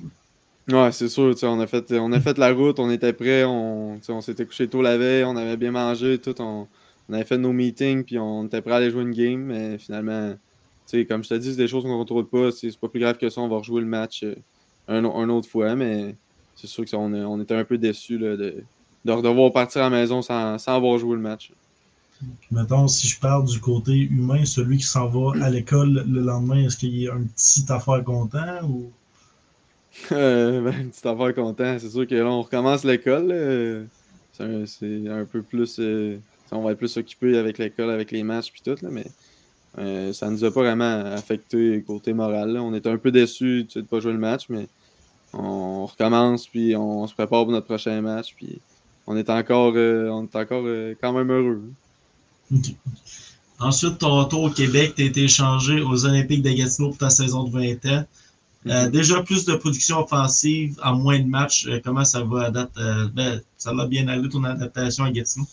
Ouais, 0.67 0.91
c'est 0.91 1.09
sûr. 1.09 1.35
On 1.43 1.59
a, 1.59 1.67
fait, 1.67 1.91
on 1.91 2.11
a 2.11 2.19
fait 2.19 2.37
la 2.37 2.51
route, 2.51 2.79
on 2.79 2.89
était 2.89 3.13
prêts, 3.13 3.43
on, 3.43 3.99
on 4.09 4.21
s'était 4.21 4.45
couché 4.45 4.67
tôt 4.67 4.81
la 4.81 4.97
veille, 4.97 5.23
on 5.23 5.35
avait 5.35 5.57
bien 5.57 5.71
mangé, 5.71 6.17
tout. 6.17 6.39
On, 6.41 6.67
on 7.07 7.13
avait 7.13 7.23
fait 7.23 7.37
nos 7.37 7.53
meetings, 7.53 8.03
puis 8.03 8.17
on 8.17 8.45
était 8.45 8.61
prêt 8.61 8.73
à 8.73 8.75
aller 8.77 8.89
jouer 8.89 9.03
une 9.03 9.11
game, 9.11 9.41
mais 9.41 9.77
finalement, 9.77 10.35
comme 11.09 11.23
je 11.23 11.29
te 11.29 11.33
dis, 11.35 11.51
c'est 11.51 11.57
des 11.57 11.67
choses 11.67 11.83
qu'on 11.83 11.91
ne 11.91 11.97
contrôle 11.97 12.27
pas. 12.27 12.51
C'est 12.51 12.77
pas 12.77 12.87
plus 12.87 12.99
grave 12.99 13.17
que 13.17 13.29
ça, 13.29 13.41
on 13.41 13.47
va 13.47 13.57
rejouer 13.57 13.81
le 13.81 13.87
match 13.87 14.23
euh, 14.23 14.35
un, 14.87 15.29
autre 15.29 15.49
fois, 15.49 15.75
mais 15.75 16.15
c'est 16.55 16.67
sûr 16.67 16.85
qu'on 16.85 17.13
on 17.13 17.41
était 17.41 17.55
un 17.55 17.65
peu 17.65 17.77
déçus 17.77 18.17
de, 18.17 18.35
de 18.35 18.63
devoir 19.03 19.51
partir 19.51 19.81
à 19.81 19.89
la 19.89 19.97
maison 19.97 20.21
sans, 20.21 20.57
avoir 20.67 20.97
joué 20.97 21.15
le 21.15 21.21
match. 21.21 21.51
Mettons, 22.51 22.87
si 22.87 23.07
je 23.07 23.19
parle 23.19 23.45
du 23.45 23.59
côté 23.59 23.93
humain, 23.93 24.45
celui 24.45 24.77
qui 24.77 24.85
s'en 24.85 25.07
va 25.07 25.43
à 25.43 25.49
l'école 25.49 26.05
le 26.07 26.21
lendemain, 26.21 26.65
est-ce 26.65 26.77
qu'il 26.77 26.95
y 26.97 27.07
a 27.07 27.13
un 27.13 27.23
petit 27.23 27.65
affaire 27.69 28.03
content 28.03 28.63
ou? 28.63 28.91
Euh, 30.11 30.61
ben, 30.61 30.81
une 30.81 30.89
petite 30.89 31.05
affaire 31.05 31.33
content. 31.33 31.79
C'est 31.79 31.89
sûr 31.89 32.05
que 32.05 32.15
là, 32.15 32.25
on 32.25 32.41
recommence 32.41 32.83
l'école. 32.83 33.87
C'est 34.37 35.07
un, 35.07 35.25
peu 35.25 35.41
plus. 35.41 35.77
Euh, 35.79 36.17
on 36.51 36.61
va 36.61 36.71
être 36.71 36.77
plus 36.77 36.97
occupé 36.97 37.37
avec 37.37 37.57
l'école, 37.57 37.89
avec 37.89 38.11
les 38.11 38.23
matchs 38.23 38.51
puis 38.51 38.61
tout, 38.61 38.75
là, 38.83 38.89
mais 38.91 39.05
euh, 39.77 40.11
ça 40.11 40.29
nous 40.29 40.43
a 40.43 40.51
pas 40.51 40.61
vraiment 40.61 41.05
affecté 41.05 41.83
côté 41.87 42.13
moral. 42.13 42.57
On 42.57 42.73
était 42.73 42.89
un 42.89 42.97
peu 42.97 43.11
déçus 43.11 43.65
de 43.73 43.79
ne 43.79 43.85
pas 43.85 44.01
jouer 44.01 44.11
le 44.11 44.19
match, 44.19 44.47
mais 44.49 44.67
on 45.33 45.85
recommence 45.85 46.47
puis 46.47 46.75
on 46.75 47.07
se 47.07 47.13
prépare 47.13 47.43
pour 47.43 47.53
notre 47.53 47.67
prochain 47.67 48.01
match. 48.01 48.35
Puis 48.35 48.59
on 49.07 49.15
est 49.15 49.29
encore, 49.29 49.73
euh, 49.75 50.09
on 50.09 50.23
est 50.23 50.35
encore 50.35 50.65
quand 51.01 51.13
même 51.13 51.31
heureux. 51.31 51.61
Ensuite, 53.59 53.99
ton 53.99 54.23
retour 54.23 54.43
au 54.43 54.49
Québec, 54.49 54.93
tu 54.95 55.03
as 55.03 55.05
été 55.05 55.23
échangé 55.23 55.81
aux 55.81 56.05
Olympiques 56.05 56.41
de 56.41 56.51
Gatineau 56.51 56.89
pour 56.89 56.97
ta 56.97 57.09
saison 57.09 57.43
de 57.43 57.51
20 57.51 57.85
ans. 57.85 58.05
Mm-hmm. 58.65 58.89
déjà 58.89 59.21
plus 59.21 59.45
de 59.45 59.53
production 59.53 59.99
offensive 59.99 60.75
en 60.83 60.95
moins 60.95 61.19
de 61.19 61.27
matchs. 61.27 61.69
comment 61.83 62.03
ça 62.03 62.23
va 62.23 62.45
à 62.45 62.51
date? 62.51 62.71
Ben, 63.13 63.39
ça 63.57 63.73
va 63.73 63.85
bien 63.85 64.07
aller 64.07 64.27
ton 64.27 64.43
adaptation 64.43 65.03
à 65.03 65.11
Gatineau? 65.11 65.45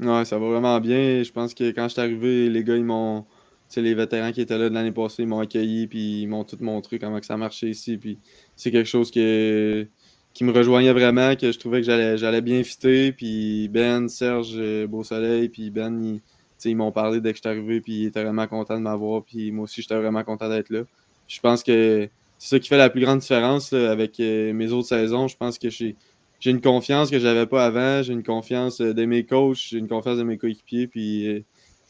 Ouais, 0.00 0.24
ça 0.24 0.38
va 0.38 0.48
vraiment 0.48 0.78
bien. 0.80 1.22
Je 1.22 1.32
pense 1.32 1.54
que 1.54 1.70
quand 1.70 1.88
je 1.88 1.94
suis 1.94 2.00
arrivé, 2.00 2.50
les 2.50 2.64
gars, 2.64 2.76
ils 2.76 2.84
m'ont. 2.84 3.24
Tu 3.68 3.82
les 3.82 3.94
vétérans 3.94 4.30
qui 4.30 4.40
étaient 4.40 4.56
là 4.56 4.68
de 4.68 4.74
l'année 4.74 4.92
passée, 4.92 5.22
ils 5.24 5.28
m'ont 5.28 5.40
accueilli, 5.40 5.88
puis 5.88 6.22
ils 6.22 6.28
m'ont 6.28 6.44
tout 6.44 6.58
montré 6.60 7.00
comment 7.00 7.18
que 7.18 7.26
ça 7.26 7.36
marchait 7.36 7.68
ici. 7.68 7.96
Puis 7.96 8.18
c'est 8.54 8.70
quelque 8.70 8.88
chose 8.88 9.10
que, 9.10 9.88
qui 10.36 10.44
me 10.44 10.52
rejoignait 10.52 10.92
vraiment, 10.92 11.34
que 11.34 11.50
je 11.50 11.58
trouvais 11.58 11.80
que 11.80 11.86
j'allais, 11.86 12.42
bien 12.42 12.62
fitter. 12.62 13.10
Puis 13.10 13.68
Ben, 13.68 14.06
Serge, 14.06 14.52
euh, 14.56 14.86
Beau 14.86 15.02
Soleil, 15.02 15.48
puis 15.48 15.70
Ben, 15.70 16.20
ils, 16.62 16.76
m'ont 16.76 16.92
parlé 16.92 17.22
dès 17.22 17.30
que 17.32 17.38
je 17.38 17.40
suis 17.40 17.48
arrivé, 17.48 17.80
puis 17.80 18.02
ils 18.02 18.06
étaient 18.08 18.22
vraiment 18.22 18.46
contents 18.46 18.76
de 18.76 18.82
m'avoir. 18.82 19.22
Puis 19.22 19.50
moi 19.50 19.64
aussi, 19.64 19.80
j'étais 19.80 19.96
vraiment 19.96 20.22
content 20.24 20.50
d'être 20.50 20.68
là. 20.68 20.82
je 21.26 21.40
pense 21.40 21.62
que 21.62 22.10
ça 22.38 22.58
qui 22.58 22.68
fait 22.68 22.76
la 22.76 22.90
plus 22.90 23.00
grande 23.00 23.20
différence 23.20 23.72
là, 23.72 23.90
avec 23.90 24.20
euh, 24.20 24.52
mes 24.52 24.72
autres 24.72 24.88
saisons. 24.88 25.26
Je 25.26 25.38
pense 25.38 25.58
que 25.58 25.70
j'ai 25.70 25.96
j'ai 26.38 26.50
une 26.50 26.60
confiance 26.60 27.10
que 27.10 27.18
j'avais 27.18 27.46
pas 27.46 27.64
avant. 27.64 28.02
J'ai 28.02 28.12
une 28.12 28.22
confiance 28.22 28.82
euh, 28.82 28.92
de 28.92 29.06
mes 29.06 29.24
coachs, 29.24 29.68
j'ai 29.70 29.78
une 29.78 29.88
confiance 29.88 30.18
de 30.18 30.22
mes 30.22 30.36
coéquipiers. 30.36 30.86
Puis, 30.86 31.28
euh, 31.28 31.44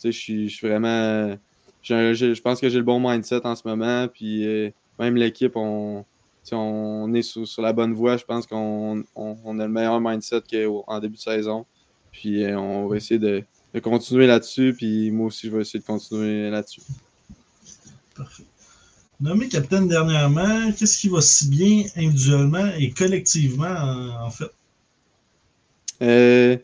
je 0.04 0.10
suis, 0.10 0.56
vraiment. 0.62 1.36
Je 1.82 2.40
pense 2.40 2.60
que 2.60 2.68
j'ai 2.68 2.78
le 2.78 2.84
bon 2.84 3.00
mindset 3.00 3.44
en 3.44 3.56
ce 3.56 3.66
moment. 3.66 4.06
Puis, 4.06 4.46
même 5.00 5.16
l'équipe, 5.16 5.56
on, 5.56 6.04
on 6.54 7.12
est 7.14 7.22
sur, 7.22 7.46
sur 7.46 7.62
la 7.62 7.72
bonne 7.72 7.94
voie. 7.94 8.16
Je 8.16 8.24
pense 8.24 8.46
qu'on 8.46 9.02
on, 9.14 9.36
on 9.44 9.58
a 9.58 9.66
le 9.66 9.72
meilleur 9.72 10.00
mindset 10.00 10.42
qu'en 10.50 11.00
début 11.00 11.16
de 11.16 11.20
saison. 11.20 11.66
Puis, 12.12 12.44
euh, 12.44 12.58
on 12.58 12.86
va 12.86 12.96
essayer 12.96 13.18
de, 13.18 13.42
de 13.74 13.80
continuer 13.80 14.26
là-dessus. 14.26 14.74
Puis, 14.76 15.10
moi 15.10 15.26
aussi, 15.26 15.48
je 15.48 15.54
vais 15.54 15.62
essayer 15.62 15.80
de 15.80 15.84
continuer 15.84 16.50
là-dessus. 16.50 16.80
Parfait. 18.14 18.44
Nommé 19.20 19.48
capitaine 19.48 19.88
dernièrement, 19.88 20.72
qu'est-ce 20.72 20.98
qui 20.98 21.08
va 21.08 21.22
si 21.22 21.48
bien 21.48 21.84
individuellement 21.96 22.66
et 22.78 22.90
collectivement, 22.90 23.64
en, 23.64 24.26
en 24.26 24.30
fait? 24.30 24.50
Euh, 26.02 26.58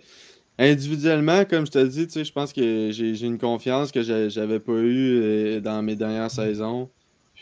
individuellement, 0.59 1.47
comme 1.47 1.65
je 1.65 1.71
te 1.73 1.83
dis, 1.87 2.07
tu 2.07 2.13
sais, 2.13 2.25
je 2.25 2.33
pense 2.33 2.53
que 2.53 2.91
j'ai 2.93 3.25
une 3.25 3.39
confiance 3.39 3.91
que 3.91 4.03
j'a- 4.03 4.29
j'avais 4.29 4.61
pas 4.61 4.73
eue 4.75 5.23
euh, 5.23 5.61
dans 5.61 5.83
mes 5.83 5.97
dernières 5.97 6.31
saisons. 6.31 6.91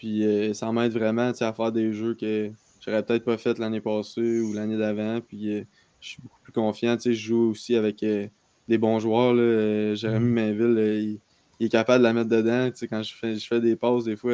Puis 0.01 0.25
euh, 0.25 0.55
ça 0.55 0.73
m'aide 0.73 0.93
vraiment 0.93 1.31
à 1.39 1.53
faire 1.53 1.73
des 1.73 1.93
jeux 1.93 2.15
que 2.15 2.51
j'aurais 2.81 3.03
peut-être 3.03 3.23
pas 3.23 3.37
fait 3.37 3.59
l'année 3.59 3.83
passée 3.83 4.41
ou 4.41 4.55
l'année 4.55 4.79
d'avant. 4.79 5.21
Puis 5.21 5.53
euh, 5.53 5.63
je 6.01 6.09
suis 6.09 6.23
beaucoup 6.23 6.41
plus 6.41 6.55
confiant. 6.55 6.97
Je 6.99 7.13
joue 7.13 7.51
aussi 7.51 7.77
avec 7.77 8.03
euh, 8.03 8.27
des 8.67 8.79
bons 8.79 8.99
joueurs. 8.99 9.35
Là. 9.35 9.95
Jérémy 9.95 10.31
Mainville, 10.31 10.79
euh, 10.79 11.01
il, 11.01 11.19
il 11.59 11.67
est 11.67 11.69
capable 11.69 11.99
de 11.99 12.05
la 12.05 12.15
mettre 12.15 12.31
dedans. 12.31 12.71
Quand 12.89 13.03
je 13.03 13.15
fais, 13.15 13.37
je 13.37 13.47
fais 13.47 13.61
des 13.61 13.77
passes, 13.77 14.05
des 14.05 14.17
fois, 14.17 14.33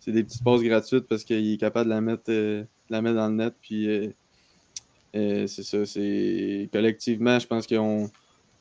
c'est 0.00 0.10
des 0.10 0.24
petites 0.24 0.42
passes 0.42 0.60
gratuites 0.60 1.06
parce 1.06 1.22
qu'il 1.22 1.52
est 1.52 1.56
capable 1.56 1.88
de 1.88 1.94
la 1.94 2.00
mettre, 2.00 2.24
de 2.26 2.66
la 2.88 3.00
mettre 3.00 3.14
dans 3.14 3.28
le 3.28 3.34
net. 3.36 3.54
Puis 3.62 4.12
c'est 5.12 5.46
ça, 5.46 5.86
c'est 5.86 6.68
collectivement, 6.72 7.38
je 7.38 7.46
pense 7.46 7.64
qu'on 7.68 8.10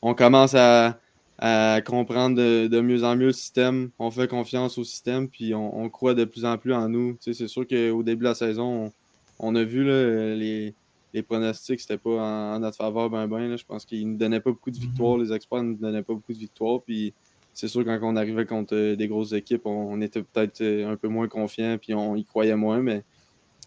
on 0.04 0.14
commence 0.14 0.54
à, 0.54 1.00
à 1.42 1.82
comprendre 1.82 2.36
de, 2.36 2.68
de 2.68 2.82
mieux 2.82 3.04
en 3.06 3.16
mieux 3.16 3.28
le 3.28 3.32
système. 3.32 3.92
On 3.98 4.12
fait 4.12 4.28
confiance 4.28 4.78
au 4.78 4.84
système, 4.84 5.30
puis 5.30 5.56
on, 5.56 5.80
on 5.80 5.90
croit 5.90 6.14
de 6.14 6.26
plus 6.26 6.44
en 6.44 6.58
plus 6.58 6.74
en 6.74 6.90
nous. 6.90 7.14
Tu 7.14 7.18
sais, 7.22 7.34
c'est 7.34 7.48
sûr 7.48 7.66
qu'au 7.66 8.04
début 8.04 8.20
de 8.20 8.30
la 8.30 8.36
saison, 8.36 8.92
on, 9.40 9.52
on 9.52 9.56
a 9.56 9.64
vu 9.64 9.86
là, 9.86 10.36
les, 10.36 10.74
les 11.14 11.22
pronostics, 11.24 11.80
c'était 11.80 11.98
pas 11.98 12.10
en, 12.10 12.56
en 12.56 12.60
notre 12.60 12.76
faveur 12.76 13.10
ben 13.10 13.26
ben. 13.28 13.48
là. 13.50 13.56
Je 13.56 13.64
pense 13.64 13.86
qu'ils 13.86 14.06
ne 14.06 14.12
nous 14.12 14.18
donnaient 14.18 14.42
pas 14.42 14.52
beaucoup 14.52 14.70
de 14.70 14.78
victoires. 14.78 15.18
Les 15.18 15.32
experts 15.32 15.64
ne 15.64 15.70
nous 15.70 15.78
donnaient 15.78 16.04
pas 16.04 16.14
beaucoup 16.14 16.34
de 16.34 16.38
victoires. 16.38 16.82
Puis 16.82 17.14
c'est 17.54 17.70
sûr, 17.70 17.86
quand 17.86 17.98
on 18.04 18.18
arrivait 18.18 18.46
contre 18.46 18.76
euh, 18.76 18.96
des 18.98 19.08
grosses 19.08 19.32
équipes, 19.32 19.66
on, 19.66 19.94
on 19.94 20.02
était 20.02 20.22
peut-être 20.22 20.62
euh, 20.62 20.92
un 20.92 20.98
peu 20.98 21.08
moins 21.08 21.30
confiant, 21.30 21.78
puis 21.78 21.94
on 21.94 22.16
y 22.16 22.26
croyait 22.26 22.56
moins, 22.56 22.82
mais 22.82 23.04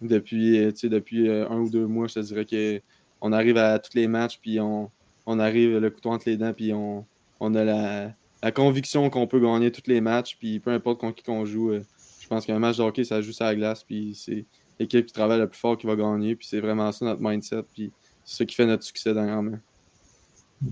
depuis, 0.02 0.58
euh, 0.58 0.72
tu 0.72 0.78
sais, 0.80 0.88
depuis 0.88 1.30
un 1.30 1.58
ou 1.58 1.70
deux 1.70 1.86
mois, 1.86 2.06
je 2.06 2.14
te 2.14 2.20
dirais 2.20 2.44
que 2.44 2.80
on 3.20 3.32
arrive 3.32 3.56
à 3.56 3.78
tous 3.78 3.94
les 3.94 4.08
matchs, 4.08 4.38
puis 4.40 4.60
on, 4.60 4.90
on 5.26 5.38
arrive 5.38 5.78
le 5.78 5.90
couteau 5.90 6.10
entre 6.10 6.28
les 6.28 6.36
dents, 6.36 6.52
puis 6.52 6.72
on, 6.72 7.04
on 7.42 7.54
a 7.54 7.64
la, 7.64 8.12
la 8.42 8.52
conviction 8.52 9.10
qu'on 9.10 9.26
peut 9.26 9.40
gagner 9.40 9.70
tous 9.72 9.88
les 9.88 10.00
matchs, 10.00 10.36
puis 10.38 10.60
peu 10.60 10.70
importe 10.70 11.00
contre 11.00 11.16
qui 11.16 11.24
qu'on 11.24 11.44
joue. 11.44 11.70
euh, 11.72 11.84
je 12.20 12.28
pense 12.28 12.46
qu'un 12.46 12.58
match 12.58 12.76
de 12.78 12.82
hockey, 12.82 13.04
ça 13.04 13.20
joue 13.20 13.32
sur 13.32 13.44
la 13.44 13.54
glace, 13.54 13.82
puis 13.84 14.14
c'est 14.14 14.44
l'équipe 14.78 15.04
qui 15.04 15.12
travaille 15.12 15.40
le 15.40 15.48
plus 15.48 15.58
fort 15.58 15.76
qui 15.76 15.86
va 15.86 15.96
gagner, 15.96 16.36
puis 16.36 16.46
c'est 16.48 16.60
vraiment 16.60 16.90
ça 16.92 17.04
notre 17.04 17.20
mindset, 17.20 17.64
puis 17.74 17.90
c'est 18.24 18.36
ça 18.38 18.44
qui 18.44 18.54
fait 18.54 18.66
notre 18.66 18.84
succès 18.84 19.12
dernièrement. 19.12 19.58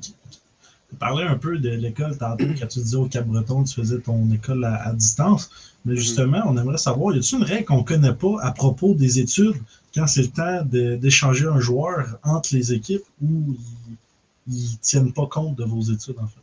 Tu 0.00 0.96
parlais 0.98 1.24
un 1.24 1.36
peu 1.36 1.58
de 1.58 1.70
l'école 1.70 2.16
tantôt 2.18 2.46
quand 2.58 2.66
tu 2.66 2.78
disais 2.80 2.96
au 2.96 3.06
Cap-Breton, 3.06 3.64
tu 3.64 3.74
faisais 3.74 4.00
ton 4.00 4.30
école 4.30 4.64
à, 4.64 4.88
à 4.88 4.92
distance. 4.92 5.50
Mais 5.84 5.96
justement, 5.96 6.42
on 6.46 6.56
aimerait 6.56 6.78
savoir, 6.78 7.14
y 7.14 7.18
a-t-il 7.18 7.38
une 7.38 7.44
règle 7.44 7.64
qu'on 7.64 7.78
ne 7.78 7.82
connaît 7.84 8.14
pas 8.14 8.36
à 8.42 8.52
propos 8.52 8.94
des 8.94 9.18
études 9.18 9.56
quand 9.94 10.06
c'est 10.06 10.22
le 10.22 10.28
temps 10.28 10.64
d'échanger 10.64 11.46
un 11.46 11.60
joueur 11.60 12.18
entre 12.22 12.54
les 12.54 12.72
équipes 12.72 13.04
ou 13.22 13.56
ils 14.48 14.72
ne 14.72 14.76
tiennent 14.80 15.12
pas 15.12 15.26
compte 15.26 15.56
de 15.56 15.64
vos 15.64 15.80
études 15.80 16.18
en 16.18 16.26
fait? 16.26 16.40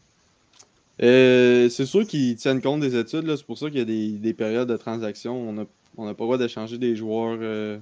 Euh, 1.04 1.70
c'est 1.70 1.86
sûr 1.86 2.06
qu'ils 2.08 2.36
tiennent 2.36 2.62
compte 2.62 2.80
des 2.82 2.96
études, 2.96 3.36
c'est 3.36 3.46
pour 3.46 3.58
ça 3.58 3.68
qu'il 3.70 3.80
y 3.80 3.82
a 3.82 3.86
des, 3.86 4.14
des 4.14 4.34
périodes 4.34 4.68
de 4.70 4.78
transaction. 4.78 5.36
On 5.50 5.54
n'a 5.54 5.66
on 5.98 6.04
pas 6.06 6.10
le 6.10 6.14
droit 6.16 6.38
d'échanger 6.38 6.78
des 6.78 6.96
joueurs. 6.96 7.38
euh, 7.42 7.78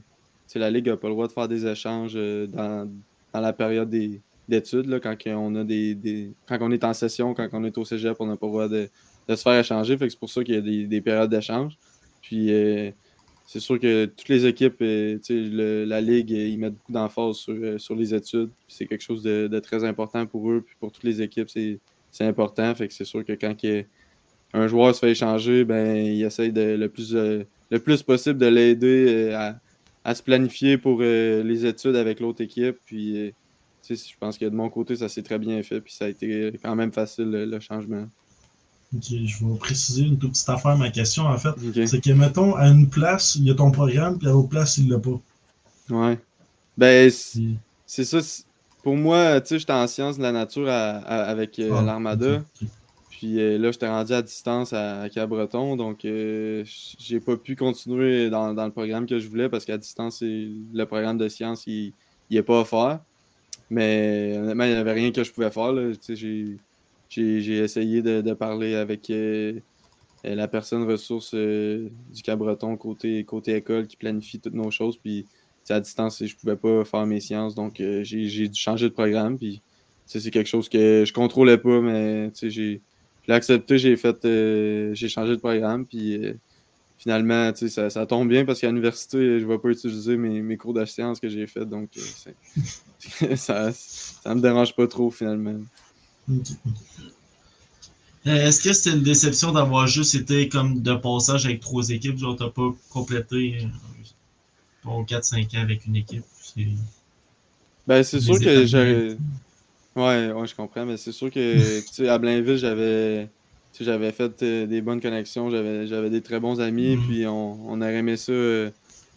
la 0.56 0.70
Ligue 0.70 0.88
n'a 0.88 0.98
pas 0.98 1.08
le 1.08 1.14
droit 1.14 1.28
de 1.28 1.32
faire 1.32 1.48
des 1.48 1.66
échanges 1.66 2.14
euh, 2.16 2.48
dans, 2.48 2.90
dans 3.34 3.40
la 3.42 3.54
période 3.54 3.90
des- 3.90 4.22
d'études, 4.48 5.00
quand 5.02 5.16
on 5.28 5.56
a 5.56 5.64
des, 5.64 5.96
des- 5.96 6.32
quand 6.48 6.70
est 6.72 6.84
en 6.84 6.94
session, 6.94 7.34
quand 7.34 7.50
on 7.54 7.64
est 7.64 7.78
au 7.78 7.86
cégep, 7.86 8.16
on 8.20 8.28
n'a 8.28 8.36
pas 8.38 8.46
le 8.46 8.52
droit 8.52 8.68
de, 8.68 8.90
de 9.28 9.36
se 9.36 9.42
faire 9.42 9.60
échanger. 9.60 9.98
C'est 10.00 10.20
pour 10.20 10.30
ça 10.30 10.44
qu'il 10.44 10.56
y 10.56 10.58
a 10.58 10.62
des, 10.62 10.86
des 10.86 11.02
périodes 11.02 11.32
d'échange. 11.32 11.78
Puis 12.22 12.50
c'est 13.48 13.60
sûr 13.60 13.80
que 13.80 14.06
toutes 14.06 14.30
les 14.30 14.46
équipes, 14.46 14.76
la 14.80 16.02
Ligue, 16.02 16.30
ils 16.32 16.58
mettent 16.58 16.74
beaucoup 16.76 16.92
d'emphase 16.92 17.38
sur, 17.38 17.82
sur 17.82 17.96
les 17.96 18.14
études. 18.14 18.50
C'est 18.68 18.86
quelque 18.86 19.04
chose 19.04 19.24
de, 19.24 19.48
de 19.48 19.60
très 19.60 19.84
important 19.84 20.26
pour 20.28 20.52
eux. 20.52 20.62
Puis 20.66 20.76
pour 20.80 20.92
toutes 20.92 21.04
les 21.06 21.22
équipes, 21.22 21.50
c'est 21.50 21.80
c'est 22.16 22.26
important. 22.26 22.74
Fait 22.76 22.88
que 22.88 22.94
c'est 22.94 23.04
sûr 23.04 23.26
que 23.26 23.34
quand 23.34 23.62
il 23.64 23.86
un 24.54 24.68
joueur 24.68 24.96
se 24.96 25.02
fait 25.02 25.12
échanger, 25.12 25.66
ben, 25.66 25.98
il 25.98 26.24
essaye 26.24 26.54
de, 26.54 26.62
le, 26.62 26.88
plus, 26.88 27.14
euh, 27.14 27.44
le 27.70 27.80
plus 27.80 28.02
possible 28.04 28.40
de 28.40 28.46
l'aider 28.46 29.06
euh, 29.10 29.38
à, 29.38 29.60
à 30.06 30.16
se 30.16 30.24
planifier 30.24 30.78
pour 30.78 31.00
euh, 31.02 31.44
les 31.44 31.66
études 31.66 31.98
avec 31.98 32.22
l'autre 32.22 32.42
équipe. 32.42 32.78
Puis, 32.86 33.34
je 33.90 33.96
pense 34.18 34.38
que 34.38 34.46
de 34.46 34.56
mon 34.56 34.70
côté, 34.70 34.96
ça 34.96 35.10
s'est 35.10 35.24
très 35.24 35.40
bien 35.40 35.62
fait. 35.62 35.82
Puis 35.82 35.94
ça 35.94 36.06
a 36.06 36.08
été 36.08 36.58
quand 36.64 36.74
même 36.74 36.94
facile 36.94 37.26
le, 37.26 37.46
le 37.46 37.60
changement. 37.60 38.08
Ok, 38.96 39.04
je 39.10 39.46
vais 39.46 39.58
préciser 39.60 40.04
une 40.04 40.18
toute 40.18 40.32
petite 40.32 40.48
affaire, 40.48 40.78
ma 40.78 40.90
question 40.90 41.24
en 41.24 41.38
fait. 41.38 41.54
C'est 41.86 42.00
que, 42.00 42.12
mettons, 42.12 42.56
à 42.56 42.68
une 42.70 42.88
place, 42.88 43.36
il 43.36 43.44
y 43.44 43.52
a 43.52 43.56
ton 43.56 43.72
programme, 43.72 44.18
puis 44.18 44.28
à 44.28 44.32
l'autre 44.32 44.50
place, 44.50 44.78
il 44.78 44.88
ne 44.88 44.94
l'a 44.94 45.00
pas. 45.00 45.20
Ouais. 45.90 46.18
Ben, 46.78 47.12
c'est 47.86 48.06
ça. 48.06 48.20
Pour 48.86 48.96
moi, 48.96 49.42
tu 49.42 49.48
sais, 49.48 49.60
j'étais 49.60 49.74
en 49.74 49.88
sciences 49.88 50.18
de 50.20 50.22
la 50.22 50.32
nature 50.32 50.70
à- 50.70 50.98
à- 51.00 51.24
avec 51.24 51.58
euh, 51.58 51.72
Ah, 51.76 51.82
l'Armada. 51.82 52.44
Puis 53.10 53.40
euh, 53.40 53.58
là, 53.58 53.72
j'étais 53.72 53.88
rendu 53.88 54.14
à 54.14 54.22
distance 54.22 54.74
à, 54.74 55.02
à 55.02 55.10
Cabreton, 55.10 55.76
donc 55.76 56.06
euh, 56.06 56.64
j'ai 57.00 57.20
pas 57.20 57.36
pu 57.36 57.56
continuer 57.56 58.30
dans, 58.30 58.54
dans 58.54 58.66
le 58.66 58.72
programme 58.72 59.08
que 59.08 59.18
je 59.18 59.28
voulais 59.28 59.50
parce 59.50 59.66
qu'à 59.66 59.80
distance, 59.80 60.22
le 60.22 60.84
programme 60.84 61.18
de 61.18 61.28
sciences, 61.30 61.66
il 61.66 61.94
n'est 62.30 62.44
pas 62.44 62.62
offert. 62.62 63.00
Mais 63.72 64.36
honnêtement, 64.38 64.66
il 64.66 64.72
n'y 64.74 64.76
avait 64.76 64.94
rien 64.94 65.12
que 65.12 65.24
je 65.24 65.32
pouvais 65.32 65.50
faire. 65.50 65.74
J'ai 67.10 67.58
essayé 67.58 68.04
de, 68.04 68.22
de 68.22 68.34
parler 68.34 68.76
avec 68.76 69.10
euh, 69.10 69.60
la 70.24 70.48
personne 70.48 70.84
ressource 70.84 71.34
du 71.34 72.22
Cabreton 72.24 72.78
côté, 72.78 73.24
côté 73.24 73.56
école 73.56 73.88
qui 73.88 73.98
planifie 73.98 74.40
toutes 74.40 74.54
nos 74.54 74.70
choses. 74.70 74.98
Puis 74.98 75.26
à 75.74 75.80
distance, 75.80 76.24
je 76.24 76.36
pouvais 76.36 76.56
pas 76.56 76.86
faire 76.86 77.06
mes 77.06 77.20
sciences, 77.20 77.56
donc 77.56 77.80
euh, 77.80 78.04
j'ai 78.04 78.48
dû 78.48 78.60
changer 78.60 78.88
de 78.88 78.94
programme. 78.94 79.38
Puis 79.38 79.62
c'est 80.06 80.32
quelque 80.32 80.48
chose 80.48 80.70
que 80.70 81.04
je 81.06 81.14
contrôlais 81.14 81.58
pas, 81.58 81.82
mais 81.82 82.32
j'ai 82.44 82.82
accepté, 83.28 83.78
j'ai 83.78 83.96
fait 83.96 84.24
euh, 84.26 84.94
j'ai 84.94 85.10
changé 85.10 85.32
de 85.32 85.40
programme, 85.40 85.86
puis 85.86 86.16
euh, 86.16 86.34
finalement, 86.98 87.52
ça, 87.56 87.90
ça 87.90 88.06
tombe 88.06 88.30
bien 88.30 88.46
parce 88.46 88.62
qu'à 88.62 88.68
l'université, 88.68 89.40
je 89.40 89.46
vais 89.46 89.58
pas 89.58 89.70
utiliser 89.70 90.18
mes, 90.18 90.42
mes 90.42 90.58
cours 90.58 90.74
de 90.74 91.20
que 91.20 91.30
j'ai 91.30 91.48
fait, 91.48 91.66
donc 91.66 91.90
ça, 93.36 93.72
ça 93.74 94.36
me 94.36 94.42
dérange 94.42 94.76
pas 94.76 94.88
trop 94.88 95.10
finalement. 95.10 95.60
Est-ce 98.26 98.60
que 98.60 98.74
c'était 98.74 98.98
une 98.98 99.04
déception 99.04 99.52
d'avoir 99.52 99.86
juste 99.86 100.16
été 100.16 100.50
comme 100.50 100.82
de 100.82 100.96
passage 100.96 101.46
avec 101.46 101.60
trois 101.60 101.90
équipes? 101.90 102.18
Genre, 102.18 102.36
t'as 102.36 102.50
pas 102.50 102.74
complété 102.90 103.68
euh, 104.86 104.90
ton 104.90 105.04
4-5 105.06 105.54
ans 105.56 105.62
avec 105.62 105.86
une 105.86 105.96
équipe? 105.96 106.26
C'est- 106.42 106.68
Ben, 107.88 108.04
c'est 108.04 108.20
sûr 108.20 108.40
que 108.40 108.66
j'aurais. 108.66 109.20
Ouais, 109.96 110.32
ouais, 110.34 110.48
je 110.48 110.56
comprends, 110.56 110.86
mais 110.86 110.98
c'est 110.98 111.12
sûr 111.14 111.32
que, 111.32 111.82
tu 111.82 111.94
sais, 111.94 112.10
à 112.10 112.18
Blainville, 112.20 112.58
j'avais. 112.58 113.28
tu 113.74 113.80
sais, 113.80 113.86
J'avais 113.86 114.12
fait 114.14 114.42
euh, 114.44 114.68
des 114.68 114.82
bonnes 114.82 115.02
connexions, 115.02 115.50
j'avais 115.52 115.88
j'avais 115.88 116.10
des 116.12 116.24
très 116.24 116.40
bons 116.40 116.62
amis, 116.62 116.98
Mhm. 116.98 117.00
puis 117.00 117.26
on, 117.28 117.68
on 117.70 117.82
aurait 117.82 117.96
aimé 117.98 118.18
ça 118.18 118.32
euh, 118.34 118.72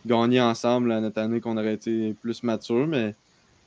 gagner 0.06 0.40
ensemble 0.40 0.92
à 0.92 1.00
notre 1.00 1.20
année 1.20 1.40
qu'on 1.40 1.56
aurait 1.58 1.74
été 1.74 2.14
plus 2.14 2.42
mature, 2.44 2.86
mais 2.88 3.14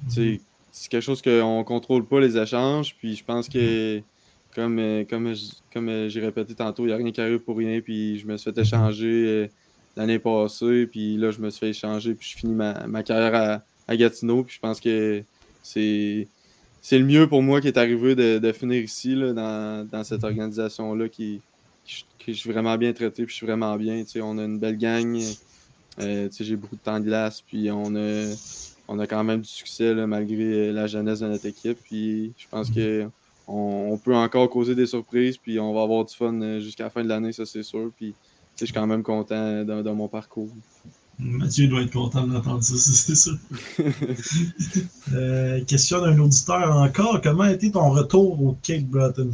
tu 0.10 0.16
sais, 0.39 0.43
c'est 0.72 0.89
quelque 0.89 1.02
chose 1.04 1.22
qu'on 1.22 1.64
contrôle 1.66 2.08
pas 2.08 2.20
les 2.20 2.38
échanges, 2.38 2.97
puis 2.97 3.16
je 3.16 3.24
pense 3.26 3.49
que 3.49 4.04
comme, 4.54 4.80
euh, 4.80 5.06
comme, 5.06 5.34
comme 5.72 5.89
euh, 5.89 6.10
j'ai 6.10 6.22
répété 6.22 6.56
tantôt, 6.56 6.84
il 6.86 6.88
n'y 6.88 6.93
a 6.93 6.97
rien 6.97 7.12
qui 7.12 7.22
arrive 7.22 7.39
pour 7.39 7.58
rien, 7.58 7.82
puis 7.82 8.20
je 8.20 8.28
me 8.28 8.38
suis 8.38 8.52
fait 8.52 8.60
échanger 8.62 9.52
l'année 9.96 10.20
passée, 10.20 10.88
puis 10.88 11.18
là, 11.18 11.32
je 11.32 11.39
me 11.39 11.50
suis 11.50 11.60
fait 11.60 11.70
échanger, 11.70 12.14
puis 12.14 12.30
je 12.30 12.38
finis 12.38 12.54
ma, 12.54 12.88
ma 12.88 13.04
carrière 13.04 13.36
à, 13.36 13.62
à 13.88 13.96
Gatineau, 13.96 14.44
puis 14.44 14.56
je 14.56 14.60
pense 14.60 14.80
que 14.80 15.24
c'est 15.64 16.28
le 16.92 17.06
mieux 17.06 17.28
pour 17.28 17.44
moi 17.44 17.62
qui 17.62 17.68
est 17.68 17.78
arrivé 17.78 18.16
de, 18.16 18.39
de 18.39 18.52
finir 18.52 18.82
ici, 18.82 19.16
là, 19.16 19.34
dans, 19.34 19.88
dans 19.89 20.04
cette 20.04 20.24
organisation-là, 20.24 21.10
qui, 21.10 21.42
qui, 21.86 22.34
je 22.34 22.39
suis 22.39 22.52
vraiment 22.52 22.78
bien 22.78 22.94
traité, 22.94 23.26
puis 23.26 23.34
je 23.34 23.38
suis 23.38 23.46
vraiment 23.46 23.76
bien, 23.76 24.04
on 24.22 24.38
a 24.38 24.44
une 24.44 24.60
belle 24.60 24.78
gang, 24.78 25.20
euh, 26.00 26.30
j'ai 26.39 26.56
beaucoup 26.56 26.76
de 26.76 26.82
temps 26.82 27.00
de 27.00 27.06
glace, 27.06 27.42
puis 27.42 27.70
on 27.72 27.96
a, 27.96 28.34
on 28.88 29.00
a 29.00 29.08
quand 29.08 29.24
même 29.24 29.42
du 29.42 29.50
succès, 29.50 29.94
malgré 29.94 30.72
la 30.72 30.88
jeunesse 30.88 31.20
de 31.20 31.28
notre 31.28 31.46
équipe, 31.46 31.78
puis 31.84 32.34
je 32.38 32.48
pense 32.50 32.70
que 32.70 33.08
on, 33.48 33.89
on 33.92 33.98
peut 33.98 34.16
encore 34.16 34.50
causer 34.50 34.76
des 34.76 34.86
surprises, 34.86 35.38
puis 35.38 35.60
on 35.60 35.74
va 35.74 35.84
avoir 35.84 36.06
du 36.06 36.16
fun 36.16 36.34
euh, 36.42 36.60
jusqu'à 36.60 36.86
la 36.86 36.89
fin 36.89 37.04
de 37.04 37.10
l'année, 37.10 37.32
ça 37.34 37.46
c'est 37.46 37.64
sûr. 37.64 37.92
Puis 37.98 38.14
je 38.62 38.66
suis 38.68 38.74
quand 38.74 38.88
même 38.88 39.03
content 39.03 39.64
de, 39.64 39.82
de 39.82 39.89
mon 39.91 40.07
parcours. 40.07 40.49
Mathieu 41.20 41.68
doit 41.68 41.82
être 41.82 41.93
content 41.93 42.26
d'entendre 42.26 42.64
ça, 42.64 42.76
c'est 42.78 43.16
sûr. 43.16 43.38
Euh, 45.14 45.64
question 45.66 46.01
d'un 46.01 46.18
auditeur 46.20 46.76
encore. 46.76 47.22
Comment 47.22 47.43
a 47.43 47.51
été 47.51 47.72
ton 47.72 47.89
retour 47.91 48.41
au 48.41 48.57
Cape 48.64 48.84
Breton? 48.84 49.30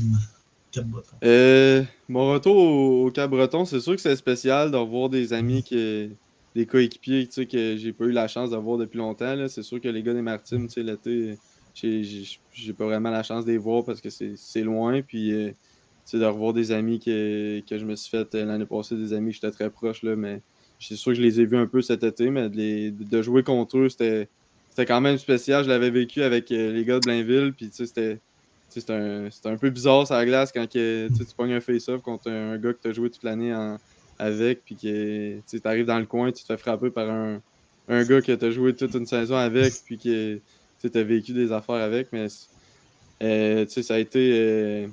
Cape 0.71 0.85
Breton. 0.85 1.15
Euh, 1.23 1.83
mon 2.09 2.33
retour 2.33 2.55
au, 2.55 3.11
Cap 3.11 3.29
Breton, 3.29 3.65
c'est 3.65 3.79
sûr 3.79 3.95
que 3.95 4.01
c'est 4.01 4.15
spécial 4.15 4.71
de 4.71 4.77
revoir 4.77 5.09
des 5.09 5.33
amis, 5.33 5.63
que, 5.63 6.09
des 6.55 6.65
coéquipiers 6.65 7.27
tu 7.27 7.33
sais, 7.33 7.45
que 7.45 7.77
j'ai 7.77 7.93
pas 7.93 8.05
eu 8.05 8.11
la 8.11 8.27
chance 8.27 8.49
de 8.49 8.57
voir 8.57 8.77
depuis 8.77 8.97
longtemps. 8.97 9.35
là. 9.35 9.47
C'est 9.47 9.63
sûr 9.63 9.79
que 9.79 9.87
les 9.87 10.03
gars 10.03 10.13
des 10.13 10.21
Martines, 10.21 10.67
tu 10.67 10.73
sais, 10.73 10.83
l'été, 10.83 11.37
j'ai- 11.73 12.73
pas 12.73 12.85
vraiment 12.85 13.11
la 13.11 13.23
chance 13.23 13.45
de 13.45 13.51
les 13.51 13.57
voir 13.57 13.85
parce 13.85 14.01
que 14.01 14.09
c'est 14.09 14.61
loin. 14.63 15.01
Puis, 15.01 15.31
euh, 15.31 15.51
de 16.13 16.25
revoir 16.25 16.53
des 16.53 16.71
amis 16.71 16.99
que, 16.99 17.59
que 17.67 17.77
je 17.77 17.85
me 17.85 17.95
suis 17.95 18.09
fait 18.09 18.33
euh, 18.35 18.45
l'année 18.45 18.65
passée, 18.65 18.95
des 18.95 19.13
amis 19.13 19.31
que 19.31 19.35
j'étais 19.35 19.51
très 19.51 19.69
proche, 19.69 20.03
là, 20.03 20.15
mais 20.15 20.41
c'est 20.79 20.95
sûr 20.95 21.11
que 21.11 21.17
je 21.17 21.21
les 21.21 21.41
ai 21.41 21.45
vus 21.45 21.57
un 21.57 21.67
peu 21.67 21.81
cet 21.81 22.03
été, 22.03 22.29
mais 22.29 22.49
de, 22.49 23.21
jouer 23.21 23.43
contre 23.43 23.77
eux, 23.77 23.89
c'était 23.89 24.29
quand 24.85 25.01
même 25.01 25.17
spécial. 25.17 25.63
Je 25.63 25.69
l'avais 25.69 25.89
vécu 25.89 26.23
avec 26.23 26.51
euh, 26.51 26.71
les 26.71 26.85
gars 26.85 26.99
de 26.99 27.05
Blainville, 27.05 27.53
puis 27.53 27.69
c'était 27.71 28.19
un, 28.89 29.27
un 29.45 29.57
peu 29.57 29.69
bizarre 29.69 30.05
sur 30.05 30.15
la 30.15 30.25
glace 30.25 30.51
quand 30.53 30.69
que, 30.69 31.09
tu 31.09 31.25
pognes 31.35 31.53
un 31.53 31.59
face-off 31.59 32.01
contre 32.01 32.29
un, 32.29 32.57
gars 32.57 32.73
que 32.73 32.81
tu 32.81 32.87
as 32.87 32.93
joué 32.93 33.09
toute 33.09 33.23
l'année 33.23 33.53
avec, 34.17 34.63
puis 34.63 34.75
que 34.75 35.39
tu 35.49 35.61
arrives 35.65 35.85
dans 35.85 35.99
le 35.99 36.05
coin, 36.05 36.31
tu 36.31 36.43
te 36.43 36.47
fais 36.47 36.57
frapper 36.57 36.89
par 36.89 37.09
un, 37.09 37.41
un 37.89 38.03
gars 38.03 38.21
que 38.21 38.31
tu 38.31 38.45
as 38.45 38.51
joué 38.51 38.75
toute 38.75 38.93
une 38.93 39.05
saison 39.05 39.35
avec, 39.35 39.73
puis 39.83 39.97
que 39.97 40.39
tu 40.81 40.97
as 40.97 41.03
vécu 41.03 41.33
des 41.33 41.51
affaires 41.51 41.75
avec, 41.75 42.09
mais 42.13 42.27
euh, 43.23 43.65
ça 43.67 43.95
a 43.95 43.99
été. 43.99 44.87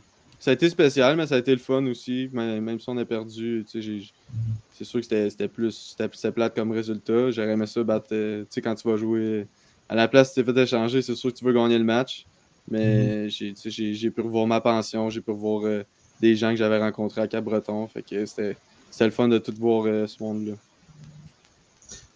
Ça 0.44 0.50
a 0.50 0.54
été 0.54 0.68
spécial, 0.68 1.16
mais 1.16 1.26
ça 1.26 1.36
a 1.36 1.38
été 1.38 1.52
le 1.52 1.56
fun 1.56 1.86
aussi. 1.86 2.28
Même, 2.34 2.78
si 2.78 2.86
on 2.90 2.98
a 2.98 3.04
perdu, 3.06 3.64
c'est 3.66 4.84
sûr 4.84 5.00
que 5.00 5.06
c'était 5.06 5.48
plus 5.48 5.96
c'était 5.98 6.32
plate 6.32 6.54
comme 6.54 6.70
résultat. 6.70 7.30
J'aurais 7.30 7.52
aimé 7.52 7.64
ça 7.64 7.82
battre. 7.82 8.08
euh, 8.12 8.42
tu 8.42 8.48
sais, 8.50 8.60
quand 8.60 8.74
tu 8.74 8.86
vas 8.86 8.98
jouer 8.98 9.46
à 9.88 9.94
la 9.94 10.06
place, 10.06 10.34
tu 10.34 10.44
t'es 10.44 10.52
fait 10.52 10.60
échanger, 10.60 11.00
c'est 11.00 11.14
sûr 11.14 11.32
que 11.32 11.38
tu 11.38 11.46
veux 11.46 11.54
gagner 11.54 11.78
le 11.78 11.84
match. 11.84 12.26
Mais 12.70 13.30
sais, 13.30 13.70
j'ai- 13.70 14.10
pu 14.10 14.20
revoir 14.20 14.46
ma 14.46 14.60
pension, 14.60 15.08
j'ai 15.08 15.22
pu 15.22 15.30
revoir 15.30 15.64
euh, 15.64 15.82
des 16.20 16.36
gens 16.36 16.50
que 16.50 16.56
j'avais 16.56 16.78
rencontrés 16.78 17.22
à 17.22 17.26
Cap-Breton. 17.26 17.88
Fait 17.88 18.02
que 18.02 18.26
c'était 18.26 18.54
le 19.00 19.10
fun 19.10 19.28
de 19.28 19.38
tout 19.38 19.54
voir 19.58 19.86
euh, 19.86 20.06
ce 20.06 20.22
monde-là. 20.22 20.52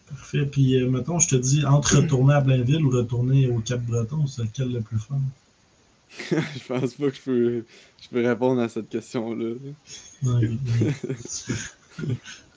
Parfait. 0.06 0.44
Puis, 0.44 0.76
euh, 0.82 0.90
mettons, 0.90 1.18
je 1.18 1.28
te 1.30 1.36
dis, 1.36 1.64
entre 1.64 1.96
retourner 2.02 2.34
à 2.34 2.42
Blainville 2.42 2.84
ou 2.84 2.90
retourner 2.90 3.48
au 3.48 3.60
Cap 3.60 3.80
Breton, 3.80 4.26
c'est 4.26 4.42
lequel 4.42 4.70
le 4.70 4.82
plus 4.82 4.98
fun? 4.98 5.18
je 6.30 6.66
pense 6.66 6.94
pas 6.94 7.10
que 7.10 7.16
je 7.16 7.20
peux, 7.22 7.64
je 8.02 8.08
peux 8.10 8.26
répondre 8.26 8.60
à 8.60 8.68
cette 8.68 8.88
question-là. 8.88 9.54
Ouais. 10.22 10.50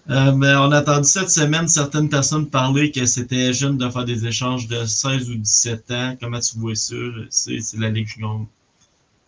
Euh, 0.09 0.31
mais 0.35 0.53
on 0.55 0.71
a 0.71 0.81
entendu 0.81 1.07
cette 1.07 1.29
semaine 1.29 1.67
certaines 1.67 2.09
personnes 2.09 2.49
parler 2.49 2.91
que 2.91 3.05
c'était 3.05 3.53
jeune 3.53 3.77
de 3.77 3.87
faire 3.89 4.03
des 4.03 4.25
échanges 4.25 4.67
de 4.67 4.83
16 4.83 5.29
ou 5.29 5.35
17 5.35 5.91
ans. 5.91 6.17
Comment 6.19 6.39
tu 6.39 6.57
vois 6.57 6.75
ça? 6.75 6.95
C'est 7.29 7.59
la 7.77 7.89
Ligue 7.89 8.07
junior 8.07 8.45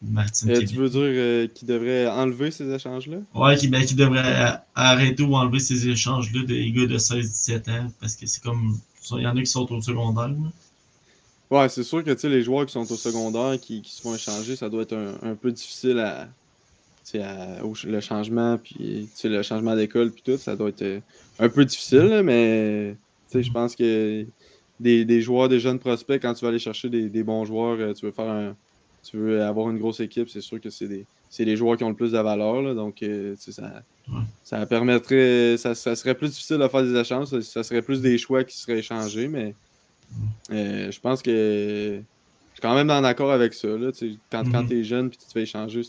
Martine 0.01 0.49
Euh, 0.51 0.65
tu 0.65 0.76
veux 0.76 0.89
dire 0.89 1.01
euh, 1.03 1.47
qu'il 1.47 1.67
devrait 1.67 2.07
enlever 2.07 2.51
ces 2.51 2.69
échanges-là? 2.71 3.17
euh, 3.17 3.39
Ouais, 3.39 3.55
qui, 3.57 3.67
ben, 3.67 3.86
qui 3.86 3.95
devrait 3.95 4.19
euh, 4.26 4.51
arrêter 4.76 5.24
ou 5.24 5.36
enlever 5.36 5.59
ces 5.59 5.88
échanges-là 5.88 6.43
des 6.45 6.71
gars 6.71 6.88
de 6.88 6.97
16-17 6.97 7.69
ans 7.71 7.91
parce 8.01 8.15
que 8.15 8.26
c'est 8.26 8.43
comme. 8.43 8.80
Il 9.11 9.21
y 9.21 9.28
en 9.28 9.36
a 9.38 9.39
qui 9.41 9.45
sont 9.47 9.71
au 9.71 9.82
secondaire. 9.82 10.30
là. 10.30 10.36
Ouais, 11.54 11.70
c'est 11.70 11.84
sûr 11.84 12.04
que 12.04 12.10
tu 12.12 12.20
sais, 12.20 12.30
les 12.30 12.41
joueurs 12.41 12.66
qui 12.66 12.74
sont 12.74 12.91
au 12.91 12.95
secondaire, 12.95 13.60
qui, 13.60 13.82
qui 13.84 13.91
se 13.93 14.01
font 14.01 14.16
échanger, 14.16 14.56
ça 14.56 14.70
doit 14.70 14.82
être 14.82 14.95
un, 14.95 15.14
un 15.22 15.36
peu 15.36 15.51
difficile 15.51 15.99
à, 15.99 16.28
au 17.64 17.74
le 17.86 17.99
changement, 17.99 18.58
puis 18.58 18.76
tu 18.76 19.08
sais, 19.14 19.30
le 19.30 19.43
changement 19.43 19.76
d'école, 19.76 20.12
puis 20.12 20.24
tout, 20.26 20.38
ça 20.38 20.56
doit 20.56 20.70
être 20.70 20.82
euh, 20.82 20.99
un 21.38 21.49
peu 21.49 21.64
difficile, 21.64 22.22
mais 22.24 22.95
je 23.34 23.51
pense 23.51 23.76
que 23.76 24.26
des, 24.80 25.06
des 25.06 25.22
joueurs, 25.22 25.47
des 25.47 25.60
jeunes 25.60 25.78
prospects, 25.78 26.20
quand 26.20 26.34
tu 26.34 26.43
vas 26.43 26.49
aller 26.49 26.58
chercher 26.60 26.89
des, 26.89 27.08
des 27.10 27.24
bons 27.24 27.45
joueurs, 27.45 27.78
euh, 27.80 27.93
tu 27.93 28.06
veux 28.08 28.12
faire 28.12 28.30
un, 28.30 28.56
tu 29.04 29.18
veux 29.18 29.43
avoir 29.43 29.70
une 29.70 29.78
grosse 29.78 29.99
équipe, 29.99 30.30
c'est 30.30 30.41
sûr 30.41 30.60
que 30.60 30.72
c'est 30.72 30.88
des, 30.88 31.06
c'est 31.30 31.45
les 31.45 31.56
joueurs 31.56 31.78
qui 31.78 31.84
ont 31.84 31.89
le 31.89 31.95
plus 31.95 32.14
de 32.14 32.18
valeur, 32.20 32.64
là, 32.64 32.74
donc 32.74 33.04
euh, 33.04 33.36
ça, 33.38 33.84
Ouais. 34.10 34.20
ça 34.43 34.66
permettrait, 34.66 35.56
ça, 35.58 35.76
ça 35.76 35.95
serait 35.95 36.14
plus 36.16 36.30
difficile 36.30 36.58
de 36.58 36.68
faire 36.68 36.84
des 36.84 36.93
échanges, 36.99 37.28
ça, 37.28 37.41
ça 37.41 37.64
serait 37.64 37.82
plus 37.82 38.01
des 38.01 38.18
choix 38.18 38.43
qui 38.43 38.58
seraient 38.58 38.80
échangés, 38.80 39.30
mais 39.30 39.56
euh, 40.51 40.91
je 40.91 40.99
pense 40.99 41.22
que 41.22 41.99
je 41.99 42.53
suis 42.53 42.61
quand 42.61 42.76
même 42.76 42.89
en 42.89 43.03
accord 43.03 43.32
avec 43.32 43.53
ça. 43.53 43.68
Là, 43.68 43.91
quand 44.32 44.43
quand 44.51 44.61
Mhm. 44.64 44.70
tu 44.70 44.80
es 44.80 44.84
jeune 44.84 45.07
et 45.07 45.09
tu 45.11 45.18
te 45.18 45.32
fais 45.32 45.43
échanger, 45.43 45.82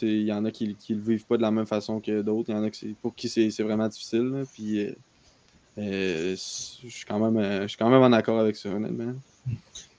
Il 0.00 0.22
y 0.22 0.32
en 0.32 0.44
a 0.46 0.50
qui, 0.50 0.74
qui 0.74 0.94
le 0.94 1.00
vivent 1.02 1.24
pas 1.26 1.36
de 1.36 1.42
la 1.42 1.50
même 1.50 1.66
façon 1.66 2.00
que 2.00 2.22
d'autres. 2.22 2.48
Il 2.48 2.54
y 2.56 2.58
en 2.58 2.64
a 2.64 2.70
qui 2.70 2.94
pour 3.02 3.14
qui 3.14 3.28
c'est 3.28 3.50
vraiment 3.62 3.88
difficile. 3.88 4.22
là, 4.32 4.42
Puis 4.52 4.80
euh, 4.80 4.92
euh, 5.78 6.34
je 6.36 6.88
suis 6.88 7.04
quand 7.06 7.18
même 7.30 7.62
je 7.62 7.68
suis 7.68 7.76
quand 7.78 7.90
même 7.90 8.02
en 8.02 8.12
accord 8.16 8.38
avec 8.40 8.56
ça, 8.56 8.68
honnêtement. 8.70 9.12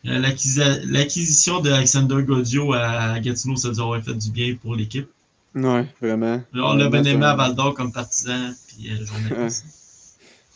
L'acquisi- 0.04 0.60
L'acquisition 0.92 1.62
de 1.62 1.72
Alexander 1.72 2.22
Godio 2.24 2.74
à 2.74 3.20
Gatineau, 3.20 3.56
ça 3.56 3.70
dû 3.70 3.80
avoir 3.80 4.02
fait 4.04 4.14
du 4.16 4.32
bien 4.32 4.56
pour 4.62 4.76
l'équipe. 4.76 5.08
Ouais, 5.56 5.86
vraiment. 6.02 6.42
On 6.56 6.74
l'a 6.74 6.90
bien 6.90 7.04
aimé 7.04 7.26
à 7.26 7.36
Val 7.36 7.54
d'Or 7.56 7.74
comme 7.76 7.92
partisan, 7.94 8.52
puis 8.68 8.90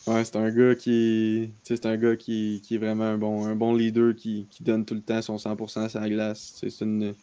Ouais, 0.08 0.24
c'est 0.24 0.36
un 0.36 0.50
gars 0.50 0.74
qui. 0.74 1.50
C'est 1.62 1.84
un 1.86 1.96
gars 1.96 2.16
qui, 2.16 2.60
qui 2.64 2.76
est 2.76 2.78
vraiment 2.78 3.04
un 3.04 3.18
bon, 3.18 3.44
un 3.44 3.54
bon 3.54 3.74
leader 3.74 4.14
qui, 4.14 4.46
qui 4.50 4.62
donne 4.62 4.84
tout 4.84 4.94
le 4.94 5.00
temps 5.00 5.20
son 5.22 5.36
100% 5.36 5.80
à 5.84 5.88
sa 5.88 6.08
glace. 6.08 6.54
C'est 6.56 6.84
une- 6.84 7.14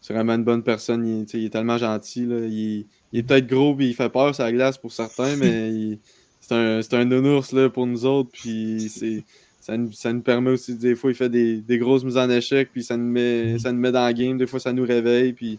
c'est 0.00 0.12
vraiment 0.14 0.34
une 0.34 0.44
bonne 0.44 0.62
personne. 0.62 1.06
Il, 1.06 1.20
est- 1.22 1.34
il 1.34 1.50
tellement 1.50 1.78
gentil. 1.78 2.26
Là. 2.26 2.40
Il, 2.46 2.86
il 3.12 3.18
est 3.20 3.22
peut-être 3.22 3.46
gros 3.46 3.76
et 3.80 3.84
il 3.86 3.94
fait 3.94 4.08
peur 4.10 4.34
sa 4.34 4.50
glace 4.52 4.78
pour 4.78 4.92
certains, 4.92 5.36
mais 5.36 5.98
c'est 6.40 6.54
un, 6.54 6.80
un 6.92 7.04
nounours 7.04 7.52
là, 7.52 7.68
pour 7.70 7.86
nous 7.86 8.04
autres. 8.04 8.30
Puis 8.32 8.88
c'est. 8.90 9.22
Ça 9.60 9.78
nous, 9.78 9.92
ça 9.92 10.12
nous 10.12 10.20
permet 10.20 10.50
aussi, 10.50 10.74
des 10.74 10.94
fois, 10.94 11.10
il 11.10 11.14
fait 11.14 11.30
des, 11.30 11.56
des 11.62 11.78
grosses 11.78 12.04
mises 12.04 12.18
en 12.18 12.28
échec, 12.28 12.68
puis 12.70 12.84
ça 12.84 12.98
nous, 12.98 13.10
met, 13.10 13.58
ça 13.58 13.72
nous 13.72 13.80
met 13.80 13.92
dans 13.92 14.06
le 14.06 14.12
game. 14.12 14.36
Des 14.36 14.46
fois, 14.46 14.60
ça 14.60 14.74
nous 14.74 14.84
réveille. 14.84 15.32
Puis 15.32 15.58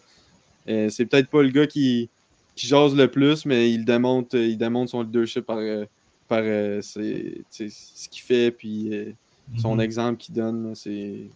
euh, 0.69 0.89
c'est 0.89 1.07
peut-être 1.07 1.28
pas 1.28 1.41
le 1.41 1.49
gars 1.49 1.65
qui, 1.65 2.07
qui 2.55 2.67
jase 2.67 2.95
le 2.95 3.07
plus, 3.07 3.47
mais 3.47 3.71
il 3.71 3.84
démontre, 3.84 4.36
il 4.36 4.59
démontre 4.59 4.91
son 4.91 5.01
leadership 5.01 5.43
par, 5.47 5.57
euh, 5.57 5.86
par 6.28 6.41
euh, 6.43 6.82
ses- 6.82 7.43
ce 7.51 8.09
qu'il 8.09 8.21
fait, 8.23 8.51
puis 8.51 8.89
euh, 8.93 9.11
son 9.57 9.76
Mhm. 9.76 9.82
exemple 9.82 10.17
qu'il 10.17 10.34
donne. 10.36 10.73
C'est 10.76 11.30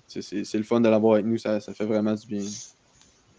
le 0.53 0.63
fun 0.63 0.81
de 0.81 0.89
l'avoir 0.89 1.13
avec 1.15 1.25
nous, 1.25 1.37
ça, 1.37 1.59
ça 1.59 1.73
fait 1.73 1.85
vraiment 1.85 2.13
du 2.15 2.25
bien. 2.27 2.43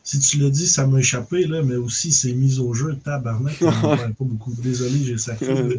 Si 0.03 0.19
tu 0.19 0.39
l'as 0.39 0.49
dit, 0.51 0.67
ça 0.67 0.87
m'a 0.87 0.99
échappé, 0.99 1.45
là, 1.47 1.63
mais 1.63 1.77
aussi 1.77 2.11
c'est 2.11 2.33
mise 2.33 2.59
au 2.59 2.73
jeu, 2.73 2.97
tabarnak. 3.05 3.55
on 3.61 3.67
pas 3.97 4.15
beaucoup. 4.21 4.53
Désolé, 4.63 4.99
j'ai 5.05 5.19
sacré. 5.19 5.79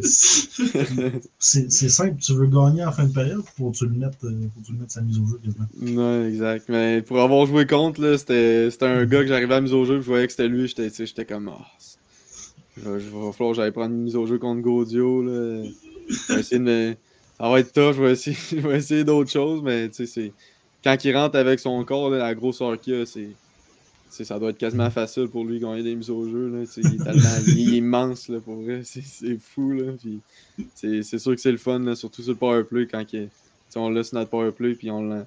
C'est 1.38 1.68
simple, 1.88 2.16
tu 2.20 2.32
veux 2.34 2.46
gagner 2.46 2.84
en 2.84 2.92
fin 2.92 3.04
de 3.04 3.12
période, 3.12 3.42
que 3.42 3.72
tu 3.76 3.84
le 3.84 3.90
mettes, 3.92 4.14
euh, 4.24 4.30
tu 4.64 4.72
le 4.72 4.78
mettes 4.78 4.90
sa 4.92 5.00
mise 5.00 5.18
au 5.18 5.26
jeu 5.26 5.40
quasiment. 5.42 6.00
Ouais, 6.02 6.28
exact. 6.28 6.68
Mais 6.68 7.02
pour 7.02 7.20
avoir 7.20 7.46
joué 7.46 7.66
contre, 7.66 8.16
c'était 8.16 8.68
un 8.82 9.04
gars 9.06 9.22
que 9.22 9.26
j'arrivais 9.26 9.54
à 9.54 9.60
mise 9.60 9.72
au 9.72 9.84
jeu, 9.84 10.00
je 10.00 10.06
voyais 10.06 10.26
que 10.26 10.32
c'était 10.32 10.48
lui, 10.48 10.68
j'étais 10.68 11.24
comme. 11.24 11.50
C'est- 11.78 11.91
je 12.76 12.88
vais, 12.88 13.32
falloir 13.32 13.50
que 13.50 13.54
j'aille 13.56 13.72
prendre 13.72 13.94
une 13.94 14.02
mise 14.02 14.16
au 14.16 14.26
jeu 14.26 14.38
contre 14.38 14.62
Gaudio. 14.62 15.22
Là. 15.22 15.64
Je 16.08 16.32
vais 16.34 16.40
essayer 16.40 16.58
de 16.58 16.64
me- 16.64 16.94
Ça 17.38 17.48
va 17.50 17.60
être 17.60 17.72
tough, 17.72 17.94
je 17.96 18.02
vais 18.02 18.12
essayer, 18.12 18.36
essayer 18.76 19.04
d'autres 19.04 19.30
choses, 19.30 19.62
mais 19.62 19.88
tu 19.88 20.06
sais. 20.06 20.32
Quand 20.84 20.96
il 21.04 21.16
rentre 21.16 21.36
avec 21.36 21.60
son 21.60 21.84
corps, 21.84 22.10
la 22.10 22.34
grosseur 22.34 22.80
qu'il 22.80 22.94
a, 22.94 23.06
c'est. 23.06 23.28
ça 24.24 24.38
doit 24.38 24.50
être 24.50 24.58
quasiment 24.58 24.90
facile 24.90 25.28
pour 25.28 25.44
lui 25.44 25.58
gagner 25.60 25.82
des 25.82 25.94
mises 25.94 26.10
au 26.10 26.28
jeu. 26.28 26.48
Là. 26.48 26.64
Il 26.76 26.86
est, 26.86 27.04
tellement, 27.04 27.38
il 27.46 27.74
immense 27.74 28.28
là, 28.28 28.40
pour 28.40 28.56
vrai. 28.56 28.82
C'est 28.84 29.38
fou. 29.38 29.74
C'est 30.74 31.18
sûr 31.18 31.34
que 31.34 31.40
c'est 31.40 31.52
le 31.52 31.58
fun, 31.58 31.94
surtout 31.94 32.22
sur 32.22 32.32
le 32.32 32.36
powerplay 32.38 32.86
quand 32.86 33.04
il- 33.12 33.28
on 33.76 33.88
l'a 33.90 34.04
sur 34.04 34.16
notre 34.18 34.30
powerplay 34.30 34.74
puis 34.74 34.90
on 34.90 35.02
l'a. 35.02 35.26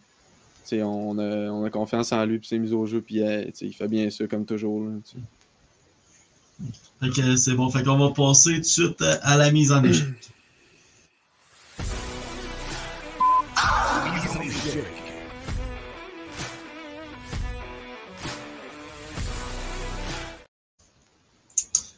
On 0.71 1.19
a, 1.19 1.51
on 1.51 1.63
a 1.63 1.69
confiance 1.69 2.11
en 2.11 2.25
lui 2.25 2.39
puis 2.39 2.47
ses 2.47 2.57
mises 2.59 2.73
au 2.73 2.85
jeu 2.85 2.99
puis 3.01 3.21
il 3.61 3.73
fait 3.73 3.87
bien 3.87 4.09
ça 4.09 4.25
comme 4.27 4.45
toujours. 4.45 4.87
Fait 7.01 7.09
que 7.09 7.35
c'est 7.35 7.53
bon. 7.53 7.69
Fait 7.69 7.83
qu'on 7.83 7.97
va 7.97 8.11
passer 8.11 8.53
tout 8.55 8.59
de 8.61 8.65
suite 8.65 9.01
euh, 9.01 9.17
à 9.21 9.37
la 9.37 9.51
mise 9.51 9.71
en 9.71 9.83
échec. 9.83 10.07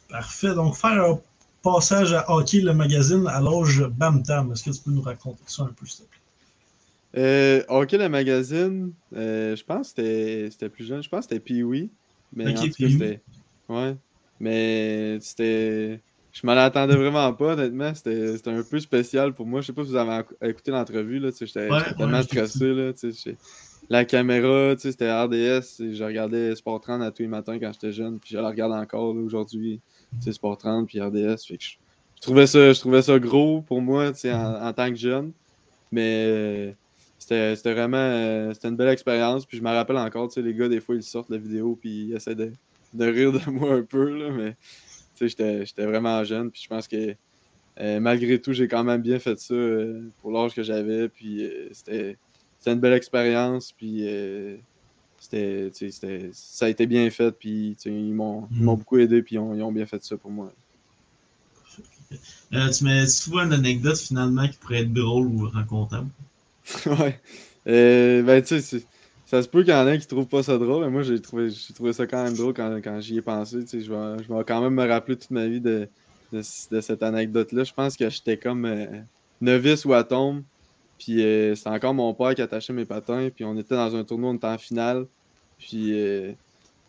Parfait. 0.09 0.53
Donc, 0.55 0.75
faire 0.75 1.03
un 1.03 1.19
passage 1.61 2.13
à 2.13 2.29
Hockey, 2.31 2.61
le 2.61 2.73
magazine, 2.73 3.27
à 3.27 3.41
l'âge 3.41 3.83
Bam 3.97 4.23
Tam. 4.23 4.51
Est-ce 4.51 4.63
que 4.63 4.69
tu 4.71 4.81
peux 4.83 4.91
nous 4.91 5.01
raconter 5.01 5.43
ça 5.47 5.63
un 5.63 5.67
peu, 5.67 5.85
s'il 5.85 6.05
te 6.05 6.09
plaît? 6.09 6.19
Euh, 7.17 7.63
ok, 7.69 7.91
le 7.93 8.09
magazine, 8.09 8.91
euh, 9.15 9.55
je 9.55 9.63
pense 9.63 9.93
que 9.93 10.49
c'était- 10.51 10.69
plus 10.69 10.85
jeune. 10.85 11.01
Je 11.03 11.09
pense 11.09 11.25
que 11.25 11.33
c'était 11.35 11.39
Pee-Wee. 11.43 11.89
Mais 12.33 12.47
Ok, 12.51 12.57
en 12.57 12.61
tout 12.61 12.67
cas, 12.69 12.73
Pee-wee. 12.77 12.91
c'était. 12.93 13.21
Ouais. 13.69 13.95
Mais 14.39 15.17
c'était. 15.21 16.01
Je 16.31 16.45
m'en 16.45 16.53
attendais 16.53 16.95
vraiment 16.95 17.33
pas, 17.33 17.53
honnêtement. 17.53 17.93
C'était 17.95 18.38
c'était 18.38 18.51
un 18.51 18.61
peu 18.61 18.79
spécial 18.79 19.33
pour 19.33 19.47
moi. 19.47 19.61
Je 19.61 19.67
sais 19.67 19.73
pas 19.73 19.83
si 19.83 19.89
vous 19.89 19.95
avez 19.95 20.23
écouté 20.43 20.69
l'entrevue. 20.71 21.19
J'étais 21.19 21.41
Ouais, 21.71 21.79
j'étais 21.79 21.89
ouais, 21.89 21.95
tellement 21.97 22.21
stressé. 22.21 22.73
Là, 22.73 22.93
tu 22.93 23.11
sais, 23.11 23.21
j'ai- 23.31 23.38
la 23.89 24.05
caméra, 24.05 24.75
tu 24.75 24.81
sais, 24.81 24.91
c'était 24.91 25.11
RDS. 25.11 25.79
et 25.81 25.93
Je 25.95 26.03
regardais 26.03 26.55
Sport 26.55 26.79
30 26.81 27.01
à 27.01 27.09
tous 27.11 27.23
les 27.23 27.27
matins 27.27 27.57
quand 27.57 27.71
j'étais 27.73 27.91
jeune. 27.91 28.19
Puis 28.19 28.31
je 28.33 28.38
la 28.38 28.49
regarde 28.49 28.73
encore 28.73 29.13
là, 29.15 29.21
aujourd'hui. 29.21 29.79
Sport 30.31 30.57
30 30.57 30.88
puis 30.88 30.99
RDS. 31.01 31.38
Fait 31.47 31.57
que 31.57 31.63
je- 31.63 31.77
je 32.15 32.21
trouvais 32.21 32.45
ça, 32.47 32.71
je 32.73 32.79
trouvais 32.79 33.01
ça 33.01 33.17
gros 33.17 33.61
pour 33.61 33.81
moi 33.81 34.11
tu 34.11 34.19
sais, 34.19 34.33
en, 34.33 34.61
en 34.63 34.73
tant 34.73 34.89
que 34.89 34.95
jeune. 34.95 35.31
Mais 35.91 36.75
c'était 37.17 37.55
c'était 37.55 37.73
vraiment 37.73 37.97
euh, 37.97 38.53
c'était 38.53 38.67
une 38.67 38.75
belle 38.75 38.89
expérience. 38.89 39.45
Puis 39.45 39.57
je 39.57 39.63
me 39.63 39.69
rappelle 39.69 39.97
encore, 39.97 40.27
tu 40.27 40.35
sais, 40.35 40.41
les 40.41 40.53
gars, 40.53 40.67
des 40.67 40.81
fois, 40.81 40.95
ils 40.95 41.03
sortent 41.03 41.29
la 41.29 41.38
vidéo 41.38 41.77
puis 41.79 42.07
ils 42.09 42.13
essaient 42.15 42.35
de, 42.35 42.51
de 42.93 43.05
rire 43.05 43.31
de 43.31 43.49
moi 43.49 43.73
un 43.73 43.83
peu. 43.83 44.17
Là, 44.17 44.31
mais 44.31 44.55
j'étais 45.19 45.85
vraiment 45.85 46.23
jeune. 46.23 46.51
Puis 46.51 46.61
je 46.63 46.67
pense 46.67 46.88
que 46.88 47.15
euh, 47.79 47.99
malgré 47.99 48.41
tout, 48.41 48.53
j'ai 48.53 48.67
quand 48.67 48.83
même 48.83 49.01
bien 49.01 49.19
fait 49.19 49.38
ça 49.39 49.53
euh, 49.53 50.09
pour 50.21 50.31
l'âge 50.31 50.53
que 50.55 50.63
j'avais. 50.63 51.09
Puis 51.09 51.43
euh, 51.43 51.69
c'était 51.71 52.17
une 52.65 52.79
belle 52.79 52.93
expérience. 52.93 53.71
Puis 53.71 54.03
c'était, 55.19 55.71
ça 56.33 56.65
a 56.65 56.69
été 56.69 56.88
bien 56.88 57.09
fait. 57.09 57.31
Puis 57.31 57.75
ils 57.85 58.13
m'ont 58.13 58.47
Mhm. 58.49 58.65
beaucoup 58.75 58.97
aidé. 58.97 59.21
Puis 59.21 59.35
ils 59.35 59.39
ont, 59.39 59.53
ils 59.53 59.61
ont 59.61 59.71
bien 59.71 59.85
fait 59.85 60.03
ça 60.03 60.17
pour 60.17 60.31
moi. 60.31 60.51
Tu, 62.51 62.83
mets, 62.83 63.05
tu 63.05 63.29
vois 63.29 63.43
une 63.43 63.53
anecdote 63.53 63.97
finalement 63.97 64.47
qui 64.47 64.57
pourrait 64.57 64.81
être 64.81 64.93
drôle 64.93 65.27
ou 65.27 65.49
racontable? 65.49 66.09
Ouais. 66.85 67.19
Ben, 67.65 68.41
tu 68.41 68.61
sais, 68.61 68.83
ça 69.28 69.43
se 69.43 69.49
peut 69.49 69.61
qu'il 69.63 69.73
y 69.73 69.75
en 69.75 69.86
ait 69.88 69.99
qui 69.99 70.07
trouvent 70.07 70.25
pas 70.25 70.41
ça 70.41 70.57
drôle, 70.57 70.86
mais 70.86 70.89
moi, 70.89 71.01
j'ai 71.03 71.21
trouvé, 71.21 71.51
ça 71.51 72.07
quand 72.07 72.23
même 72.23 72.34
drôle 72.34 72.53
quand, 72.53 72.78
quand 72.82 72.99
j'y 73.01 73.17
ai 73.17 73.21
pensé. 73.21 73.59
Je 73.71 73.78
vais, 73.78 74.23
je 74.23 74.34
vais 74.34 74.43
quand 74.45 74.61
même 74.61 74.73
me 74.73 74.88
rappeler 74.88 75.17
toute 75.17 75.32
ma 75.32 75.47
vie 75.47 75.59
de, 75.59 75.89
de, 76.32 76.41
cette 76.41 77.03
anecdote-là. 77.03 77.65
Je 77.65 77.73
pense 77.73 77.97
que 77.97 78.09
j'étais 78.09 78.38
comme 78.38 78.63
euh, 78.63 78.86
novice 79.41 79.84
ou 79.84 79.93
atome, 79.93 80.43
puis 80.97 81.21
euh, 81.21 81.55
c'était 81.55 81.69
encore 81.69 81.93
mon 81.93 82.13
père 82.13 82.36
qui 82.36 82.41
attachait 82.41 82.71
mes 82.71 82.86
patins, 82.86 83.30
puis 83.36 83.43
on 83.43 83.57
était 83.57 83.75
dans 83.75 83.93
un 83.97 84.05
tournoi, 84.05 84.30
on 84.30 84.36
était 84.36 84.47
en 84.47 84.57
finale, 84.57 85.07
puis, 85.57 85.91
euh, 85.93 86.32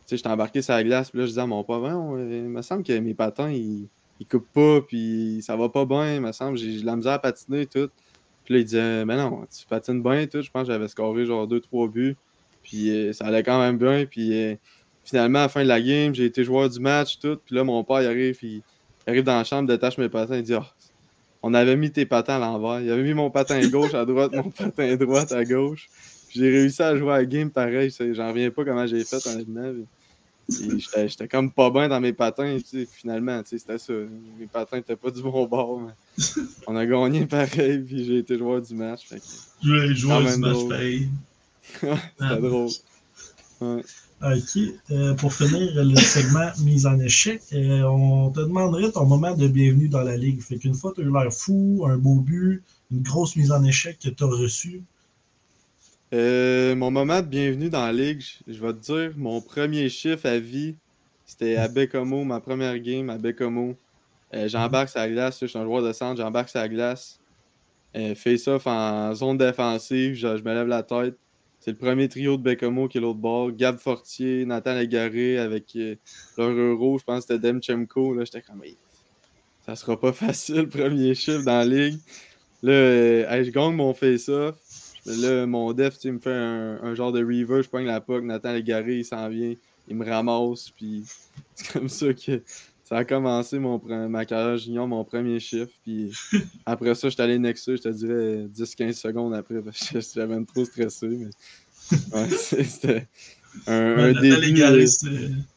j'étais 0.08 0.28
embarqué 0.28 0.62
sur 0.62 0.74
la 0.74 0.84
glace, 0.84 1.10
puis 1.10 1.18
là, 1.18 1.24
je 1.24 1.30
disais 1.30 1.40
à 1.40 1.46
mon 1.46 1.64
père, 1.64 1.82
euh, 1.82 2.42
il 2.44 2.48
me 2.48 2.62
semble 2.62 2.84
que 2.84 2.96
mes 3.00 3.14
patins, 3.14 3.50
ils, 3.50 3.88
ils 4.20 4.26
coupent 4.26 4.52
pas, 4.52 4.80
puis 4.80 5.40
ça 5.42 5.56
va 5.56 5.68
pas 5.68 5.84
bien, 5.86 6.14
il 6.14 6.20
me 6.20 6.30
semble, 6.30 6.56
j'ai 6.56 6.80
de 6.80 6.86
la 6.86 6.94
misère 6.94 7.14
à 7.14 7.18
patiner 7.18 7.62
et 7.62 7.66
tout. 7.66 7.88
Puis 8.44 8.54
là, 8.54 8.60
il 8.60 8.64
disait, 8.64 9.04
mais 9.04 9.16
non, 9.16 9.44
tu 9.46 9.66
patines 9.66 10.02
bien 10.02 10.20
et 10.20 10.26
tout. 10.26 10.40
Je 10.40 10.50
pense 10.50 10.62
que 10.66 10.72
j'avais 10.72 10.88
scoré 10.88 11.26
genre 11.26 11.46
2-3 11.46 11.90
buts. 11.90 12.16
Puis 12.68 12.90
euh, 12.90 13.12
ça 13.14 13.26
allait 13.26 13.42
quand 13.42 13.58
même 13.58 13.78
bien. 13.78 14.04
Puis 14.04 14.32
euh, 14.34 14.54
finalement, 15.04 15.38
à 15.38 15.42
la 15.42 15.48
fin 15.48 15.62
de 15.62 15.68
la 15.68 15.80
game, 15.80 16.14
j'ai 16.14 16.26
été 16.26 16.44
joueur 16.44 16.68
du 16.68 16.80
match, 16.80 17.18
tout. 17.18 17.38
Puis 17.46 17.54
là, 17.54 17.64
mon 17.64 17.82
père, 17.82 18.02
il 18.02 18.06
arrive, 18.06 18.38
il, 18.42 18.56
il 18.56 18.62
arrive 19.10 19.24
dans 19.24 19.38
la 19.38 19.44
chambre, 19.44 19.66
détache 19.66 19.96
mes 19.96 20.08
patins. 20.10 20.36
Il 20.36 20.42
dit, 20.42 20.52
Ah, 20.54 20.66
on 21.42 21.54
avait 21.54 21.76
mis 21.76 21.90
tes 21.90 22.04
patins 22.04 22.36
à 22.36 22.38
l'envers. 22.38 22.80
Il 22.82 22.90
avait 22.90 23.02
mis 23.02 23.14
mon 23.14 23.30
patin 23.30 23.66
gauche 23.68 23.94
à 23.94 24.04
droite, 24.04 24.32
mon 24.34 24.50
patin 24.50 24.96
droite 24.96 25.32
à 25.32 25.44
gauche. 25.44 25.88
Puis 26.28 26.40
J'ai 26.40 26.50
réussi 26.50 26.82
à 26.82 26.94
jouer 26.94 27.12
à 27.12 27.16
la 27.18 27.24
game 27.24 27.50
pareil. 27.50 27.90
J'en 28.12 28.28
reviens 28.28 28.50
pas 28.50 28.64
comment 28.64 28.86
j'ai 28.86 29.02
fait, 29.04 29.26
honnêtement. 29.26 29.72
Puis- 29.72 29.86
puis 30.50 30.80
J'étais 31.08 31.28
comme 31.28 31.52
pas 31.52 31.68
bien 31.70 31.88
dans 31.88 32.00
mes 32.00 32.14
patins, 32.14 32.56
tu 32.58 32.64
sais, 32.64 32.88
finalement, 32.90 33.42
tu 33.42 33.50
sais, 33.50 33.58
c'était 33.58 33.76
ça. 33.78 33.92
Mes 34.38 34.46
patins 34.46 34.78
étaient 34.78 34.96
pas 34.96 35.10
du 35.10 35.20
bon 35.22 35.44
bord, 35.46 35.78
mais 35.80 35.92
on 36.66 36.74
a 36.74 36.86
gagné 36.86 37.26
pareil, 37.26 37.80
puis 37.80 38.04
j'ai 38.06 38.18
été 38.18 38.38
joueur 38.38 38.62
du 38.62 38.74
match. 38.74 39.06
Fait 39.08 39.16
que... 39.16 39.22
Quand 40.08 40.20
du 40.36 40.40
match 40.40 40.52
drôle. 40.54 40.68
pareil. 40.70 41.08
C'était 41.80 41.92
Ah. 42.20 42.36
drôle. 42.36 42.70
Ouais. 43.60 43.82
OK. 44.22 44.58
Euh, 44.90 45.14
pour 45.14 45.32
finir 45.32 45.70
le 45.74 45.96
segment 45.96 46.50
mise 46.60 46.86
en 46.86 46.98
échec, 46.98 47.40
euh, 47.52 47.82
on 47.82 48.30
te 48.30 48.40
demanderait 48.40 48.90
ton 48.90 49.04
moment 49.06 49.34
de 49.36 49.46
bienvenue 49.46 49.88
dans 49.88 50.02
la 50.02 50.16
ligue. 50.16 50.40
Fait 50.40 50.56
qu'une 50.58 50.74
fois, 50.74 50.92
tu 50.94 51.02
as 51.02 51.04
eu 51.04 51.12
l'air 51.12 51.32
fou, 51.32 51.84
un 51.88 51.96
beau 51.96 52.16
but, 52.16 52.62
une 52.90 53.02
grosse 53.02 53.36
mise 53.36 53.52
en 53.52 53.62
échec 53.64 53.98
que 53.98 54.08
tu 54.08 54.24
as 54.24 54.26
reçue. 54.26 54.82
Euh, 56.14 56.74
mon 56.74 56.90
moment 56.90 57.20
de 57.20 57.26
bienvenue 57.26 57.68
dans 57.68 57.84
la 57.84 57.92
ligue, 57.92 58.22
je 58.46 58.58
vais 58.60 58.72
te 58.72 58.80
dire, 58.80 59.12
mon 59.16 59.40
premier 59.40 59.88
chiffre 59.88 60.26
à 60.26 60.38
vie, 60.38 60.74
c'était 61.26 61.56
à 61.56 61.68
Bécomo, 61.68 62.24
ma 62.24 62.40
première 62.40 62.78
game 62.78 63.10
à 63.10 63.18
Bécomo. 63.18 63.76
J'embarque 64.32 64.88
sur 64.88 65.00
la 65.00 65.08
glace, 65.08 65.38
je 65.40 65.46
suis 65.46 65.58
un 65.58 65.64
joueur 65.64 65.82
de 65.82 65.92
centre, 65.92 66.20
j'embarque 66.20 66.48
sur 66.48 66.60
la 66.60 66.68
glace. 66.68 67.18
Face-off 68.14 68.66
en 68.66 69.14
zone 69.14 69.36
défensive, 69.38 70.14
je, 70.14 70.36
je 70.38 70.42
me 70.42 70.54
lève 70.54 70.66
la 70.68 70.82
tête. 70.82 71.16
C'est 71.60 71.72
le 71.72 71.76
premier 71.76 72.08
trio 72.08 72.36
de 72.36 72.42
Bécomo 72.42 72.88
qui 72.88 72.98
est 72.98 73.00
l'autre 73.00 73.18
bord. 73.18 73.52
Gab 73.52 73.78
Fortier, 73.78 74.44
Nathan 74.46 74.74
Légaré 74.74 75.38
avec 75.38 75.76
leur 76.36 76.50
euro, 76.50 76.98
je 76.98 77.04
pense 77.04 77.26
que 77.26 77.34
c'était 77.34 77.52
Demchenko. 77.52 78.14
Là, 78.14 78.24
j'étais 78.24 78.42
comme, 78.42 78.62
ça 79.68 79.76
sera 79.76 80.00
pas 80.00 80.12
facile, 80.14 80.66
premier 80.68 81.14
chiffre 81.14 81.44
dans 81.44 81.58
la 81.58 81.64
ligue. 81.66 81.98
Là, 82.62 82.72
euh, 82.72 83.30
hey, 83.30 83.44
je 83.44 83.50
gagne 83.50 83.74
mon 83.74 83.92
face-off. 83.92 84.56
Là, 85.04 85.46
mon 85.46 85.72
def, 85.72 85.98
tu 85.98 86.10
me 86.10 86.18
fait 86.18 86.32
un, 86.32 86.80
un 86.82 86.94
genre 86.94 87.12
de 87.12 87.22
reverse, 87.22 87.66
je 87.66 87.70
pogne 87.70 87.86
la 87.86 88.00
puck, 88.00 88.24
Nathan 88.24 88.52
Légaré, 88.52 88.96
il 88.96 89.04
s'en 89.04 89.28
vient, 89.28 89.54
il 89.88 89.96
me 89.96 90.04
ramasse, 90.04 90.72
c'est 91.54 91.72
comme 91.72 91.88
ça 91.88 92.12
que 92.14 92.42
ça 92.88 92.96
a 92.98 93.04
commencé 93.04 93.58
mon, 93.58 93.80
ma 94.08 94.24
carrière 94.24 94.56
junior, 94.56 94.88
mon 94.88 95.04
premier 95.04 95.38
chiffre, 95.40 95.70
puis 95.84 96.10
après 96.66 96.94
ça, 96.94 97.08
j'étais 97.08 97.22
allé 97.22 97.38
Nexus, 97.38 97.76
je 97.76 97.82
te 97.82 97.88
dirais 97.88 98.46
10-15 98.54 98.92
secondes 98.94 99.34
après, 99.34 99.60
parce 99.60 99.88
que 99.90 99.98
j'avais 100.14 100.42
trop 100.44 100.64
stressé, 100.64 101.06
mais 101.08 101.28
ouais, 102.14 102.28
c'était 102.64 103.06
un, 103.66 103.74
un 103.74 103.96
Ouais, 104.14 104.14
début... 104.14 104.62
Euh, 104.62 104.86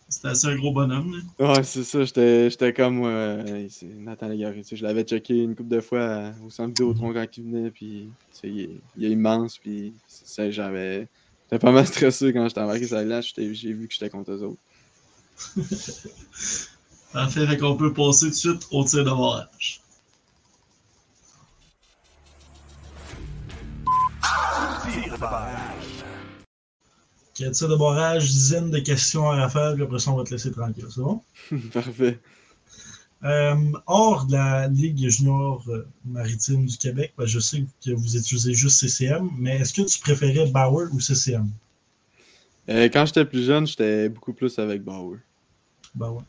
c'était 0.09 0.27
assez 0.27 0.47
un 0.47 0.55
gros 0.57 0.73
bonhomme. 0.73 1.21
là. 1.39 1.53
Ouais, 1.53 1.63
c'est 1.63 1.85
ça, 1.85 2.03
j'étais 2.03 2.49
j'étais 2.49 2.73
comme 2.73 3.05
euh, 3.05 3.65
c'est 3.69 3.85
Nathan 3.85 4.27
Légaré. 4.27 4.57
tu 4.61 4.67
sais, 4.67 4.75
Je 4.75 4.83
l'avais 4.83 5.03
checké 5.03 5.37
une 5.37 5.55
couple 5.55 5.69
de 5.69 5.79
fois 5.79 6.03
à- 6.03 6.33
au 6.45 6.49
centre 6.49 6.67
Vidéotron 6.69 7.13
quand 7.13 7.25
il 7.37 7.43
venait, 7.45 7.71
puis 7.71 8.09
il, 8.43 8.59
est- 8.59 8.69
il 8.97 9.05
est 9.05 9.09
immense, 9.11 9.57
puis 9.57 9.93
ça, 10.09 10.51
j'avais. 10.51 11.07
J'étais 11.45 11.59
pas 11.59 11.71
mal 11.71 11.87
stressé 11.87 12.33
quand 12.33 12.45
j'étais 12.49 12.59
embarqué 12.59 12.87
sur 12.87 12.97
la 12.97 13.05
glace, 13.05 13.27
j'étais- 13.27 13.53
j'ai 13.53 13.71
vu 13.71 13.87
que 13.87 13.93
j'étais 13.93 14.09
contre 14.09 14.31
eux 14.33 14.43
autres. 14.43 14.59
Parfait, 17.13 17.45
fait 17.45 17.57
qu'on 17.57 17.75
peut 17.75 17.93
passer 17.93 18.27
tout 18.27 18.31
de 18.31 18.35
suite 18.35 18.67
au 18.71 18.85
tir 18.85 19.03
de 19.03 19.09
barrage. 19.09 19.81
Tir 24.91 25.13
de 25.13 25.17
barrage. 25.19 25.81
Qui 27.33 27.45
a 27.45 27.49
de 27.49 27.75
barrage, 27.75 28.23
dizaines 28.23 28.71
de 28.71 28.79
questions 28.79 29.29
à 29.29 29.49
faire, 29.49 29.73
puis 29.73 29.83
après 29.83 29.99
ça, 29.99 30.11
on 30.11 30.17
va 30.17 30.23
te 30.23 30.31
laisser 30.31 30.51
tranquille. 30.51 30.85
C'est 30.89 31.01
bon? 31.01 31.21
Parfait. 31.73 32.19
Euh, 33.23 33.55
hors 33.87 34.25
de 34.25 34.33
la 34.33 34.67
Ligue 34.67 35.09
junior 35.09 35.63
euh, 35.67 35.85
maritime 36.05 36.65
du 36.65 36.77
Québec, 36.77 37.13
ben, 37.17 37.25
je 37.25 37.39
sais 37.39 37.63
que 37.85 37.91
vous 37.91 38.17
utilisez 38.17 38.53
juste 38.53 38.79
CCM, 38.79 39.29
mais 39.37 39.57
est-ce 39.57 39.73
que 39.73 39.81
tu 39.81 39.99
préférais 39.99 40.49
Bauer 40.49 40.87
ou 40.91 40.99
CCM? 40.99 41.49
Euh, 42.69 42.89
quand 42.91 43.05
j'étais 43.05 43.25
plus 43.25 43.45
jeune, 43.45 43.67
j'étais 43.67 44.09
beaucoup 44.09 44.33
plus 44.33 44.57
avec 44.57 44.83
Bauer. 44.83 45.17
Bauer. 45.93 46.23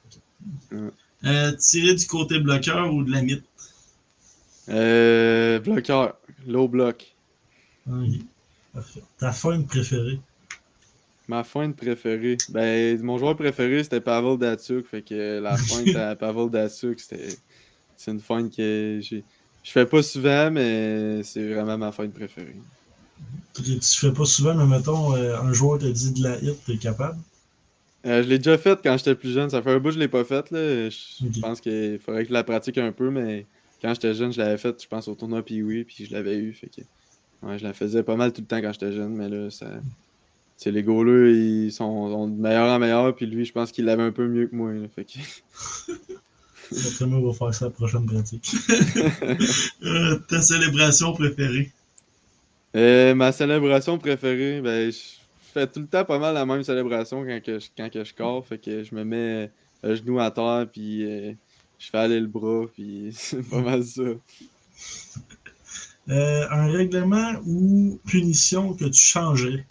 Euh, 1.25 1.53
tirer 1.53 1.95
du 1.95 2.07
côté 2.07 2.41
bloqueur 2.41 2.93
ou 2.93 3.05
de 3.05 3.11
la 3.11 3.23
mythe? 3.23 3.45
Euh, 4.69 5.59
bloqueur, 5.61 6.17
low 6.47 6.69
block. 6.69 7.17
Parfait. 8.73 9.03
Ta 9.19 9.33
feinte 9.33 9.67
préférée? 9.67 10.21
Ma 11.29 11.45
feinte 11.45 11.77
préférée. 11.77 12.37
Ben, 12.49 13.01
mon 13.03 13.19
joueur 13.19 13.37
préféré, 13.37 13.85
c'était 13.85 14.01
Pavel 14.01 14.39
Datsuk. 14.39 14.87
Fait 14.87 15.03
que 15.03 15.41
la 15.41 15.57
feinte 15.57 15.95
à 15.95 16.17
Pavel 16.17 16.51
Datsuk, 16.51 17.01
c'était. 17.01 17.37
C'est 17.97 18.11
une 18.11 18.21
feinte 18.21 18.55
que 18.55 18.99
j'ai. 19.01 19.25
Je 19.63 19.71
fais 19.71 19.87
pas 19.87 20.03
souvent, 20.03 20.51
mais 20.51 21.23
c'est 21.23 21.53
vraiment 21.53 21.79
ma 21.79 21.93
feinte 21.93 22.13
préférée. 22.13 22.61
Tu 23.55 23.81
fais 23.81 24.13
pas 24.13 24.25
souvent, 24.25 24.55
mais 24.55 24.67
mettons, 24.67 25.15
euh, 25.15 25.39
un 25.39 25.53
joueur 25.53 25.79
te 25.79 25.87
dit 25.87 26.13
de 26.13 26.23
la 26.25 26.39
hit, 26.39 26.65
t'es 26.65 26.79
capable? 26.79 27.19
Euh, 28.05 28.23
je 28.23 28.29
l'ai 28.29 28.39
déjà 28.39 28.59
faite 28.59 28.81
quand 28.83 28.97
j'étais 28.97 29.15
plus 29.15 29.33
jeune. 29.33 29.51
Ça 29.51 29.63
fait 29.63 29.71
un 29.71 29.79
bout 29.79 29.89
que 29.89 29.95
je 29.95 29.99
l'ai 29.99 30.09
pas 30.09 30.25
faite. 30.25 30.51
Là. 30.51 30.89
Je 30.91 31.41
pense 31.41 31.61
qu'il 31.61 31.99
faudrait 31.99 32.23
que 32.23 32.29
je 32.29 32.33
la 32.33 32.45
pratique 32.45 32.79
un 32.79 32.93
peu, 32.93 33.11
mais 33.11 33.47
quand 33.81 33.95
j'étais 33.95 34.15
jeune, 34.15 34.33
je 34.33 34.39
l'avais 34.39 34.59
faite, 34.59 34.83
je 34.83 34.89
pense, 34.89 35.09
au 35.09 35.15
tournoi 35.15 35.43
Pee-Wee, 35.43 35.85
puis 35.85 36.07
je 36.07 36.13
l'avais 36.13 36.37
eu. 36.37 36.53
Fait 36.53 36.69
que, 36.69 36.83
ouais, 37.47 37.59
je 37.59 37.65
la 37.65 37.73
faisais 37.73 38.03
pas 38.03 38.17
mal 38.17 38.33
tout 38.33 38.41
le 38.41 38.47
temps 38.47 38.61
quand 38.61 38.73
j'étais 38.73 38.93
jeune, 38.93 39.15
mais 39.15 39.29
là, 39.29 39.51
ça. 39.51 39.67
les 40.67 40.83
goalers, 40.83 41.33
ils 41.33 41.73
sont, 41.73 42.09
sont 42.11 42.29
de 42.29 42.41
meilleur 42.41 42.69
en 42.69 42.79
meilleur, 42.79 43.15
puis 43.15 43.27
lui, 43.27 43.45
je 43.45 43.53
pense 43.53 43.71
qu'il 43.71 43.85
l'avait 43.85 44.03
un 44.03 44.13
peu 44.13 44.27
mieux 44.27 44.47
que 44.47 44.55
moi. 44.57 44.73
là. 44.73 44.89
Fait 44.95 45.05
que... 45.05 45.19
On 47.05 47.21
va 47.21 47.33
faire 47.35 47.55
ça 47.55 47.67
la 47.67 47.71
prochaine 47.71 48.07
pratique. 48.07 48.51
Euh, 49.85 50.19
ta 50.29 50.41
célébration 50.41 51.13
préférée? 51.13 51.71
Euh, 52.77 53.15
ma 53.15 53.33
célébration 53.33 53.99
préférée, 53.99 54.61
ben, 54.63 54.91
je 54.91 55.22
fais 55.53 55.67
tout 55.71 55.81
le 55.81 55.89
temps 55.89 56.05
pas 56.05 56.19
mal 56.19 56.35
la 56.35 56.47
même 56.47 56.63
célébration 56.65 57.25
quand, 57.25 57.41
que 57.43 57.59
je, 57.59 57.71
quand 57.77 57.91
que 57.91 58.05
je 58.05 58.11
score. 58.11 58.47
Fait 58.47 58.59
que 58.59 58.83
je 58.85 58.95
me 58.95 59.05
mets 59.05 59.53
le 59.83 59.95
genou 59.95 60.19
à 60.21 60.31
terre, 60.31 60.69
puis 60.73 61.05
euh, 61.05 61.35
je 61.79 61.91
fais 61.91 61.99
aller 61.99 62.21
le 62.21 62.27
bras, 62.29 62.67
puis 62.73 63.11
c'est 63.15 63.43
pas 63.49 63.63
mal 63.63 63.85
ça. 63.85 64.03
Euh, 66.09 66.47
un 66.51 66.71
règlement 66.71 67.33
ou 67.47 68.01
punition 68.07 68.75
que 68.75 68.85
tu 68.87 69.01
changerais? 69.01 69.67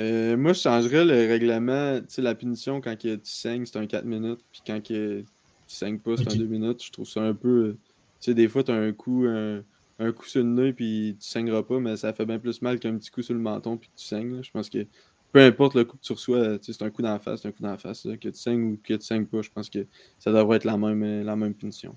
Euh, 0.00 0.36
moi, 0.36 0.52
je 0.54 0.60
changerais 0.60 1.04
le 1.04 1.12
règlement. 1.28 2.00
Tu 2.00 2.06
sais, 2.08 2.22
la 2.22 2.34
punition 2.34 2.80
quand 2.80 2.96
que 2.98 3.16
tu 3.16 3.30
saignes, 3.30 3.66
c'est 3.66 3.76
un 3.78 3.86
4 3.86 4.04
minutes. 4.06 4.40
Puis 4.50 4.62
quand 4.66 4.80
que 4.82 5.20
tu 5.22 5.26
saignes 5.66 6.00
pas, 6.00 6.16
c'est 6.16 6.28
Ok. 6.28 6.30
un 6.30 6.36
2 6.36 6.46
minutes. 6.46 6.82
Je 6.84 6.90
trouve 6.92 7.08
ça 7.08 7.20
un 7.22 7.34
peu. 7.34 7.48
euh, 7.48 7.80
Tu 8.20 8.30
sais, 8.30 8.34
des 8.34 8.48
fois, 8.48 8.64
tu 8.64 8.70
as 8.72 8.74
un 8.76 8.92
coup, 8.92 9.24
un, 9.26 9.62
un 10.02 10.12
coup 10.12 10.26
sur 10.26 10.42
le 10.42 10.48
nez, 10.48 10.72
puis 10.72 11.16
tu 11.20 11.28
saigneras 11.28 11.62
pas, 11.62 11.78
mais 11.78 11.96
ça 11.96 12.12
fait 12.12 12.26
bien 12.26 12.38
plus 12.38 12.60
mal 12.62 12.78
qu'un 12.78 12.96
petit 12.96 13.10
coup 13.10 13.22
sur 13.22 13.34
le 13.34 13.40
menton, 13.40 13.76
puis 13.76 13.90
tu 13.96 14.04
saignes. 14.04 14.36
là. 14.36 14.42
Je 14.42 14.50
pense 14.50 14.68
que 14.68 14.86
peu 15.32 15.40
importe 15.40 15.74
le 15.74 15.84
coup 15.84 15.96
que 15.96 16.02
tu 16.02 16.12
reçois, 16.12 16.58
tu 16.58 16.72
c'est 16.72 16.82
un 16.82 16.90
coup 16.90 17.02
d'en 17.02 17.18
face, 17.18 17.42
c'est 17.42 17.48
un 17.48 17.52
coup 17.52 17.62
d'en 17.62 17.78
face. 17.78 18.04
là. 18.04 18.16
Que 18.16 18.28
tu 18.28 18.38
saignes 18.38 18.72
ou 18.72 18.80
que 18.82 18.94
tu 18.94 19.04
saignes 19.04 19.26
pas, 19.26 19.42
je 19.42 19.50
pense 19.50 19.70
que 19.70 19.86
ça 20.18 20.32
devrait 20.32 20.56
être 20.56 20.64
la 20.64 20.76
même, 20.76 21.02
euh, 21.02 21.24
la 21.24 21.36
même 21.36 21.54
punition. 21.54 21.96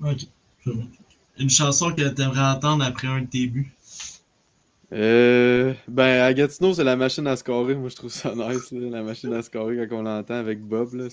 Ok. 0.00 0.26
Une 1.38 1.50
chanson 1.50 1.92
que 1.92 2.08
t'aimerais 2.08 2.56
entendre 2.56 2.84
après 2.84 3.08
un 3.08 3.20
de 3.20 3.26
tes 3.26 3.46
buts? 3.46 3.72
Euh, 4.92 5.74
ben, 5.88 6.22
à 6.22 6.32
Gatineau, 6.32 6.72
c'est 6.72 6.84
la 6.84 6.96
machine 6.96 7.26
à 7.26 7.36
scorer. 7.36 7.74
Moi, 7.74 7.88
je 7.88 7.96
trouve 7.96 8.10
ça 8.10 8.34
nice, 8.34 8.70
là, 8.70 8.88
la 8.88 9.02
machine 9.02 9.32
à 9.32 9.42
scorer 9.42 9.86
quand 9.88 9.98
on 9.98 10.02
l'entend 10.02 10.34
avec 10.34 10.62
Bob. 10.62 10.94
Là. 10.94 11.08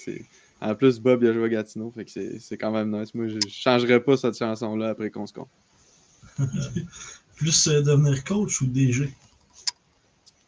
En 0.61 0.75
plus, 0.75 0.99
Bob, 0.99 1.23
il 1.23 1.29
a 1.29 1.33
joué 1.33 1.45
à 1.45 1.49
Gatineau, 1.49 1.91
fait 1.91 2.05
que 2.05 2.11
c'est, 2.39 2.57
quand 2.57 2.71
même 2.71 2.97
nice. 2.97 3.13
Moi, 3.13 3.27
je, 3.27 3.39
changerais 3.49 4.01
pas 4.01 4.15
cette 4.15 4.37
chanson-là 4.37 4.89
après 4.89 5.09
qu'on 5.09 5.25
score. 5.25 5.47
Plus 7.35 7.67
euh, 7.67 7.81
devenir 7.81 8.23
coach 8.23 8.61
ou 8.61 8.67
DG? 8.67 9.11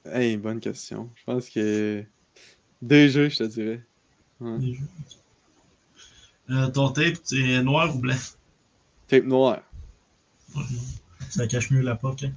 Hey, 0.06 0.38
bonne 0.38 0.60
question. 0.60 1.10
Je 1.16 1.24
pense 1.24 1.50
que 1.50 2.04
DG, 2.82 3.30
je 3.30 3.38
te 3.38 3.44
dirais. 3.44 3.84
Ouais. 4.40 4.60
DG. 4.60 4.80
Euh, 6.52 6.70
ton 6.70 6.92
tape, 6.92 7.18
c'est 7.24 7.64
noir 7.64 7.96
ou 7.96 8.00
blanc? 8.00 8.16
Tape 9.08 9.26
noire. 9.26 9.64
Ça 11.30 11.48
cache 11.48 11.72
mieux 11.72 11.82
la 11.82 11.96
POC. 11.96 12.24
Hein? 12.26 12.34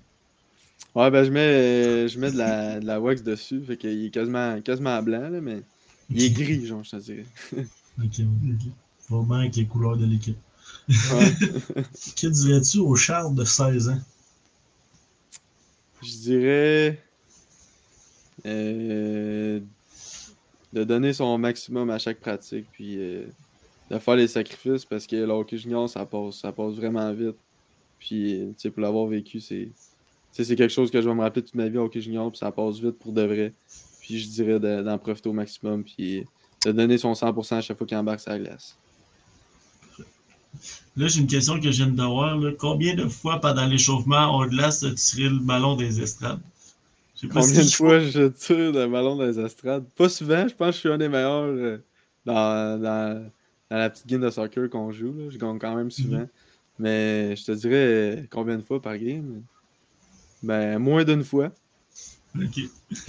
Ouais, 0.94 1.10
ben, 1.10 1.24
je 1.24 1.30
mets, 1.30 2.08
je 2.08 2.18
mets 2.18 2.32
de, 2.32 2.38
la, 2.38 2.80
de 2.80 2.86
la 2.86 3.00
wax 3.00 3.22
dessus, 3.22 3.62
fait 3.64 3.76
qu'il 3.76 4.06
est 4.06 4.10
quasiment, 4.10 4.60
quasiment 4.62 5.02
blanc, 5.02 5.28
là, 5.28 5.40
mais 5.40 5.62
il 6.10 6.22
est 6.22 6.30
gris, 6.30 6.66
genre, 6.66 6.82
je 6.82 6.90
te 6.90 6.96
dirais. 6.96 7.26
Ok, 8.00 8.20
ok. 8.20 8.70
Va 9.10 9.22
bien 9.24 9.38
avec 9.40 9.56
les 9.56 9.66
couleurs 9.66 9.96
de 9.96 10.06
l'équipe. 10.06 10.38
Ouais. 10.88 11.34
Que 12.16 12.26
dirais-tu 12.26 12.78
au 12.78 12.94
Charles 12.96 13.34
de 13.34 13.44
16 13.44 13.88
ans? 13.90 13.98
Je 16.02 16.08
dirais 16.16 17.02
euh, 18.46 19.60
de 20.72 20.84
donner 20.84 21.12
son 21.12 21.36
maximum 21.38 21.90
à 21.90 21.98
chaque 21.98 22.20
pratique, 22.20 22.66
puis 22.72 22.96
euh, 22.98 23.26
de 23.90 23.98
faire 23.98 24.16
les 24.16 24.28
sacrifices 24.28 24.84
parce 24.84 25.06
que 25.06 25.16
le 25.16 25.30
hockey 25.32 25.58
junior, 25.58 25.88
ça 25.88 26.06
passe, 26.06 26.36
ça 26.36 26.52
passe 26.52 26.74
vraiment 26.74 27.12
vite. 27.12 27.36
Puis, 27.98 28.40
euh, 28.40 28.46
tu 28.50 28.54
sais, 28.58 28.70
pour 28.70 28.82
l'avoir 28.82 29.06
vécu, 29.06 29.40
c'est 29.40 29.70
quelque 30.36 30.68
chose 30.68 30.90
que 30.90 31.02
je 31.02 31.08
vais 31.08 31.14
me 31.14 31.20
rappeler 31.22 31.42
toute 31.42 31.54
ma 31.56 31.68
vie 31.68 31.78
au 31.78 31.84
hockey 31.84 32.00
junior, 32.00 32.30
puis 32.30 32.38
ça 32.38 32.52
passe 32.52 32.78
vite 32.78 32.98
pour 32.98 33.12
de 33.12 33.22
vrai. 33.22 33.52
Puis, 34.00 34.18
je 34.20 34.28
dirais 34.28 34.60
de- 34.60 34.82
d'en 34.82 34.98
profiter 34.98 35.28
au 35.28 35.32
maximum, 35.32 35.82
puis 35.82 36.24
de 36.64 36.72
donner 36.72 36.96
son 36.98 37.14
100% 37.14 37.56
à 37.56 37.60
chaque 37.60 37.76
fois 37.76 37.86
qu'il 37.86 37.96
embarque 37.96 38.20
sa 38.20 38.38
glace. 38.38 38.76
Là, 40.96 41.06
j'ai 41.06 41.20
une 41.20 41.26
question 41.26 41.60
que 41.60 41.70
je 41.70 41.84
viens 41.84 41.92
de 41.92 42.02
voir. 42.02 42.36
Là. 42.36 42.52
Combien 42.58 42.94
de 42.94 43.06
fois 43.06 43.40
pendant 43.40 43.66
l'échauffement, 43.66 44.36
on 44.38 44.46
glace 44.46 44.82
a 44.82 44.90
tiré 44.92 45.28
le 45.28 45.38
ballon 45.38 45.76
des 45.76 46.00
estrades? 46.00 46.40
Combien 47.32 47.64
de 47.64 47.70
fois 47.70 48.00
je 48.00 48.28
tire 48.28 48.72
de 48.72 48.86
ballon 48.86 49.20
les 49.20 49.38
estrades? 49.38 49.84
Pas 49.96 50.08
souvent, 50.08 50.46
je 50.46 50.54
pense 50.54 50.68
que 50.68 50.74
je 50.74 50.78
suis 50.78 50.88
un 50.88 50.98
des 50.98 51.08
meilleurs 51.08 51.44
euh, 51.44 51.78
dans, 52.24 52.80
dans, 52.80 53.30
dans 53.70 53.76
la 53.76 53.90
petite 53.90 54.06
game 54.06 54.20
de 54.20 54.30
soccer 54.30 54.68
qu'on 54.70 54.92
joue. 54.92 55.12
Là. 55.16 55.24
Je 55.30 55.38
gagne 55.38 55.58
quand 55.58 55.74
même 55.74 55.90
souvent. 55.90 56.26
Mais 56.78 57.34
je 57.34 57.44
te 57.44 57.52
dirais 57.52 57.74
euh, 57.74 58.22
combien 58.30 58.56
de 58.56 58.62
fois 58.62 58.80
par 58.80 58.96
game? 58.98 59.42
Ben, 60.42 60.78
moins 60.78 61.04
d'une 61.04 61.24
fois. 61.24 61.50
Ok. 62.36 62.60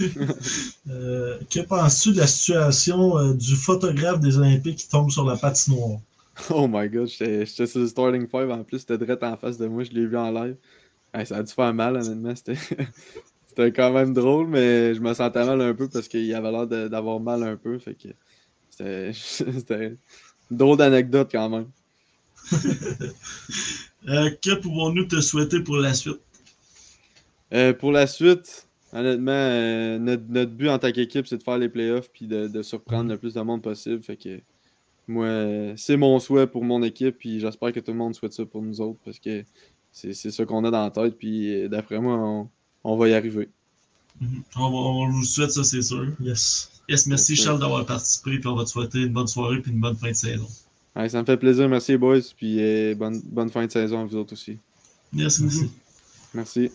Euh, 0.88 1.38
que 1.48 1.60
penses-tu 1.60 2.12
de 2.12 2.18
la 2.18 2.26
situation 2.26 3.16
euh, 3.16 3.32
du 3.32 3.54
photographe 3.54 4.20
des 4.20 4.38
Olympiques 4.38 4.78
qui 4.78 4.88
tombe 4.88 5.10
sur 5.10 5.24
la 5.24 5.36
patinoire? 5.36 6.00
Oh 6.50 6.66
my 6.68 6.88
god, 6.88 7.08
j'étais 7.08 7.66
sur 7.66 7.80
le 7.80 7.86
starting 7.86 8.26
five 8.28 8.50
en 8.50 8.64
plus, 8.64 8.80
c'était 8.80 8.98
direct 8.98 9.22
en 9.22 9.36
face 9.36 9.58
de 9.58 9.66
moi, 9.66 9.84
je 9.84 9.90
l'ai 9.90 10.06
vu 10.06 10.16
en 10.16 10.30
live. 10.30 10.56
Hey, 11.12 11.26
ça 11.26 11.38
a 11.38 11.42
dû 11.42 11.52
faire 11.52 11.74
mal, 11.74 11.96
honnêtement. 11.96 12.34
C'était 12.34 12.56
quand 13.72 13.92
même 13.92 14.14
drôle, 14.14 14.46
mais 14.46 14.94
je 14.94 15.00
me 15.00 15.12
sentais 15.12 15.44
mal 15.44 15.60
un 15.60 15.74
peu 15.74 15.88
parce 15.88 16.08
qu'il 16.08 16.32
avait 16.34 16.52
l'air 16.52 16.66
d'avoir 16.88 17.20
mal 17.20 17.42
un 17.42 17.56
peu. 17.56 17.78
Fait 17.78 17.94
que 17.94 18.08
c'était 18.70 19.96
drôle 20.50 20.78
d'anecdote 20.78 21.28
quand 21.32 21.48
même. 21.48 21.66
Euh, 24.08 24.30
que 24.42 24.54
pouvons-nous 24.54 25.04
te 25.04 25.20
souhaiter 25.20 25.60
pour 25.60 25.76
la 25.76 25.92
suite? 25.94 26.20
Euh, 27.52 27.74
pour 27.74 27.92
la 27.92 28.06
suite, 28.06 28.66
honnêtement, 28.92 29.32
euh, 29.32 29.98
notre, 29.98 30.22
notre 30.28 30.52
but 30.52 30.68
en 30.68 30.78
tant 30.78 30.90
qu'équipe, 30.92 31.26
c'est 31.26 31.36
de 31.36 31.42
faire 31.42 31.58
les 31.58 31.68
playoffs 31.68 32.08
puis 32.10 32.26
de, 32.26 32.46
de 32.46 32.62
surprendre 32.62 33.10
le 33.10 33.18
plus 33.18 33.34
de 33.34 33.40
monde 33.40 33.62
possible. 33.62 34.02
Fait 34.02 34.16
que 34.16 34.40
moi, 35.08 35.28
c'est 35.76 35.96
mon 35.96 36.18
souhait 36.20 36.46
pour 36.46 36.64
mon 36.64 36.82
équipe, 36.82 37.18
puis 37.18 37.40
j'espère 37.40 37.72
que 37.72 37.80
tout 37.80 37.90
le 37.92 37.98
monde 37.98 38.14
souhaite 38.14 38.32
ça 38.32 38.44
pour 38.46 38.62
nous 38.62 38.80
autres 38.80 38.98
parce 39.04 39.18
que 39.18 39.44
c'est 39.92 40.12
c'est 40.14 40.30
ça 40.30 40.44
qu'on 40.44 40.64
a 40.64 40.70
dans 40.70 40.84
la 40.84 40.90
tête, 40.90 41.16
puis 41.18 41.52
euh, 41.64 41.68
d'après 41.68 41.98
moi, 42.00 42.14
on, 42.16 42.48
on 42.84 42.96
va 42.96 43.08
y 43.08 43.14
arriver. 43.14 43.48
Mhm. 44.20 44.42
On, 44.56 44.70
va- 44.70 44.76
on 44.76 45.08
vous 45.10 45.24
souhaite 45.24 45.50
ça, 45.50 45.64
c'est 45.64 45.82
sûr. 45.82 46.06
Yes. 46.20 46.70
Yes, 46.88 47.06
merci. 47.06 47.34
Charles 47.36 47.60
d'avoir 47.60 47.84
participé, 47.86 48.38
puis 48.38 48.46
on 48.48 48.54
va 48.56 48.64
te 48.64 48.70
souhaiter 48.70 48.98
une 49.00 49.12
bonne 49.12 49.26
soirée 49.28 49.60
puis 49.60 49.72
une 49.72 49.80
bonne 49.80 49.96
fin 49.96 50.08
de 50.10 50.14
saison. 50.16 50.46
Ouais, 50.96 51.08
ça 51.08 51.20
me 51.20 51.24
fait 51.26 51.36
plaisir, 51.36 51.68
merci 51.68 51.96
boys, 51.96 52.20
puis 52.36 52.56
euh, 52.60 52.94
bonne, 52.96 53.20
bonne 53.24 53.50
fin 53.50 53.64
de 53.64 53.70
saison 53.70 54.00
à 54.00 54.04
vous 54.04 54.16
autres 54.16 54.32
aussi. 54.32 54.58
Merci. 55.12 55.44
Merci. 56.34 56.70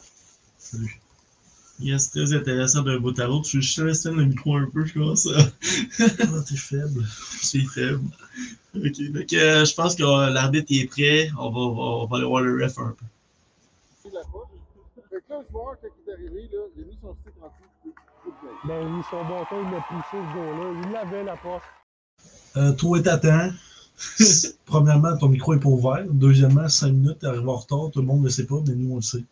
Salut. 0.58 1.00
Yes, 1.80 2.10
très 2.10 2.34
intéressant 2.34 2.84
d'un 2.84 3.00
bout 3.00 3.18
à 3.20 3.28
l'autre. 3.28 3.50
Je 3.50 3.60
je 3.60 3.76
te 3.76 3.82
laisse 3.82 4.06
le 4.06 4.26
micro 4.26 4.56
un 4.56 4.70
peu, 4.70 4.86
je 4.86 4.94
commence 4.94 5.28
à... 5.28 5.40
Ah, 6.00 6.42
t'es 6.48 6.56
faible. 6.56 7.04
C'est 7.42 7.60
faible. 7.60 8.02
Ok, 8.76 9.12
donc 9.12 9.34
euh, 9.34 9.66
je 9.66 9.74
pense 9.74 9.96
que 9.96 10.04
euh, 10.04 10.30
l'arbitre 10.30 10.72
est 10.72 10.86
prêt. 10.86 11.30
On 11.38 11.50
va, 11.50 11.60
on 11.60 12.06
va 12.08 12.18
aller 12.18 12.26
voir 12.26 12.42
le 12.42 12.64
ref 12.64 12.78
un 12.80 12.96
peu. 12.98 13.06
Fait 14.04 14.10
que 14.10 14.16
là, 14.16 15.40
le 15.40 15.52
joueur, 15.52 15.76
quand 15.82 15.88
il 15.88 16.10
est 16.10 16.14
arrivé, 16.14 16.50
là, 16.52 16.60
il 16.76 16.84
a 16.84 16.86
mis 16.86 16.98
son 17.02 17.16
stick 17.22 17.34
en 17.42 17.48
dessous. 17.48 17.70
du 17.84 17.92
coup 17.92 18.30
de 18.30 18.68
Ben 18.68 18.96
oui, 18.96 19.02
son 19.10 19.24
bâton, 19.24 19.56
il 19.66 19.72
l'a 19.72 19.82
poussé 19.88 20.12
ce 20.12 20.36
gars-là. 20.36 20.82
Il 20.84 20.92
l'avait, 20.92 21.24
la 21.24 21.38
porte. 21.38 21.64
Euh, 22.58 22.72
toi, 22.74 23.02
t'attends. 23.02 23.52
Premièrement, 24.66 25.18
ton 25.18 25.28
micro 25.30 25.54
est 25.54 25.60
pas 25.60 25.70
ouvert. 25.70 26.06
Deuxièmement, 26.10 26.68
5 26.68 26.92
minutes, 26.92 27.20
t'es 27.20 27.28
arrivé 27.28 27.48
en 27.48 27.58
retard. 27.58 27.92
Tout 27.92 28.00
le 28.02 28.08
monde 28.08 28.20
ne 28.20 28.26
le 28.26 28.30
sait 28.30 28.46
pas, 28.46 28.62
mais 28.66 28.76
nous, 28.76 28.94
on 28.94 28.96
le 28.98 29.02
sait. 29.02 29.24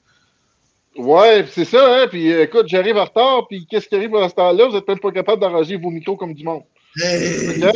Ouais, 0.95 1.45
c'est 1.49 1.65
ça, 1.65 2.03
hein. 2.03 2.07
Puis 2.07 2.31
euh, 2.31 2.43
écoute, 2.43 2.67
j'arrive 2.67 2.97
en 2.97 3.05
retard, 3.05 3.47
puis 3.47 3.65
qu'est-ce 3.69 3.87
qui 3.87 3.95
arrive 3.95 4.15
à 4.15 4.29
ce 4.29 4.35
temps-là? 4.35 4.67
Vous 4.67 4.75
êtes 4.75 4.87
même 4.87 4.99
pas 4.99 5.11
capable 5.11 5.41
d'arranger 5.41 5.77
vos 5.77 5.89
micros 5.89 6.15
comme 6.15 6.33
du 6.33 6.43
monde. 6.43 6.63
Hey! 6.97 7.63
Hein? 7.63 7.71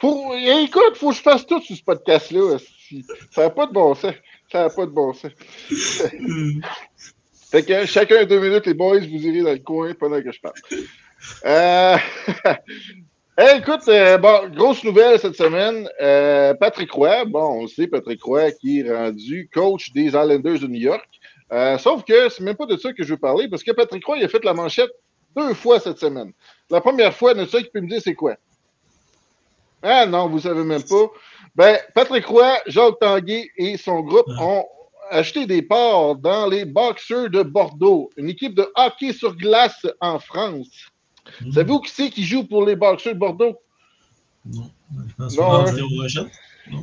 Faut, 0.00 0.32
eh, 0.34 0.64
écoute, 0.64 0.96
faut 0.96 1.10
que 1.10 1.16
je 1.16 1.22
fasse 1.22 1.46
tout 1.46 1.60
sur 1.60 1.76
ce 1.76 1.82
podcast-là. 1.82 2.56
Ça 3.30 3.42
n'a 3.42 3.50
pas 3.50 3.66
de 3.66 3.72
bon 3.72 3.94
sens. 3.94 4.14
Ça 4.50 4.64
n'a 4.64 4.70
pas 4.70 4.86
de 4.86 4.90
bon 4.90 5.12
sens. 5.12 5.30
Fait 7.50 7.62
que 7.62 7.84
chacun 7.84 8.24
deux 8.24 8.40
minutes, 8.40 8.66
les 8.66 8.74
boys, 8.74 9.00
vous 9.00 9.26
irez 9.26 9.42
dans 9.42 9.52
le 9.52 9.58
coin 9.58 9.92
pendant 9.94 10.22
que 10.22 10.32
je 10.32 10.40
parle. 10.40 10.54
Euh... 11.44 11.96
hey, 13.38 13.58
écoute, 13.58 13.86
euh, 13.88 14.16
bon, 14.16 14.48
grosse 14.48 14.82
nouvelle 14.82 15.18
cette 15.18 15.36
semaine. 15.36 15.86
Euh, 16.00 16.54
Patrick 16.54 16.90
Roy, 16.90 17.26
bon, 17.26 17.62
on 17.62 17.66
sait 17.66 17.86
Patrick 17.86 18.22
Roy 18.22 18.52
qui 18.52 18.80
est 18.80 18.90
rendu 18.90 19.50
coach 19.52 19.92
des 19.92 20.06
Islanders 20.06 20.60
de 20.60 20.66
New 20.66 20.80
York. 20.80 21.11
Euh, 21.52 21.76
sauf 21.78 22.04
que 22.04 22.28
c'est 22.28 22.42
même 22.42 22.56
pas 22.56 22.66
de 22.66 22.76
ça 22.76 22.92
que 22.92 23.02
je 23.02 23.10
veux 23.12 23.18
parler, 23.18 23.48
parce 23.48 23.62
que 23.62 23.72
Patrick 23.72 24.04
Roy 24.06 24.18
il 24.18 24.24
a 24.24 24.28
fait 24.28 24.42
la 24.44 24.54
manchette 24.54 24.90
deux 25.36 25.54
fois 25.54 25.80
cette 25.80 25.98
semaine. 25.98 26.32
La 26.70 26.80
première 26.80 27.14
fois, 27.14 27.34
de 27.34 27.44
ça 27.44 27.62
qui 27.62 27.68
peut 27.70 27.80
me 27.80 27.88
dire 27.88 28.00
c'est 28.02 28.14
quoi? 28.14 28.36
Ah 29.82 30.06
non, 30.06 30.28
vous 30.28 30.40
savez 30.40 30.62
même 30.64 30.82
pas. 30.82 31.06
Ben, 31.54 31.78
Patrick 31.94 32.24
Roy, 32.26 32.56
Jacques 32.66 32.98
Tanguay 33.00 33.50
et 33.56 33.76
son 33.76 34.00
groupe 34.00 34.26
Ah. 34.38 34.42
ont 34.44 34.64
acheté 35.10 35.44
des 35.46 35.60
parts 35.60 36.14
dans 36.16 36.46
les 36.46 36.64
Boxers 36.64 37.28
de 37.28 37.42
Bordeaux, 37.42 38.10
une 38.16 38.30
équipe 38.30 38.54
de 38.54 38.66
hockey 38.76 39.12
sur 39.12 39.36
glace 39.36 39.86
en 40.00 40.18
France. 40.18 40.68
Hmm. 41.40 41.52
Savez-vous 41.52 41.80
qui 41.80 41.90
c'est 41.90 42.10
qui 42.10 42.24
joue 42.24 42.44
pour 42.44 42.64
les 42.64 42.76
Boxers 42.76 43.14
de 43.14 43.18
Bordeaux? 43.18 43.58
Non. 44.46 44.70
Je 45.08 45.14
pense 45.16 45.36
Non, 45.36 45.66
hein. 45.66 46.28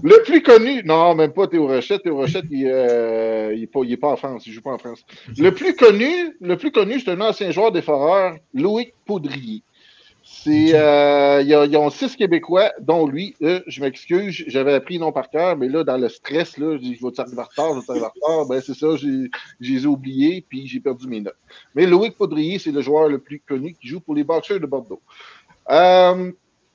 Le 0.03 0.23
plus 0.23 0.41
connu, 0.43 0.83
non, 0.83 1.15
même 1.15 1.31
pas 1.31 1.47
Théo 1.47 1.67
Rochette. 1.67 2.03
Théo 2.03 2.15
Rochette, 2.17 2.45
il, 2.51 2.67
euh, 2.67 3.53
il 3.55 3.63
est 3.63 3.67
pas, 3.67 3.81
pas 3.99 4.13
en 4.13 4.17
France, 4.17 4.45
il 4.45 4.51
joue 4.53 4.61
pas 4.61 4.71
en 4.73 4.77
France. 4.77 5.05
Le 5.37 5.51
plus 5.53 5.75
connu, 5.75 6.35
le 6.41 6.57
plus 6.57 6.71
connu, 6.71 6.99
c'est 6.99 7.11
un 7.11 7.21
ancien 7.21 7.51
joueur 7.51 7.71
des 7.71 7.81
Foreurs, 7.81 8.35
Loïc 8.53 8.93
Poudrier. 9.05 9.63
C'est, 10.21 10.75
euh, 10.75 11.41
ils 11.41 11.55
ont- 11.55 11.63
ils 11.63 11.75
ont 11.77 11.89
six 11.89 12.15
Québécois, 12.15 12.71
dont 12.79 13.07
lui. 13.07 13.35
Euh, 13.41 13.61
je 13.65 13.81
m'excuse, 13.81 14.43
j'avais 14.47 14.73
appris 14.73 14.95
le 14.95 14.99
nom 14.99 15.11
par 15.11 15.29
cœur, 15.29 15.57
mais 15.57 15.67
là, 15.69 15.83
dans 15.83 15.97
le 15.97 16.07
stress, 16.07 16.57
là, 16.57 16.73
je 16.73 16.81
dis, 16.81 16.95
je 16.95 17.05
vais 17.05 17.19
arriver 17.19 17.39
en 17.39 17.43
retard, 17.45 17.73
je 17.73 17.79
vais 17.79 17.85
arriver 17.89 18.05
en 18.05 18.09
retard? 18.41 18.45
Ben, 18.47 18.61
c'est 18.61 18.75
ça, 18.75 18.95
j'ai, 18.95 19.31
je 19.59 19.73
les 19.73 19.83
ai 19.83 19.87
oubliés, 19.87 20.45
puis 20.47 20.67
j'ai 20.67 20.79
perdu 20.81 21.07
mes 21.07 21.21
notes. 21.21 21.35
Mais 21.73 21.87
Loïc 21.87 22.15
Poudrier, 22.15 22.59
c'est 22.59 22.71
le 22.71 22.81
joueur 22.81 23.07
le 23.09 23.17
plus 23.17 23.39
connu 23.39 23.73
qui 23.73 23.87
joue 23.87 24.01
pour 24.01 24.13
les 24.13 24.23
Boxers 24.23 24.59
de 24.59 24.67
Bordeaux. 24.67 25.01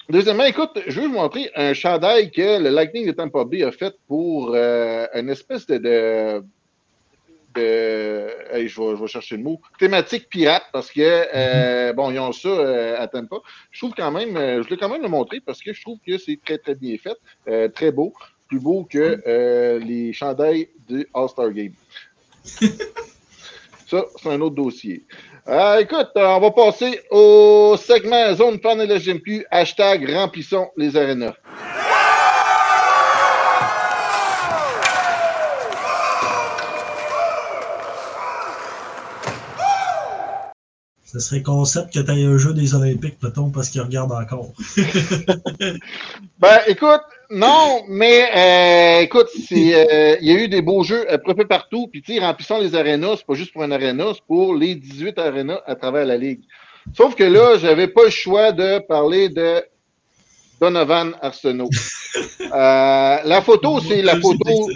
Deuxièmement, 0.09 0.45
écoute, 0.45 0.79
je 0.87 1.01
veux 1.01 1.07
vous 1.07 1.15
montrer 1.15 1.51
un 1.55 1.73
chandail 1.73 2.31
que 2.31 2.63
le 2.63 2.69
Lightning 2.69 3.07
de 3.07 3.13
Tampa 3.13 3.45
Bay 3.45 3.63
a 3.63 3.73
fait 3.73 3.95
pour 4.07 4.53
euh, 4.55 5.07
une 5.15 5.31
espèce 5.31 5.67
de. 5.67 5.79
de, 5.79 6.45
de- 7.55 8.29
hey, 8.53 8.69
je, 8.69 8.81
vais, 8.81 8.97
je 8.97 9.01
vais 9.01 9.07
chercher 9.07 9.37
le 9.39 9.43
mot. 9.45 9.61
Thématique 9.79 10.29
pirate, 10.29 10.65
parce 10.73 10.91
que, 10.91 11.01
euh, 11.01 11.93
bon, 11.95 12.11
ils 12.11 12.19
ont 12.19 12.33
ça 12.33 12.49
euh, 12.49 13.01
à 13.01 13.09
Tampa. 13.09 13.37
Je 13.71 13.81
trouve 13.81 13.95
quand 13.97 14.11
même, 14.11 14.37
je 14.37 14.61
voulais 14.63 14.77
quand 14.77 14.91
même 14.91 15.03
le 15.03 15.09
montrer 15.09 15.41
parce 15.41 15.63
que 15.63 15.73
je 15.73 15.81
trouve 15.81 15.99
que 16.07 16.19
c'est 16.19 16.39
très, 16.45 16.59
très 16.59 16.75
bien 16.75 16.97
fait. 16.99 17.71
très 17.73 17.91
beau. 17.91 18.13
Plus 18.49 18.61
beau 18.61 18.85
que 18.85 19.79
les 19.79 20.13
chandails 20.13 20.69
du 20.87 21.09
All-Star 21.15 21.51
Game. 21.51 21.73
Ça, 23.87 24.05
c'est 24.17 24.29
un 24.31 24.41
autre 24.41 24.57
dossier. 24.57 25.05
Euh, 25.47 25.80
écoute, 25.80 26.09
euh, 26.16 26.26
on 26.26 26.40
va 26.40 26.51
passer 26.53 27.03
au 27.11 27.76
segment 27.76 28.34
Zone 28.34 28.59
Fan 28.61 28.80
et 28.80 28.86
le 28.86 28.99
GMQ. 28.99 29.45
Hashtag 29.51 30.11
remplissons 30.11 30.68
les 30.78 30.97
arénas. 30.97 31.34
Ce 41.05 41.20
serait 41.20 41.42
concept 41.42 41.92
que 41.92 42.01
tu 42.01 42.11
aies 42.11 42.24
un 42.24 42.38
jeu 42.38 42.55
des 42.55 42.74
Olympiques, 42.74 43.18
peut-on, 43.20 43.51
parce 43.51 43.68
qu'ils 43.68 43.82
regardent 43.82 44.12
encore. 44.12 44.53
ben, 46.38 46.59
écoute, 46.66 47.03
non, 47.31 47.85
mais 47.89 48.29
euh, 48.37 49.01
écoute, 49.03 49.29
euh, 49.53 50.16
il 50.20 50.27
y 50.27 50.31
a 50.31 50.43
eu 50.43 50.49
des 50.49 50.62
beaux 50.62 50.83
jeux 50.83 51.07
un 51.12 51.18
peu 51.18 51.47
partout. 51.47 51.89
Puis, 51.89 52.03
tu 52.03 52.14
sais, 52.14 52.20
remplissant 52.20 52.59
les 52.59 52.75
arénas, 52.75 53.16
c'est 53.18 53.27
pas 53.27 53.35
juste 53.35 53.53
pour 53.53 53.62
un 53.62 53.70
aréna, 53.70 54.12
c'est 54.14 54.25
pour 54.27 54.55
les 54.55 54.75
18 54.75 55.18
arénas 55.18 55.61
à 55.66 55.75
travers 55.75 56.05
la 56.05 56.16
ligue. 56.16 56.41
Sauf 56.93 57.14
que 57.14 57.25
là, 57.25 57.57
j'avais 57.59 57.89
pas 57.89 58.05
le 58.05 58.11
choix 58.11 58.53
de 58.53 58.79
parler 58.87 59.29
de 59.29 59.64
Donovan 60.61 61.14
Arsenault. 61.20 61.70
Euh, 62.41 63.18
la 63.25 63.43
photo, 63.43 63.81
c'est 63.81 64.03
la 64.03 64.20
photo. 64.20 64.68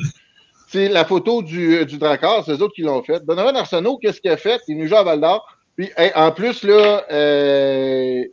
C'est 0.67 0.89
la 0.89 1.05
photo 1.05 1.41
du, 1.41 1.87
du 1.87 1.97
Drakkar, 1.97 2.45
c'est 2.45 2.53
eux 2.53 2.63
autres 2.63 2.75
qui 2.75 2.83
l'ont 2.83 3.03
fait. 3.03 3.25
Donovan 3.25 3.57
Arsenault, 3.57 3.99
qu'est-ce 3.99 4.21
qu'il 4.21 4.31
a 4.31 4.37
fait? 4.37 4.61
Il 4.67 4.77
nous 4.77 4.89
joue 4.89 4.97
à 4.97 5.05
Val 5.05 5.21
d'Or. 5.21 5.47
Puis, 5.77 5.91
hey, 5.97 6.11
en 6.17 6.33
plus, 6.33 6.65
là, 6.65 7.05
euh, 7.13 8.25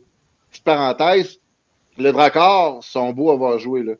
petite 0.50 0.64
parenthèse, 0.64 1.38
le 1.96 2.12
Drakkar 2.12 2.82
sont 2.82 3.12
beaux 3.12 3.30
à 3.30 3.34
avoir 3.34 3.58
joué, 3.58 3.84
là. 3.84 3.92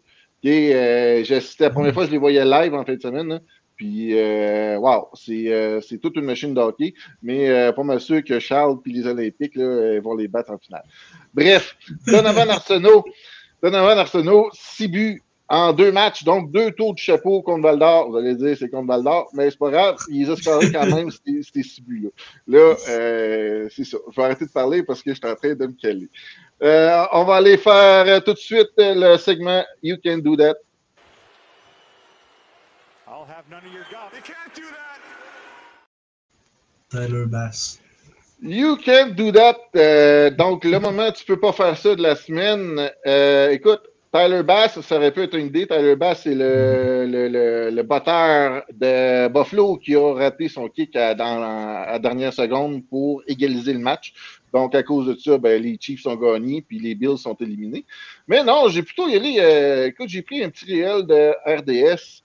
Et, 0.46 0.74
euh, 0.74 1.20
assisté 1.22 1.64
la 1.64 1.70
première 1.70 1.92
fois, 1.92 2.06
je 2.06 2.12
les 2.12 2.18
voyais 2.18 2.44
live 2.44 2.72
en 2.72 2.84
fin 2.84 2.94
de 2.94 3.02
semaine, 3.02 3.28
là. 3.28 3.40
Puis, 3.74 4.18
euh, 4.18 4.78
wow, 4.78 5.08
c'est, 5.14 5.52
euh, 5.52 5.80
c'est 5.82 5.98
toute 5.98 6.16
une 6.16 6.24
machine 6.24 6.54
de 6.54 6.60
hockey. 6.60 6.94
Mais 7.22 7.50
euh, 7.50 7.72
pas 7.72 7.82
mal 7.82 8.00
sûr 8.00 8.24
que 8.24 8.38
Charles 8.38 8.80
puis 8.80 8.92
les 8.92 9.06
Olympiques 9.06 9.54
là, 9.54 9.64
euh, 9.64 10.00
vont 10.00 10.14
les 10.14 10.28
battre 10.28 10.50
en 10.50 10.58
finale. 10.58 10.84
Bref, 11.34 11.76
Donovan 12.06 12.48
Arsenault, 12.50 13.04
Donovan 13.62 13.98
Arsenault, 13.98 14.48
six 14.54 14.88
buts 14.88 15.22
en 15.48 15.72
deux 15.72 15.92
matchs, 15.92 16.24
donc 16.24 16.50
deux 16.50 16.72
tours 16.72 16.94
de 16.94 16.98
chapeau 16.98 17.42
contre 17.42 17.62
Val 17.62 17.78
d'Or. 17.78 18.10
Vous 18.10 18.16
allez 18.16 18.34
dire 18.34 18.56
c'est 18.58 18.68
contre 18.68 18.88
Val 18.88 19.02
d'Or, 19.04 19.28
mais 19.34 19.50
c'est 19.50 19.58
pas 19.58 19.70
grave, 19.70 19.96
ils 20.10 20.30
ont 20.30 20.36
scoré 20.36 20.72
quand 20.72 20.86
même 20.86 21.10
ces, 21.10 21.42
six 21.42 21.80
buts-là. 21.82 22.08
Là, 22.46 22.76
euh, 22.88 23.68
c'est 23.70 23.84
ça. 23.84 23.98
Je 24.10 24.16
vais 24.16 24.24
arrêter 24.24 24.46
de 24.46 24.50
parler 24.50 24.82
parce 24.82 25.02
que 25.02 25.12
je 25.12 25.16
suis 25.16 25.26
en 25.26 25.34
train 25.34 25.54
de 25.54 25.66
me 25.66 25.72
caler. 25.72 26.08
Euh, 26.62 27.04
on 27.12 27.24
va 27.24 27.36
aller 27.36 27.58
faire 27.58 28.06
euh, 28.06 28.20
tout 28.20 28.32
de 28.32 28.38
suite 28.38 28.70
euh, 28.78 28.94
le 28.94 29.18
segment 29.18 29.62
You 29.82 29.96
Can 30.02 30.18
Do 30.18 30.36
That. 30.36 30.54
I'll 33.06 33.26
have 33.26 33.44
none 33.50 33.58
of 33.58 33.72
your. 33.72 33.84
You 34.14 34.22
can't 34.22 34.54
do 34.54 34.62
that. 34.62 35.00
Tyler 36.90 37.26
Bass. 37.26 37.80
You 38.40 38.76
can 38.76 39.10
do 39.14 39.32
that. 39.32 39.56
Euh, 39.76 40.30
donc, 40.30 40.64
le 40.64 40.78
moment, 40.78 41.10
tu 41.12 41.24
peux 41.24 41.38
pas 41.38 41.52
faire 41.52 41.76
ça 41.76 41.94
de 41.94 42.02
la 42.02 42.16
semaine. 42.16 42.90
Euh, 43.06 43.50
écoute, 43.50 43.82
Tyler 44.12 44.42
Bass, 44.42 44.80
ça 44.80 44.96
aurait 44.96 45.10
pu 45.10 45.22
être 45.22 45.34
une 45.34 45.48
idée. 45.48 45.66
Tyler 45.66 45.96
Bass, 45.96 46.22
c'est 46.22 46.34
le, 46.34 47.06
le, 47.06 47.28
le, 47.28 47.70
le 47.70 47.82
batteur 47.82 48.62
de 48.72 49.28
Buffalo 49.28 49.76
qui 49.76 49.94
a 49.94 50.14
raté 50.14 50.48
son 50.48 50.68
kick 50.68 50.96
à, 50.96 51.14
dans 51.14 51.38
la 51.38 51.82
à 51.82 51.98
dernière 51.98 52.32
seconde 52.32 52.86
pour 52.88 53.22
égaliser 53.26 53.72
le 53.72 53.80
match. 53.80 54.14
Donc, 54.56 54.74
à 54.74 54.82
cause 54.82 55.06
de 55.06 55.14
ça, 55.20 55.36
ben, 55.36 55.62
les 55.62 55.76
Chiefs 55.78 56.06
ont 56.06 56.16
gagné, 56.16 56.62
puis 56.62 56.78
les 56.78 56.94
Bills 56.94 57.18
sont 57.18 57.34
éliminés. 57.34 57.84
Mais 58.26 58.42
non, 58.42 58.70
j'ai 58.70 58.82
plutôt 58.82 59.06
y 59.06 59.14
aller. 59.14 59.36
euh, 59.38 59.88
écoute, 59.88 60.08
j'ai 60.08 60.22
pris 60.22 60.42
un 60.42 60.48
petit 60.48 60.64
réel 60.64 61.04
de 61.04 61.34
RDS, 61.44 62.22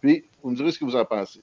puis 0.00 0.24
vous 0.42 0.52
me 0.52 0.56
direz 0.56 0.72
ce 0.72 0.78
que 0.78 0.86
vous 0.86 0.96
en 0.96 1.04
pensez. 1.04 1.42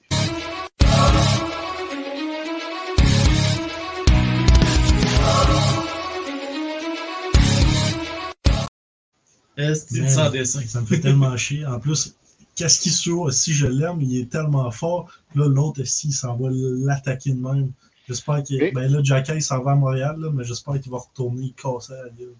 Est-ce 9.56 9.96
Man, 9.96 10.08
sans 10.08 10.30
dessin? 10.30 10.62
Ça 10.62 10.80
me 10.80 10.86
fait 10.86 10.98
tellement 10.98 11.36
chier. 11.36 11.64
En 11.66 11.78
plus, 11.78 12.16
qu'est-ce 12.56 12.80
qu'il 12.80 12.90
se 12.90 13.30
Si 13.30 13.52
je 13.52 13.68
l'aime, 13.68 14.00
il 14.00 14.22
est 14.22 14.28
tellement 14.28 14.72
fort. 14.72 15.08
Là, 15.36 15.46
l'autre, 15.46 15.84
si, 15.84 16.08
il 16.08 16.12
s'en 16.12 16.36
va 16.36 16.48
l'attaquer 16.50 17.30
de 17.30 17.40
même. 17.40 17.70
J'espère 18.08 18.42
qu'il. 18.42 18.62
Ok. 18.62 18.72
Ben 18.74 18.90
là, 18.90 18.98
Jacky, 19.02 19.40
s'en 19.40 19.60
va 19.60 19.72
à 19.72 19.74
Montréal, 19.74 20.16
là, 20.18 20.28
mais 20.32 20.44
j'espère 20.44 20.80
qu'il 20.80 20.90
va 20.90 20.98
retourner 20.98 21.52
casser 21.60 21.92
à 21.92 22.04
la 22.04 22.10
gueule. 22.10 22.34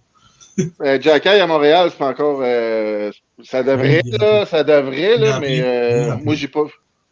Euh, 0.82 1.00
Jacky 1.00 1.28
à 1.28 1.46
Montréal, 1.46 1.88
c'est 1.90 1.98
pas 1.98 2.08
encore. 2.08 2.40
euh, 2.42 3.10
ça 3.42 3.62
devrait, 3.62 4.00
est 4.04 4.18
là, 4.18 4.44
ça 4.44 4.62
devrait, 4.64 5.16
là, 5.16 5.40
mais 5.40 5.60
euh, 5.62 6.16
moi, 6.22 6.34
j'ai 6.34 6.48
pas. 6.48 6.64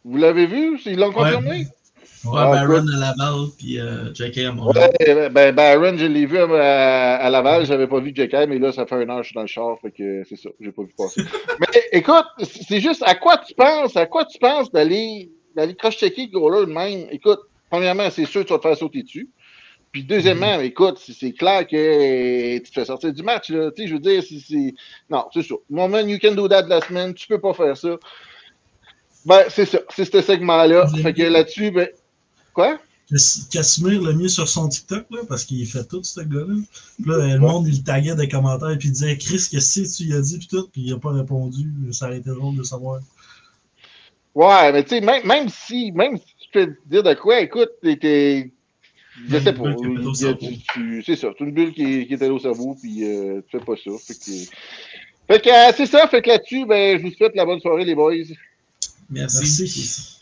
Vous 0.03 0.17
l'avez 0.17 0.45
vu? 0.45 0.79
Ils 0.85 0.97
l'ont 0.99 1.11
confirmé? 1.11 1.65
Ouais, 2.23 2.33
Ah, 2.37 2.51
Baron 2.51 2.85
à 2.87 2.97
Laval, 2.99 3.47
puis 3.57 3.79
euh, 3.79 4.13
Jackie 4.13 4.45
à 4.45 4.49
Ouais, 4.49 4.55
Montréal. 4.55 5.31
ben, 5.31 5.55
Byron, 5.55 5.97
je 5.97 6.05
l'ai 6.05 6.27
vu 6.27 6.37
à, 6.37 7.15
à 7.15 7.29
Laval, 7.31 7.65
j'avais 7.65 7.87
pas 7.87 7.99
vu 7.99 8.11
Jacky, 8.15 8.45
mais 8.47 8.59
là, 8.59 8.71
ça 8.71 8.85
fait 8.85 8.93
un 8.93 9.09
an 9.09 9.17
que 9.17 9.23
je 9.23 9.27
suis 9.29 9.33
dans 9.35 9.41
le 9.41 9.47
char, 9.47 9.77
fait 9.81 9.89
que 9.89 10.23
c'est 10.29 10.35
ça, 10.35 10.49
j'ai 10.59 10.71
pas 10.71 10.83
vu 10.83 10.93
passer. 10.95 11.23
mais 11.59 11.67
écoute, 11.91 12.25
c'est 12.43 12.79
juste, 12.79 13.01
à 13.07 13.15
quoi 13.15 13.39
tu 13.39 13.55
penses? 13.55 13.97
À 13.97 14.05
quoi 14.05 14.25
tu 14.25 14.37
penses 14.37 14.71
d'aller 14.71 15.31
cross-checker 15.79 16.29
le 16.31 16.65
de 16.67 16.71
même? 16.71 17.07
Écoute, 17.09 17.39
premièrement, 17.71 18.09
c'est 18.11 18.25
sûr 18.25 18.41
que 18.41 18.47
tu 18.47 18.53
vas 18.53 18.59
te 18.59 18.67
faire 18.67 18.77
sauter 18.77 19.01
dessus. 19.01 19.29
Puis 19.91 20.03
deuxièmement, 20.03 20.59
écoute, 20.59 20.99
c'est- 21.03 21.13
c'est 21.13 21.31
clair 21.33 21.67
que 21.67 22.57
tu 22.57 22.63
te 22.63 22.73
fais 22.73 22.85
sortir 22.85 23.11
du 23.11 23.23
match. 23.23 23.49
Là. 23.49 23.71
Tu 23.71 23.81
sais, 23.81 23.87
je 23.87 23.93
veux 23.93 23.99
dire, 23.99 24.23
c'est- 24.23 24.39
c'est. 24.47 24.73
Non, 25.09 25.25
c'est 25.33 25.43
ça. 25.43 25.55
Moment 25.69 25.99
you 25.99 26.17
can 26.21 26.33
do 26.33 26.47
that 26.47 26.63
de 26.63 26.69
la 26.69 26.81
semaine, 26.81 27.13
tu 27.13 27.27
peux 27.27 27.39
pas 27.39 27.53
faire 27.53 27.75
ça. 27.75 27.97
Ben, 29.25 29.43
c'est 29.49 29.65
ça. 29.65 29.79
C'est 29.95 30.05
ce 30.05 30.21
segment-là. 30.21 30.87
Fait 31.01 31.13
que 31.13 31.23
là-dessus, 31.23 31.71
ben. 31.71 31.89
Quoi? 32.53 32.77
Cas- 33.09 33.39
Casimir 33.51 34.01
l'a 34.01 34.13
mis 34.13 34.29
sur 34.29 34.47
son 34.47 34.69
TikTok, 34.69 35.05
là, 35.11 35.19
parce 35.27 35.43
qu'il 35.43 35.65
fait 35.67 35.83
tout, 35.83 36.01
ce 36.03 36.21
gars-là. 36.21 36.55
Puis 37.01 37.11
là, 37.11 37.27
le 37.27 37.39
monde, 37.39 37.67
il 37.67 37.77
le 37.77 37.83
taguait 37.83 38.15
des 38.15 38.29
commentaires, 38.29 38.77
puis 38.79 38.87
il 38.87 38.93
disait 38.93 39.17
Chris, 39.17 39.45
qu'est-ce 39.51 39.81
que 39.81 39.97
tu 39.97 40.03
y 40.09 40.13
as 40.13 40.21
dit, 40.21 40.37
puis 40.37 40.47
tout, 40.47 40.67
puis 40.71 40.81
il 40.85 40.93
a 40.93 40.97
pas 40.97 41.11
répondu. 41.11 41.67
Ça 41.91 42.07
aurait 42.07 42.19
été 42.19 42.29
drôle 42.29 42.55
de 42.55 42.63
savoir. 42.63 43.01
Ouais, 44.33 44.71
mais 44.71 44.83
tu 44.83 44.91
sais, 44.91 45.01
même, 45.01 45.25
même 45.27 45.49
si 45.49 45.91
même 45.91 46.17
peux 46.51 46.75
dire 46.85 47.03
de 47.03 47.13
quoi, 47.13 47.41
écoute, 47.41 47.71
t'es-. 47.81 48.51
Je 49.27 49.39
sais 49.39 49.53
pas. 49.53 49.63
C'est 51.05 51.15
ça. 51.15 51.29
C'est 51.37 51.43
une 51.43 51.51
bulle 51.51 51.73
qui, 51.73 52.07
qui 52.07 52.13
est 52.13 52.21
allée 52.21 52.31
au 52.31 52.39
cerveau, 52.39 52.75
puis 52.81 53.03
euh, 53.03 53.41
tu 53.49 53.57
fais 53.57 53.63
pas 53.63 53.75
ça. 53.75 53.91
Fait 54.05 54.13
que, 54.13 54.31
fait 55.27 55.41
que 55.41 55.49
euh, 55.49 55.73
c'est 55.75 55.85
ça. 55.85 56.07
Fait 56.07 56.21
que 56.21 56.29
là-dessus, 56.29 56.65
ben, 56.65 56.97
je 56.97 57.03
vous 57.03 57.11
souhaite 57.11 57.35
la 57.35 57.45
bonne 57.45 57.59
soirée, 57.59 57.85
les 57.85 57.95
boys. 57.95 58.13
Merci. 59.09 59.37
Merci. 59.39 60.21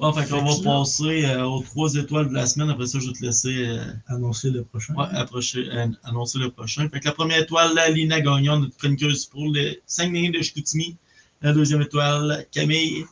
Bon, 0.00 0.14
fait 0.14 0.26
qu'on 0.30 0.38
Fait 0.38 0.60
que 0.60 0.64
va 0.64 0.78
passer 0.78 1.24
euh, 1.26 1.44
aux 1.44 1.60
trois 1.60 1.94
étoiles 1.94 2.30
de 2.30 2.34
la 2.34 2.46
semaine. 2.46 2.70
Après 2.70 2.86
ça, 2.86 2.98
je 2.98 3.08
vais 3.08 3.12
te 3.12 3.22
laisser 3.22 3.66
euh, 3.66 3.84
Annoncer 4.08 4.50
le 4.50 4.64
prochain. 4.64 4.94
ouais, 4.94 5.04
approcher, 5.12 5.68
euh, 5.70 5.88
annoncer 6.04 6.38
le 6.38 6.50
prochain. 6.50 6.88
Fait 6.88 7.00
que 7.00 7.04
la 7.04 7.12
première 7.12 7.42
étoile, 7.42 7.74
là, 7.74 7.90
Lina 7.90 8.18
Gagnon, 8.22 8.60
notre 8.60 8.78
chroniqueuse 8.78 9.26
pour 9.26 9.52
le 9.52 9.74
5 9.84 10.10
minutes 10.10 10.36
de 10.36 10.42
Chicoutimi. 10.42 10.96
La 11.42 11.52
deuxième 11.52 11.82
étoile, 11.82 12.46
Camille. 12.50 13.04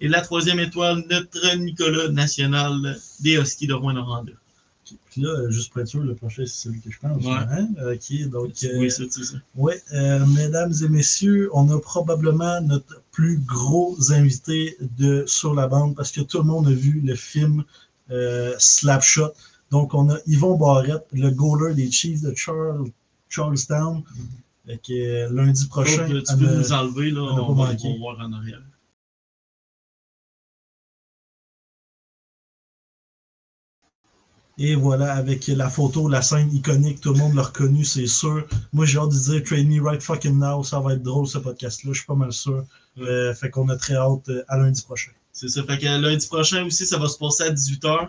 Et 0.00 0.08
la 0.08 0.20
troisième 0.20 0.60
étoile, 0.60 1.04
notre 1.10 1.56
Nicolas 1.56 2.08
National 2.08 2.98
des 3.20 3.36
Huskies 3.36 3.66
de 3.66 3.74
Rouen-Noranda. 3.74 4.32
Puis 5.10 5.22
là, 5.22 5.30
euh, 5.30 5.50
juste 5.50 5.72
pour 5.72 5.80
être 5.80 5.88
sûr, 5.88 6.00
le 6.00 6.14
prochain, 6.14 6.44
c'est 6.46 6.68
celui 6.68 6.80
que 6.80 6.90
je 6.90 6.98
pense. 7.00 7.24
Ouais. 7.24 7.32
Hein? 7.32 7.68
Ok, 7.92 8.28
donc. 8.28 8.52
euh, 8.64 8.78
Oui, 8.78 8.90
ça, 8.90 9.02
c'est 9.10 9.24
ça. 9.24 9.36
Euh, 9.94 10.26
mesdames 10.26 10.72
et 10.84 10.88
messieurs, 10.88 11.48
on 11.54 11.68
a 11.74 11.80
probablement 11.80 12.60
notre 12.60 13.02
plus 13.10 13.38
gros 13.38 13.96
invité 14.12 14.76
de 14.98 15.24
sur 15.26 15.54
la 15.54 15.66
bande 15.66 15.96
parce 15.96 16.12
que 16.12 16.20
tout 16.20 16.38
le 16.38 16.44
monde 16.44 16.68
a 16.68 16.72
vu 16.72 17.00
le 17.00 17.14
film 17.16 17.64
euh, 18.10 18.54
Slapshot. 18.58 19.32
Donc, 19.72 19.94
on 19.94 20.08
a 20.10 20.18
Yvon 20.26 20.56
Barrette, 20.56 21.06
le 21.12 21.30
goaler 21.30 21.74
des 21.74 21.90
Chiefs 21.90 22.22
de 22.22 22.32
Charles, 22.36 22.88
Charlestown. 23.28 24.02
Euh, 24.68 25.28
lundi 25.32 25.66
prochain, 25.66 26.08
Donc, 26.08 26.24
tu 26.24 26.36
peux 26.36 26.54
nous 26.56 26.72
enlever, 26.72 27.10
là, 27.10 27.22
on 27.22 27.54
va 27.54 27.66
manquer. 27.72 27.92
le 27.92 27.98
voir 27.98 28.20
en 28.20 28.32
arrière. 28.32 28.60
Et 34.58 34.74
voilà, 34.74 35.12
avec 35.14 35.48
la 35.48 35.68
photo, 35.68 36.08
la 36.08 36.22
scène 36.22 36.50
iconique, 36.54 37.02
tout 37.02 37.12
le 37.12 37.18
monde 37.18 37.34
l'a 37.34 37.42
reconnu, 37.42 37.84
c'est 37.84 38.06
sûr. 38.06 38.46
Moi, 38.72 38.86
j'ai 38.86 38.98
hâte 38.98 39.10
de 39.10 39.18
dire 39.18 39.42
Trade 39.44 39.66
Me 39.66 39.82
Right 39.82 40.02
Fucking 40.02 40.38
Now, 40.38 40.64
ça 40.64 40.80
va 40.80 40.94
être 40.94 41.02
drôle 41.02 41.26
ce 41.26 41.36
podcast-là, 41.36 41.92
je 41.92 41.98
suis 41.98 42.06
pas 42.06 42.14
mal 42.14 42.32
sûr. 42.32 42.64
Euh, 42.98 43.34
fait 43.34 43.50
qu'on 43.50 43.68
a 43.68 43.76
très 43.76 43.96
hâte 43.96 44.30
euh, 44.30 44.44
à 44.48 44.56
lundi 44.56 44.80
prochain. 44.80 45.10
C'est 45.32 45.48
ça. 45.50 45.62
Fait 45.64 45.76
que 45.76 45.84
lundi 45.84 46.26
prochain 46.26 46.64
aussi, 46.64 46.86
ça 46.86 46.96
va 46.96 47.08
se 47.08 47.18
passer 47.18 47.42
à 47.42 47.50
18h. 47.50 48.08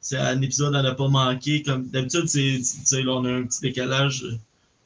C'est 0.00 0.16
un 0.16 0.40
épisode 0.42 0.74
à 0.74 0.82
ne 0.82 0.90
pas 0.90 1.06
manquer. 1.06 1.62
Comme 1.62 1.86
d'habitude, 1.86 2.26
c'est, 2.26 2.60
on 3.06 3.24
a 3.24 3.30
un 3.30 3.44
petit 3.44 3.60
décalage. 3.60 4.24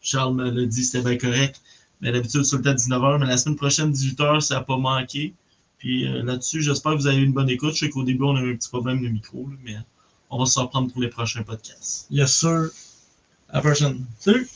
Charles 0.03 0.35
me 0.35 0.51
l'a 0.51 0.67
dit, 0.67 0.85
c'était 0.85 1.03
bien 1.03 1.17
correct. 1.17 1.63
Mais 2.03 2.13
d'habitude, 2.13 2.45
c'est 2.45 2.57
le 2.57 2.63
temps 2.63 2.71
à 2.71 2.75
19h. 2.75 3.21
Mais 3.21 3.27
la 3.27 3.39
semaine 3.39 3.57
prochaine, 3.57 3.91
18h, 3.91 4.41
ça 4.41 4.57
n'a 4.57 4.61
pas 4.61 4.77
manqué. 4.77 5.33
Puis 5.79 6.07
euh, 6.07 6.23
là-dessus, 6.23 6.61
j'espère 6.61 6.93
que 6.93 6.99
vous 6.99 7.07
avez 7.07 7.17
eu 7.17 7.25
une 7.25 7.33
bonne 7.33 7.49
écoute. 7.49 7.73
Je 7.73 7.87
sais 7.87 7.89
qu'au 7.89 8.05
début, 8.05 8.25
on 8.25 8.37
a 8.37 8.43
eu 8.43 8.53
un 8.53 8.57
petit 8.57 8.69
problème 8.69 9.03
de 9.03 9.09
micro, 9.09 9.49
là, 9.49 9.57
mais 9.65 9.77
on 10.31 10.39
va 10.39 10.47
s'en 10.47 10.63
reprendre 10.63 10.93
pour 10.93 11.03
les 11.03 11.09
prochains 11.09 11.43
podcasts. 11.43 12.07
Yes, 12.11 12.33
sir. 12.33 12.71
À 13.49 13.57
la 13.57 13.61
prochaine. 13.61 14.07
Salut! 14.19 14.49